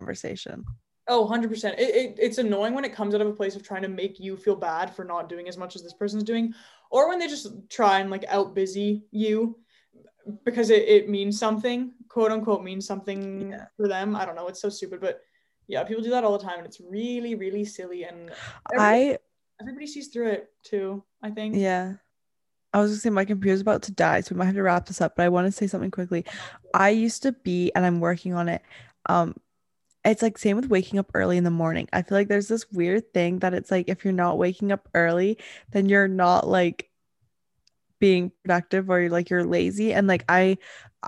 conversation. 0.00 0.64
Oh, 1.06 1.28
100%. 1.30 1.74
It, 1.74 1.80
it, 1.80 2.16
it's 2.18 2.38
annoying 2.38 2.72
when 2.74 2.84
it 2.84 2.94
comes 2.94 3.14
out 3.14 3.20
of 3.20 3.26
a 3.28 3.32
place 3.32 3.56
of 3.56 3.62
trying 3.62 3.82
to 3.82 3.88
make 3.88 4.18
you 4.18 4.36
feel 4.36 4.56
bad 4.56 4.94
for 4.94 5.04
not 5.04 5.28
doing 5.28 5.48
as 5.48 5.58
much 5.58 5.76
as 5.76 5.82
this 5.82 5.92
person's 5.92 6.22
doing, 6.24 6.54
or 6.90 7.08
when 7.08 7.18
they 7.18 7.28
just 7.28 7.48
try 7.68 7.98
and 8.00 8.10
like 8.10 8.24
out 8.28 8.54
busy 8.54 9.04
you 9.10 9.58
because 10.44 10.70
it, 10.70 10.88
it 10.88 11.08
means 11.10 11.38
something, 11.38 11.92
quote 12.08 12.32
unquote, 12.32 12.62
means 12.64 12.86
something 12.86 13.50
Yeah. 13.50 13.66
for 13.76 13.86
them. 13.88 14.16
I 14.16 14.24
don't 14.24 14.34
know. 14.36 14.48
It's 14.48 14.62
so 14.62 14.70
stupid, 14.70 15.00
but 15.00 15.20
yeah, 15.68 15.84
people 15.84 16.02
do 16.02 16.10
that 16.10 16.24
all 16.24 16.38
the 16.38 16.44
time 16.44 16.56
and 16.58 16.66
it's 16.66 16.80
really, 16.80 17.34
really 17.34 17.64
silly. 17.66 18.04
And 18.04 18.30
every- 18.72 19.12
I 19.12 19.18
everybody 19.60 19.86
sees 19.86 20.08
through 20.08 20.28
it 20.30 20.52
too, 20.62 21.04
I 21.22 21.30
think. 21.30 21.56
yeah. 21.56 21.94
I 22.72 22.80
was 22.80 22.90
gonna 22.90 23.00
say 23.00 23.10
my 23.10 23.24
computer's 23.26 23.60
about 23.60 23.82
to 23.82 23.92
die, 23.92 24.20
so 24.22 24.34
we 24.34 24.38
might 24.38 24.46
have 24.46 24.54
to 24.56 24.62
wrap 24.62 24.86
this 24.86 25.00
up, 25.00 25.14
but 25.16 25.24
I 25.24 25.28
want 25.28 25.46
to 25.46 25.52
say 25.52 25.66
something 25.68 25.92
quickly. 25.92 26.24
I 26.72 26.88
used 26.90 27.22
to 27.22 27.30
be, 27.32 27.70
and 27.74 27.84
I'm 27.86 28.00
working 28.00 28.34
on 28.34 28.48
it. 28.48 28.62
Um, 29.06 29.36
it's 30.04 30.22
like 30.22 30.38
same 30.38 30.56
with 30.56 30.68
waking 30.68 30.98
up 30.98 31.10
early 31.14 31.36
in 31.36 31.44
the 31.44 31.50
morning. 31.50 31.88
I 31.92 32.02
feel 32.02 32.18
like 32.18 32.28
there's 32.28 32.48
this 32.48 32.70
weird 32.72 33.12
thing 33.14 33.38
that 33.40 33.54
it's 33.54 33.70
like 33.70 33.88
if 33.88 34.04
you're 34.04 34.12
not 34.12 34.38
waking 34.38 34.72
up 34.72 34.88
early, 34.94 35.38
then 35.72 35.88
you're 35.88 36.08
not 36.08 36.46
like 36.48 36.90
being 38.00 38.32
productive 38.44 38.90
or 38.90 39.00
you're 39.00 39.10
like 39.10 39.30
you're 39.30 39.44
lazy. 39.44 39.92
And 39.92 40.06
like 40.06 40.24
I, 40.28 40.58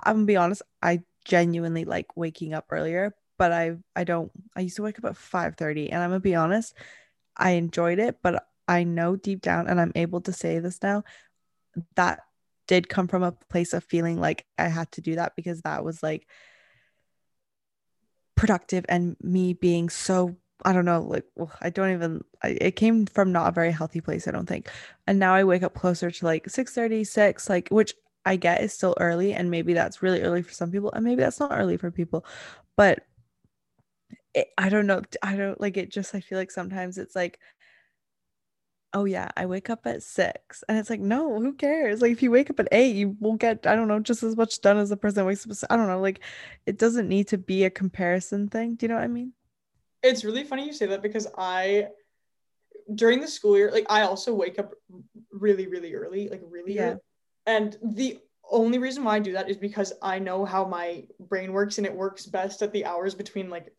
I'm 0.03 0.17
gonna 0.17 0.25
be 0.25 0.35
honest, 0.37 0.61
I 0.81 1.01
genuinely 1.25 1.85
like 1.85 2.15
waking 2.17 2.53
up 2.53 2.65
earlier, 2.71 3.15
but 3.37 3.51
I 3.51 3.77
I 3.95 4.03
don't. 4.03 4.31
I 4.55 4.61
used 4.61 4.77
to 4.77 4.83
wake 4.83 4.97
up 4.99 5.05
at 5.05 5.17
5:30, 5.17 5.91
and 5.91 6.01
I'm 6.01 6.09
gonna 6.09 6.19
be 6.19 6.35
honest, 6.35 6.73
I 7.37 7.51
enjoyed 7.51 7.99
it, 7.99 8.17
but 8.23 8.45
I 8.67 8.83
know 8.83 9.15
deep 9.15 9.41
down, 9.41 9.67
and 9.67 9.79
I'm 9.79 9.91
able 9.95 10.21
to 10.21 10.33
say 10.33 10.59
this 10.59 10.81
now, 10.83 11.03
that 11.95 12.21
did 12.67 12.89
come 12.89 13.07
from 13.07 13.23
a 13.23 13.31
place 13.31 13.73
of 13.73 13.83
feeling 13.83 14.19
like 14.19 14.45
I 14.57 14.67
had 14.67 14.91
to 14.93 15.01
do 15.01 15.15
that 15.15 15.33
because 15.35 15.61
that 15.61 15.83
was 15.85 16.03
like 16.03 16.27
productive 18.37 18.85
and 18.87 19.17
me 19.21 19.53
being 19.53 19.89
so 19.89 20.37
I 20.63 20.71
don't 20.71 20.85
know 20.85 21.01
like 21.01 21.25
ugh, 21.39 21.51
I 21.61 21.69
don't 21.69 21.91
even 21.91 22.23
I, 22.41 22.57
it 22.61 22.75
came 22.77 23.05
from 23.05 23.31
not 23.31 23.49
a 23.49 23.51
very 23.51 23.71
healthy 23.71 23.99
place 23.99 24.27
I 24.27 24.31
don't 24.31 24.47
think. 24.47 24.69
And 25.07 25.19
now 25.19 25.33
I 25.33 25.43
wake 25.43 25.63
up 25.63 25.73
closer 25.73 26.09
to 26.09 26.25
like 26.25 26.49
6 26.49 26.77
6 27.03 27.49
like 27.49 27.67
which 27.69 27.93
I 28.25 28.35
get 28.37 28.61
is 28.61 28.73
still 28.73 28.95
early 28.99 29.33
and 29.33 29.51
maybe 29.51 29.73
that's 29.73 30.01
really 30.01 30.21
early 30.21 30.41
for 30.41 30.53
some 30.53 30.71
people 30.71 30.91
and 30.93 31.03
maybe 31.03 31.21
that's 31.21 31.39
not 31.39 31.51
early 31.51 31.77
for 31.77 31.91
people. 31.91 32.25
But 32.77 32.99
it, 34.33 34.49
I 34.57 34.69
don't 34.69 34.87
know 34.87 35.01
I 35.21 35.35
don't 35.35 35.59
like 35.59 35.77
it 35.77 35.91
just 35.91 36.15
I 36.15 36.21
feel 36.21 36.37
like 36.37 36.51
sometimes 36.51 36.97
it's 36.97 37.15
like 37.15 37.39
oh 38.93 39.05
yeah, 39.05 39.29
I 39.35 39.45
wake 39.45 39.69
up 39.69 39.85
at 39.85 40.03
six. 40.03 40.63
And 40.67 40.77
it's 40.77 40.89
like, 40.89 40.99
no, 40.99 41.39
who 41.39 41.53
cares? 41.53 42.01
Like 42.01 42.11
if 42.11 42.23
you 42.23 42.31
wake 42.31 42.49
up 42.49 42.59
at 42.59 42.67
eight, 42.71 42.95
you 42.95 43.15
will 43.19 43.35
get, 43.35 43.67
I 43.67 43.75
don't 43.75 43.87
know, 43.87 43.99
just 43.99 44.23
as 44.23 44.35
much 44.35 44.61
done 44.61 44.77
as 44.77 44.89
the 44.89 44.97
person 44.97 45.25
wakes 45.25 45.45
up. 45.45 45.69
I 45.69 45.75
don't 45.75 45.87
know. 45.87 45.99
Like 45.99 46.21
it 46.65 46.77
doesn't 46.77 47.07
need 47.07 47.27
to 47.29 47.37
be 47.37 47.65
a 47.65 47.69
comparison 47.69 48.47
thing. 48.47 48.75
Do 48.75 48.85
you 48.85 48.89
know 48.89 48.95
what 48.95 49.03
I 49.03 49.07
mean? 49.07 49.33
It's 50.03 50.23
really 50.23 50.43
funny 50.43 50.65
you 50.65 50.73
say 50.73 50.85
that 50.87 51.01
because 51.01 51.27
I, 51.37 51.87
during 52.93 53.19
the 53.19 53.27
school 53.27 53.57
year, 53.57 53.71
like 53.71 53.85
I 53.89 54.03
also 54.03 54.33
wake 54.33 54.59
up 54.59 54.73
really, 55.31 55.67
really 55.67 55.93
early, 55.93 56.29
like 56.29 56.41
really 56.49 56.75
Yeah. 56.75 56.91
early. 56.91 56.99
And 57.45 57.77
the 57.83 58.19
only 58.49 58.77
reason 58.77 59.03
why 59.03 59.15
I 59.15 59.19
do 59.19 59.33
that 59.33 59.49
is 59.49 59.57
because 59.57 59.93
I 60.01 60.19
know 60.19 60.45
how 60.45 60.65
my 60.65 61.05
brain 61.19 61.51
works 61.51 61.77
and 61.77 61.85
it 61.85 61.93
works 61.93 62.25
best 62.25 62.61
at 62.61 62.71
the 62.71 62.85
hours 62.85 63.13
between 63.13 63.49
like 63.49 63.73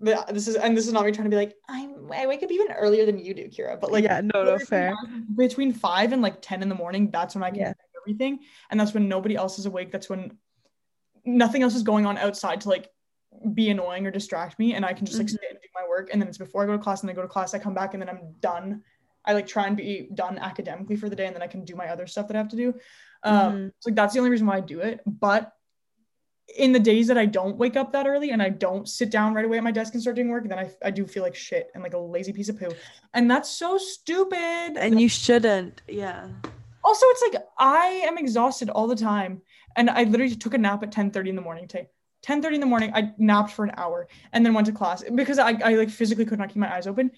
this 0.00 0.46
is 0.48 0.56
and 0.56 0.76
this 0.76 0.86
is 0.86 0.92
not 0.92 1.04
me 1.04 1.12
trying 1.12 1.24
to 1.24 1.30
be 1.30 1.36
like 1.36 1.54
I'm 1.68 2.10
I 2.12 2.26
wake 2.26 2.42
up 2.42 2.50
even 2.50 2.70
earlier 2.72 3.04
than 3.04 3.18
you 3.18 3.34
do, 3.34 3.48
Kira, 3.48 3.80
but 3.80 3.90
like 3.92 4.04
yeah, 4.04 4.20
no, 4.22 4.44
no, 4.44 4.58
fair. 4.58 4.94
between 5.34 5.72
five 5.72 6.12
and 6.12 6.22
like 6.22 6.40
10 6.40 6.62
in 6.62 6.68
the 6.68 6.74
morning 6.74 7.10
that's 7.10 7.34
when 7.34 7.42
i 7.42 7.50
can 7.50 7.60
Yeah. 7.60 7.72
do 7.72 8.00
everything 8.02 8.40
and 8.70 8.78
that's 8.78 8.94
when 8.94 9.08
nobody 9.08 9.34
else 9.36 9.58
is 9.58 9.66
awake 9.66 9.90
that's 9.90 10.08
when 10.08 10.38
nothing 11.24 11.62
else 11.62 11.74
is 11.74 11.82
going 11.82 12.06
on 12.06 12.16
outside 12.18 12.60
to 12.62 12.68
like 12.68 12.88
be 13.54 13.68
annoying 13.70 14.06
or 14.06 14.10
distract 14.10 14.58
me 14.58 14.74
and 14.74 14.84
i 14.84 14.92
can 14.92 15.04
just 15.04 15.18
like 15.18 15.26
Mhm. 15.26 15.30
stay 15.30 15.46
and 15.50 15.58
do 15.60 15.68
my 15.74 15.86
work 15.86 16.08
and 16.12 16.20
then 16.22 16.28
it's 16.28 16.38
before 16.38 16.62
i 16.62 16.66
go 16.66 16.72
to 16.72 16.78
class 16.78 17.02
and 17.02 17.08
then 17.08 17.14
I 17.14 17.16
go 17.16 17.22
to 17.22 17.28
class 17.28 17.52
i 17.54 17.58
come 17.58 17.74
back 17.74 17.92
and 17.94 18.00
then 18.02 18.08
i'm 18.08 18.34
done 18.40 18.82
i 19.26 19.32
like 19.34 19.46
try 19.46 19.66
and 19.66 19.76
be 19.76 20.08
done 20.14 20.38
academically 20.38 20.96
for 20.96 21.08
the 21.10 21.16
day 21.16 21.26
and 21.26 21.34
then 21.34 21.42
i 21.42 21.46
can 21.46 21.64
do 21.64 21.74
my 21.76 21.88
other 21.88 22.06
stuff 22.06 22.26
that 22.28 22.36
i 22.36 22.38
have 22.38 22.48
to 22.48 22.56
do 22.56 22.68
um 23.24 23.52
Mhm. 23.52 23.72
so 23.80 23.90
like 23.90 23.96
that's 23.96 24.14
the 24.14 24.20
only 24.20 24.30
reason 24.30 24.46
why 24.46 24.56
i 24.56 24.60
do 24.60 24.80
it 24.80 25.00
but 25.06 25.52
in 26.56 26.72
the 26.72 26.78
days 26.78 27.06
that 27.08 27.18
I 27.18 27.26
don't 27.26 27.56
wake 27.56 27.76
up 27.76 27.92
that 27.92 28.06
early 28.06 28.30
and 28.30 28.42
I 28.42 28.48
don't 28.48 28.88
sit 28.88 29.10
down 29.10 29.34
right 29.34 29.44
away 29.44 29.58
at 29.58 29.64
my 29.64 29.70
desk 29.70 29.92
and 29.94 30.00
start 30.00 30.16
doing 30.16 30.28
work, 30.28 30.48
then 30.48 30.58
I, 30.58 30.70
I 30.82 30.90
do 30.90 31.06
feel 31.06 31.22
like 31.22 31.34
shit 31.34 31.70
and 31.74 31.82
like 31.82 31.94
a 31.94 31.98
lazy 31.98 32.32
piece 32.32 32.48
of 32.48 32.58
poo. 32.58 32.70
And 33.14 33.30
that's 33.30 33.50
so 33.50 33.76
stupid. 33.76 34.76
And 34.76 35.00
you 35.00 35.08
shouldn't. 35.08 35.82
Yeah. 35.88 36.28
also 36.84 37.06
it's 37.08 37.22
like 37.32 37.42
I 37.58 38.02
am 38.06 38.16
exhausted 38.16 38.70
all 38.70 38.86
the 38.86 38.96
time. 38.96 39.42
And 39.76 39.90
I 39.90 40.04
literally 40.04 40.34
took 40.34 40.54
a 40.54 40.58
nap 40.58 40.82
at 40.82 40.90
10 40.90 41.10
30 41.10 41.30
in 41.30 41.36
the 41.36 41.42
morning 41.42 41.68
today. 41.68 41.88
10 42.22 42.42
30 42.42 42.56
in 42.56 42.60
the 42.60 42.66
morning, 42.66 42.92
I 42.94 43.12
napped 43.18 43.52
for 43.52 43.64
an 43.64 43.72
hour 43.76 44.08
and 44.32 44.44
then 44.44 44.54
went 44.54 44.66
to 44.66 44.72
class 44.72 45.04
because 45.14 45.38
I, 45.38 45.52
I 45.64 45.74
like 45.74 45.90
physically 45.90 46.24
could 46.24 46.38
not 46.38 46.48
keep 46.48 46.56
my 46.56 46.74
eyes 46.74 46.86
open. 46.86 47.10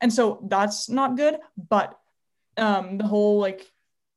And 0.00 0.12
so 0.12 0.46
that's 0.48 0.88
not 0.88 1.16
good. 1.16 1.36
But 1.56 1.98
um 2.56 2.98
the 2.98 3.06
whole 3.06 3.40
like 3.40 3.72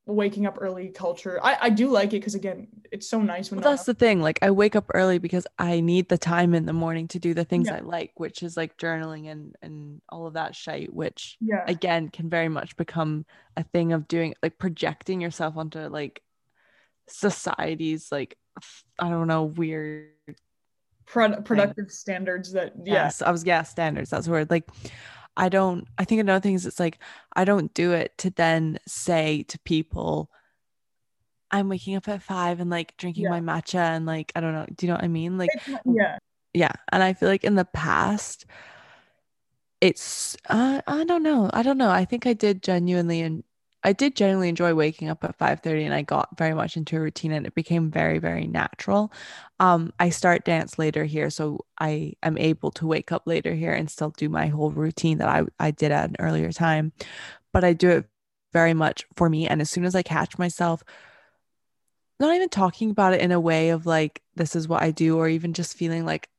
waking 0.07 0.45
up 0.45 0.57
early 0.59 0.89
culture, 0.89 1.39
I, 1.43 1.57
I 1.63 1.69
do 1.69 1.89
like 1.89 2.09
it 2.09 2.19
because 2.19 2.35
again, 2.35 2.67
it's 2.91 3.07
so 3.07 3.21
nice 3.21 3.51
when 3.51 3.59
Well, 3.59 3.71
that's 3.71 3.85
the 3.85 3.93
thing. 3.93 4.21
Like 4.21 4.39
I 4.41 4.51
wake 4.51 4.75
up 4.75 4.85
early 4.93 5.17
because 5.19 5.45
I 5.59 5.81
need 5.81 6.09
the 6.09 6.17
time 6.17 6.53
in 6.53 6.65
the 6.65 6.73
morning 6.73 7.07
to 7.09 7.19
do 7.19 7.33
the 7.33 7.43
things 7.43 7.67
Yeah. 7.67 7.77
I 7.77 7.79
like, 7.81 8.13
which 8.15 8.41
is 8.41 8.55
like 8.57 8.77
journaling 8.77 9.29
and 9.29 9.55
and 9.61 10.01
all 10.09 10.27
of 10.27 10.33
that 10.33 10.55
shite, 10.55 10.93
which 10.93 11.37
yeah. 11.41 11.63
again 11.67 12.09
can 12.09 12.29
very 12.29 12.49
much 12.49 12.77
become 12.77 13.25
a 13.55 13.63
thing 13.63 13.93
of 13.93 14.07
doing 14.07 14.33
like 14.41 14.57
projecting 14.57 15.21
yourself 15.21 15.57
onto 15.57 15.79
like 15.79 16.21
society's 17.07 18.11
like 18.11 18.37
I 18.99 19.09
don't 19.09 19.27
know 19.27 19.43
weird 19.43 20.09
Pro- 21.05 21.41
productive 21.41 21.89
standards 21.89 22.51
that 22.51 22.73
yeah 22.83 23.05
yes 23.05 23.21
I 23.21 23.31
was 23.31 23.45
yeah 23.45 23.63
standards 23.63 24.09
that's 24.09 24.25
the 24.25 24.31
word 24.31 24.49
like 24.49 24.69
I 25.37 25.49
don't 25.49 25.87
I 25.97 26.03
think 26.03 26.19
another 26.19 26.41
thing 26.41 26.55
is 26.55 26.65
it's 26.65 26.79
like 26.79 26.99
I 27.35 27.45
don't 27.45 27.73
do 27.73 27.93
it 27.93 28.17
to 28.19 28.29
then 28.31 28.79
say 28.87 29.43
to 29.43 29.59
people 29.59 30.29
I'm 31.51 31.69
waking 31.69 31.95
up 31.95 32.07
at 32.09 32.21
five 32.23 32.59
and 32.59 32.69
like 32.69 32.97
drinking 32.97 33.23
Yeah. 33.23 33.29
my 33.29 33.39
matcha 33.39 33.79
and 33.79 34.05
like 34.05 34.31
I 34.35 34.41
don't 34.41 34.53
know 34.53 34.65
do 34.75 34.85
you 34.85 34.91
know 34.91 34.95
what 34.97 35.05
I 35.05 35.07
mean 35.07 35.37
like 35.37 35.51
It's 35.53 35.79
yeah 35.85 36.17
yeah 36.53 36.71
and 36.91 37.03
i 37.03 37.13
feel 37.13 37.29
like 37.29 37.43
in 37.43 37.55
the 37.55 37.65
past 37.65 38.45
it's 39.79 40.35
uh, 40.49 40.81
i 40.87 41.03
don't 41.03 41.21
know 41.23 41.49
i 41.53 41.61
don't 41.61 41.77
know 41.77 41.89
i 41.91 42.03
think 42.03 42.25
i 42.25 42.33
did 42.33 42.63
genuinely 42.63 43.21
and 43.21 43.43
i 43.83 43.93
did 43.93 44.15
genuinely 44.15 44.49
enjoy 44.49 44.73
waking 44.73 45.09
up 45.09 45.23
at 45.23 45.37
5.30 45.37 45.85
and 45.85 45.93
i 45.93 46.01
got 46.01 46.37
very 46.37 46.53
much 46.53 46.77
into 46.77 46.95
a 46.97 46.99
routine 46.99 47.31
and 47.31 47.45
it 47.45 47.55
became 47.55 47.91
very 47.91 48.19
very 48.19 48.47
natural 48.47 49.11
um 49.59 49.91
i 49.99 50.09
start 50.09 50.45
dance 50.45 50.77
later 50.77 51.03
here 51.05 51.29
so 51.29 51.59
i 51.79 52.13
am 52.23 52.37
able 52.37 52.71
to 52.71 52.87
wake 52.87 53.11
up 53.11 53.23
later 53.25 53.53
here 53.53 53.73
and 53.73 53.89
still 53.89 54.11
do 54.11 54.29
my 54.29 54.47
whole 54.47 54.71
routine 54.71 55.17
that 55.17 55.29
i, 55.29 55.43
I 55.59 55.71
did 55.71 55.91
at 55.91 56.09
an 56.09 56.15
earlier 56.19 56.51
time 56.51 56.91
but 57.53 57.63
i 57.63 57.73
do 57.73 57.89
it 57.89 58.05
very 58.53 58.73
much 58.73 59.05
for 59.15 59.29
me 59.29 59.47
and 59.47 59.61
as 59.61 59.69
soon 59.69 59.85
as 59.85 59.95
i 59.95 60.01
catch 60.01 60.37
myself 60.37 60.83
not 62.19 62.33
even 62.33 62.49
talking 62.49 62.89
about 62.89 63.13
it 63.13 63.21
in 63.21 63.31
a 63.31 63.39
way 63.39 63.69
of 63.69 63.85
like 63.85 64.21
this 64.35 64.55
is 64.55 64.67
what 64.67 64.81
i 64.81 64.91
do 64.91 65.17
or 65.17 65.27
even 65.27 65.53
just 65.53 65.77
feeling 65.77 66.05
like 66.05 66.29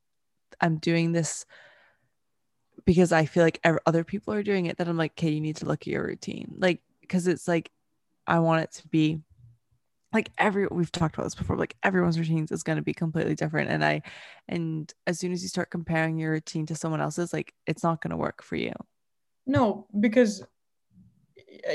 I'm 0.61 0.76
doing 0.76 1.12
this 1.12 1.47
because 2.84 3.12
I 3.12 3.26
feel 3.26 3.43
like 3.43 3.61
other 3.86 4.05
people 4.05 4.32
are 4.34 4.43
doing 4.43 4.66
it, 4.66 4.78
then 4.78 4.89
I'm 4.89 4.97
like, 4.97 5.12
okay, 5.12 5.30
you 5.30 5.41
need 5.41 5.57
to 5.57 5.66
look 5.66 5.82
at 5.82 5.89
your 5.89 6.07
routine. 6.07 6.55
Like, 6.59 6.80
because 7.09 7.27
it's 7.27 7.49
like, 7.49 7.71
I 8.27 8.39
want 8.41 8.63
it 8.63 8.73
to 8.75 8.89
be 8.89 9.21
like 10.13 10.31
every, 10.39 10.67
we've 10.69 10.93
talked 10.93 11.15
about 11.17 11.25
this 11.25 11.35
before, 11.35 11.57
like 11.57 11.75
everyone's 11.83 12.19
routines 12.19 12.53
is 12.53 12.63
going 12.63 12.77
to 12.77 12.83
be 12.83 12.95
completely 12.95 13.35
different. 13.35 13.71
And 13.71 13.85
I, 13.85 14.03
and 14.49 14.93
as 15.07 15.19
soon 15.19 15.33
as 15.33 15.43
you 15.43 15.49
start 15.49 15.71
comparing 15.71 16.19
your 16.19 16.33
routine 16.33 16.67
to 16.67 16.75
someone 16.75 17.01
else's, 17.01 17.33
like, 17.33 17.53
it's 17.67 17.83
not 17.83 18.01
going 18.03 18.11
to 18.11 18.17
work 18.17 18.43
for 18.43 18.57
you. 18.57 18.73
no 19.47 19.87
because 19.99 20.43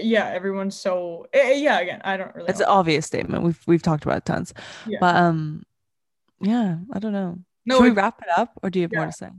yeah 0.01 0.27
everyone's 0.29 0.75
so 0.79 1.25
eh, 1.33 1.39
eh, 1.51 1.53
yeah 1.55 1.79
again 1.79 1.99
i 2.03 2.15
don't 2.15 2.33
really 2.35 2.49
It's 2.49 2.59
an 2.59 2.67
obvious 2.67 3.05
statement. 3.05 3.43
We've, 3.43 3.59
we've 3.67 3.81
talked 3.81 4.03
about 4.05 4.17
it 4.17 4.25
tons, 4.25 4.53
Yeah. 4.87 4.97
but, 5.01 5.15
um, 5.15 5.63
yeah, 6.39 6.77
I 6.91 6.99
don't 6.99 7.13
know. 7.13 7.39
No, 7.65 7.77
Should 7.77 7.83
we 7.83 7.89
wrap 7.91 8.21
it 8.21 8.27
up 8.37 8.51
or 8.61 8.69
do 8.69 8.79
you 8.79 8.83
have 8.83 8.93
more 8.93 9.05
to 9.05 9.11
say? 9.11 9.29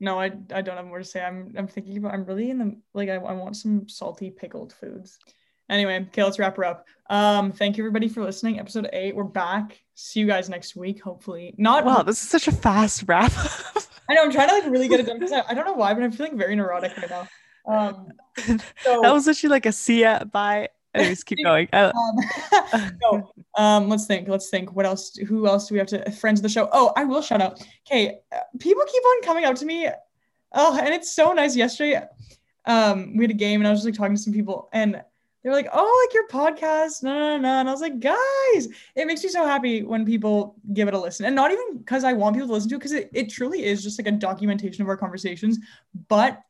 no, 0.00 0.18
I 0.20 0.26
I 0.52 0.62
don't 0.62 0.76
have 0.76 0.86
more 0.86 0.98
to 0.98 1.04
say. 1.04 1.20
I'm 1.22 1.52
I'm 1.56 1.66
thinking 1.68 1.96
about. 1.98 2.12
I'm 2.14 2.24
really 2.24 2.50
in 2.50 2.58
the 2.58 2.76
like. 2.94 3.08
I, 3.08 3.14
I 3.14 3.32
want 3.32 3.56
some 3.56 3.88
salty 3.88 4.30
pickled 4.30 4.72
foods. 4.72 5.18
Anyway, 5.68 6.00
okay, 6.08 6.22
let's 6.22 6.38
wrap 6.38 6.56
her 6.56 6.64
up. 6.64 6.86
Um, 7.08 7.52
thank 7.52 7.76
you 7.76 7.84
everybody 7.84 8.08
for 8.08 8.22
listening. 8.22 8.58
Episode 8.58 8.88
eight, 8.92 9.14
we're 9.14 9.24
back. 9.24 9.82
See 9.94 10.20
you 10.20 10.26
guys 10.26 10.48
next 10.48 10.76
week. 10.76 11.02
Hopefully, 11.02 11.54
not. 11.58 11.84
Wow, 11.84 12.02
this 12.02 12.22
is 12.22 12.28
such 12.28 12.48
a 12.48 12.52
fast 12.52 13.04
wrap. 13.06 13.32
I 14.08 14.14
know 14.14 14.24
I'm 14.24 14.32
trying 14.32 14.48
to 14.48 14.54
like 14.54 14.66
really 14.66 14.88
get 14.88 15.00
it 15.00 15.06
done 15.06 15.18
because 15.18 15.32
I, 15.32 15.42
I 15.48 15.54
don't 15.54 15.64
know 15.64 15.74
why, 15.74 15.94
but 15.94 16.02
I'm 16.02 16.12
feeling 16.12 16.36
very 16.36 16.56
neurotic 16.56 16.96
right 16.96 17.10
now. 17.10 17.28
Um, 17.66 18.08
so 18.82 19.00
that 19.02 19.12
was 19.12 19.28
actually 19.28 19.50
like 19.50 19.66
a 19.66 19.72
see 19.72 20.02
ya 20.02 20.24
bye. 20.24 20.68
Anyways, 20.94 21.24
keep 21.24 21.38
going. 21.44 21.68
Um, 21.72 21.92
no, 23.00 23.32
um, 23.56 23.88
let's 23.88 24.06
think. 24.06 24.28
Let's 24.28 24.50
think. 24.50 24.74
What 24.74 24.84
else? 24.84 25.16
Who 25.16 25.46
else 25.46 25.68
do 25.68 25.74
we 25.74 25.78
have 25.78 25.88
to? 25.88 26.10
Friends 26.12 26.40
of 26.40 26.42
the 26.42 26.48
show. 26.48 26.68
Oh, 26.72 26.92
I 26.96 27.04
will 27.04 27.22
shout 27.22 27.40
out. 27.40 27.64
Okay, 27.86 28.18
uh, 28.32 28.40
people 28.58 28.82
keep 28.90 29.02
on 29.02 29.22
coming 29.22 29.44
up 29.44 29.54
to 29.56 29.64
me. 29.64 29.88
Oh, 30.52 30.78
and 30.78 30.92
it's 30.92 31.14
so 31.14 31.32
nice. 31.32 31.56
Yesterday, 31.56 32.02
um, 32.66 33.16
we 33.16 33.24
had 33.24 33.30
a 33.30 33.34
game, 33.34 33.60
and 33.60 33.68
I 33.68 33.70
was 33.70 33.80
just 33.80 33.86
like 33.86 33.94
talking 33.94 34.16
to 34.16 34.22
some 34.22 34.32
people, 34.32 34.68
and 34.72 35.02
they 35.42 35.50
were 35.50 35.56
like, 35.56 35.68
"Oh, 35.72 36.06
like 36.06 36.14
your 36.14 36.28
podcast." 36.28 37.02
No, 37.02 37.12
no, 37.18 37.36
no, 37.36 37.38
no. 37.38 37.48
And 37.60 37.68
I 37.68 37.72
was 37.72 37.80
like, 37.80 37.98
"Guys, 38.00 38.68
it 38.94 39.06
makes 39.06 39.22
me 39.22 39.28
so 39.28 39.44
happy 39.46 39.82
when 39.82 40.04
people 40.04 40.56
give 40.72 40.88
it 40.88 40.94
a 40.94 40.98
listen, 41.00 41.26
and 41.26 41.34
not 41.34 41.50
even 41.52 41.78
because 41.78 42.04
I 42.04 42.12
want 42.12 42.34
people 42.36 42.48
to 42.48 42.54
listen 42.54 42.68
to 42.70 42.76
it, 42.76 42.78
because 42.78 42.92
it, 42.92 43.10
it 43.12 43.28
truly 43.30 43.64
is 43.64 43.82
just 43.82 43.98
like 43.98 44.06
a 44.06 44.12
documentation 44.12 44.82
of 44.82 44.88
our 44.88 44.96
conversations, 44.96 45.58
but." 46.08 46.40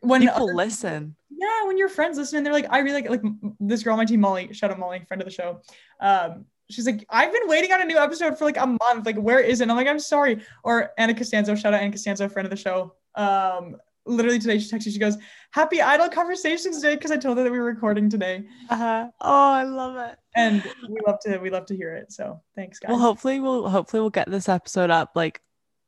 When 0.00 0.20
People 0.20 0.42
other- 0.42 0.54
listen. 0.54 1.16
yeah, 1.30 1.64
when 1.66 1.78
your 1.78 1.88
friends 1.88 2.18
listen 2.18 2.36
and 2.36 2.44
they're 2.44 2.52
like, 2.52 2.66
I 2.68 2.80
really 2.80 3.00
like 3.00 3.08
like 3.08 3.22
this 3.58 3.82
girl 3.82 3.92
on 3.94 3.98
my 3.98 4.04
team, 4.04 4.20
Molly. 4.20 4.52
Shout 4.52 4.70
out 4.70 4.78
Molly, 4.78 5.02
friend 5.08 5.22
of 5.22 5.26
the 5.26 5.32
show. 5.32 5.62
Um, 5.98 6.44
she's 6.68 6.84
like, 6.84 7.06
I've 7.08 7.32
been 7.32 7.48
waiting 7.48 7.72
on 7.72 7.80
a 7.80 7.86
new 7.86 7.96
episode 7.96 8.36
for 8.38 8.44
like 8.44 8.58
a 8.58 8.66
month. 8.66 9.06
Like, 9.06 9.16
where 9.16 9.40
is 9.40 9.60
it? 9.60 9.62
And 9.62 9.70
I'm 9.72 9.78
like, 9.78 9.86
I'm 9.88 9.98
sorry. 9.98 10.42
Or 10.62 10.90
Anna 10.98 11.14
Costanzo, 11.14 11.54
shout 11.54 11.72
out 11.72 11.80
Anna 11.80 11.90
Costanzo, 11.92 12.28
friend 12.28 12.44
of 12.44 12.50
the 12.50 12.56
show. 12.58 12.92
Um, 13.14 13.78
literally 14.06 14.38
today 14.38 14.58
she 14.58 14.70
texted, 14.70 14.92
she 14.92 14.98
goes, 14.98 15.16
Happy 15.52 15.80
idle 15.80 16.08
conversations 16.08 16.80
day 16.82 16.94
because 16.94 17.10
I 17.10 17.16
told 17.16 17.38
her 17.38 17.44
that 17.44 17.52
we 17.52 17.58
were 17.58 17.64
recording 17.64 18.10
today. 18.10 18.44
Uh-huh. 18.70 19.08
Oh, 19.20 19.52
I 19.52 19.64
love 19.64 19.96
it. 19.96 20.16
And 20.36 20.62
we 20.88 20.98
love 21.06 21.20
to 21.20 21.38
we 21.38 21.50
love 21.50 21.66
to 21.66 21.76
hear 21.76 21.94
it. 21.94 22.12
So 22.12 22.40
thanks, 22.56 22.78
guys. 22.78 22.90
Well, 22.90 22.98
hopefully 22.98 23.40
we'll 23.40 23.68
hopefully 23.68 24.00
we'll 24.00 24.10
get 24.10 24.30
this 24.30 24.48
episode 24.48 24.90
up 24.90 25.12
like 25.14 25.40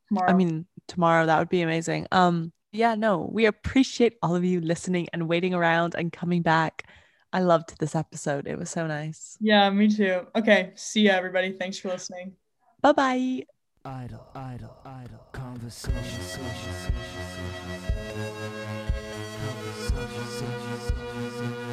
Tomorrow. 0.09 0.31
I 0.31 0.35
mean 0.35 0.67
tomorrow. 0.87 1.27
That 1.27 1.39
would 1.39 1.49
be 1.49 1.63
amazing. 1.63 2.07
Um 2.13 2.53
yeah, 2.73 2.95
no, 2.95 3.29
we 3.33 3.47
appreciate 3.47 4.19
all 4.23 4.37
of 4.37 4.45
you 4.45 4.61
listening 4.61 5.09
and 5.13 5.29
waiting 5.29 5.55
around 5.55 5.95
and 5.97 6.13
coming 6.13 6.43
back. 6.43 6.85
I 7.33 7.41
loved 7.41 7.79
this 7.81 7.95
episode. 7.95 8.47
It 8.47 8.57
was 8.59 8.71
so 8.71 8.87
nice. 8.87 9.37
yeah, 9.41 9.69
me 9.71 9.89
too. 9.89 10.27
Okay, 10.37 10.73
see 10.77 11.03
ya, 11.03 11.15
everybody. 11.15 11.53
Thanks 11.53 11.79
for 11.79 11.89
listening. 11.89 12.35
Bye 12.83 12.93
bye. 12.93 13.56
Idle, 13.87 14.27
idle, 14.35 14.77
idle 14.85 15.27
conversation. 15.31 15.95
Conversation. 15.95 16.93
Idle 19.47 19.93
conversation. 19.95 21.66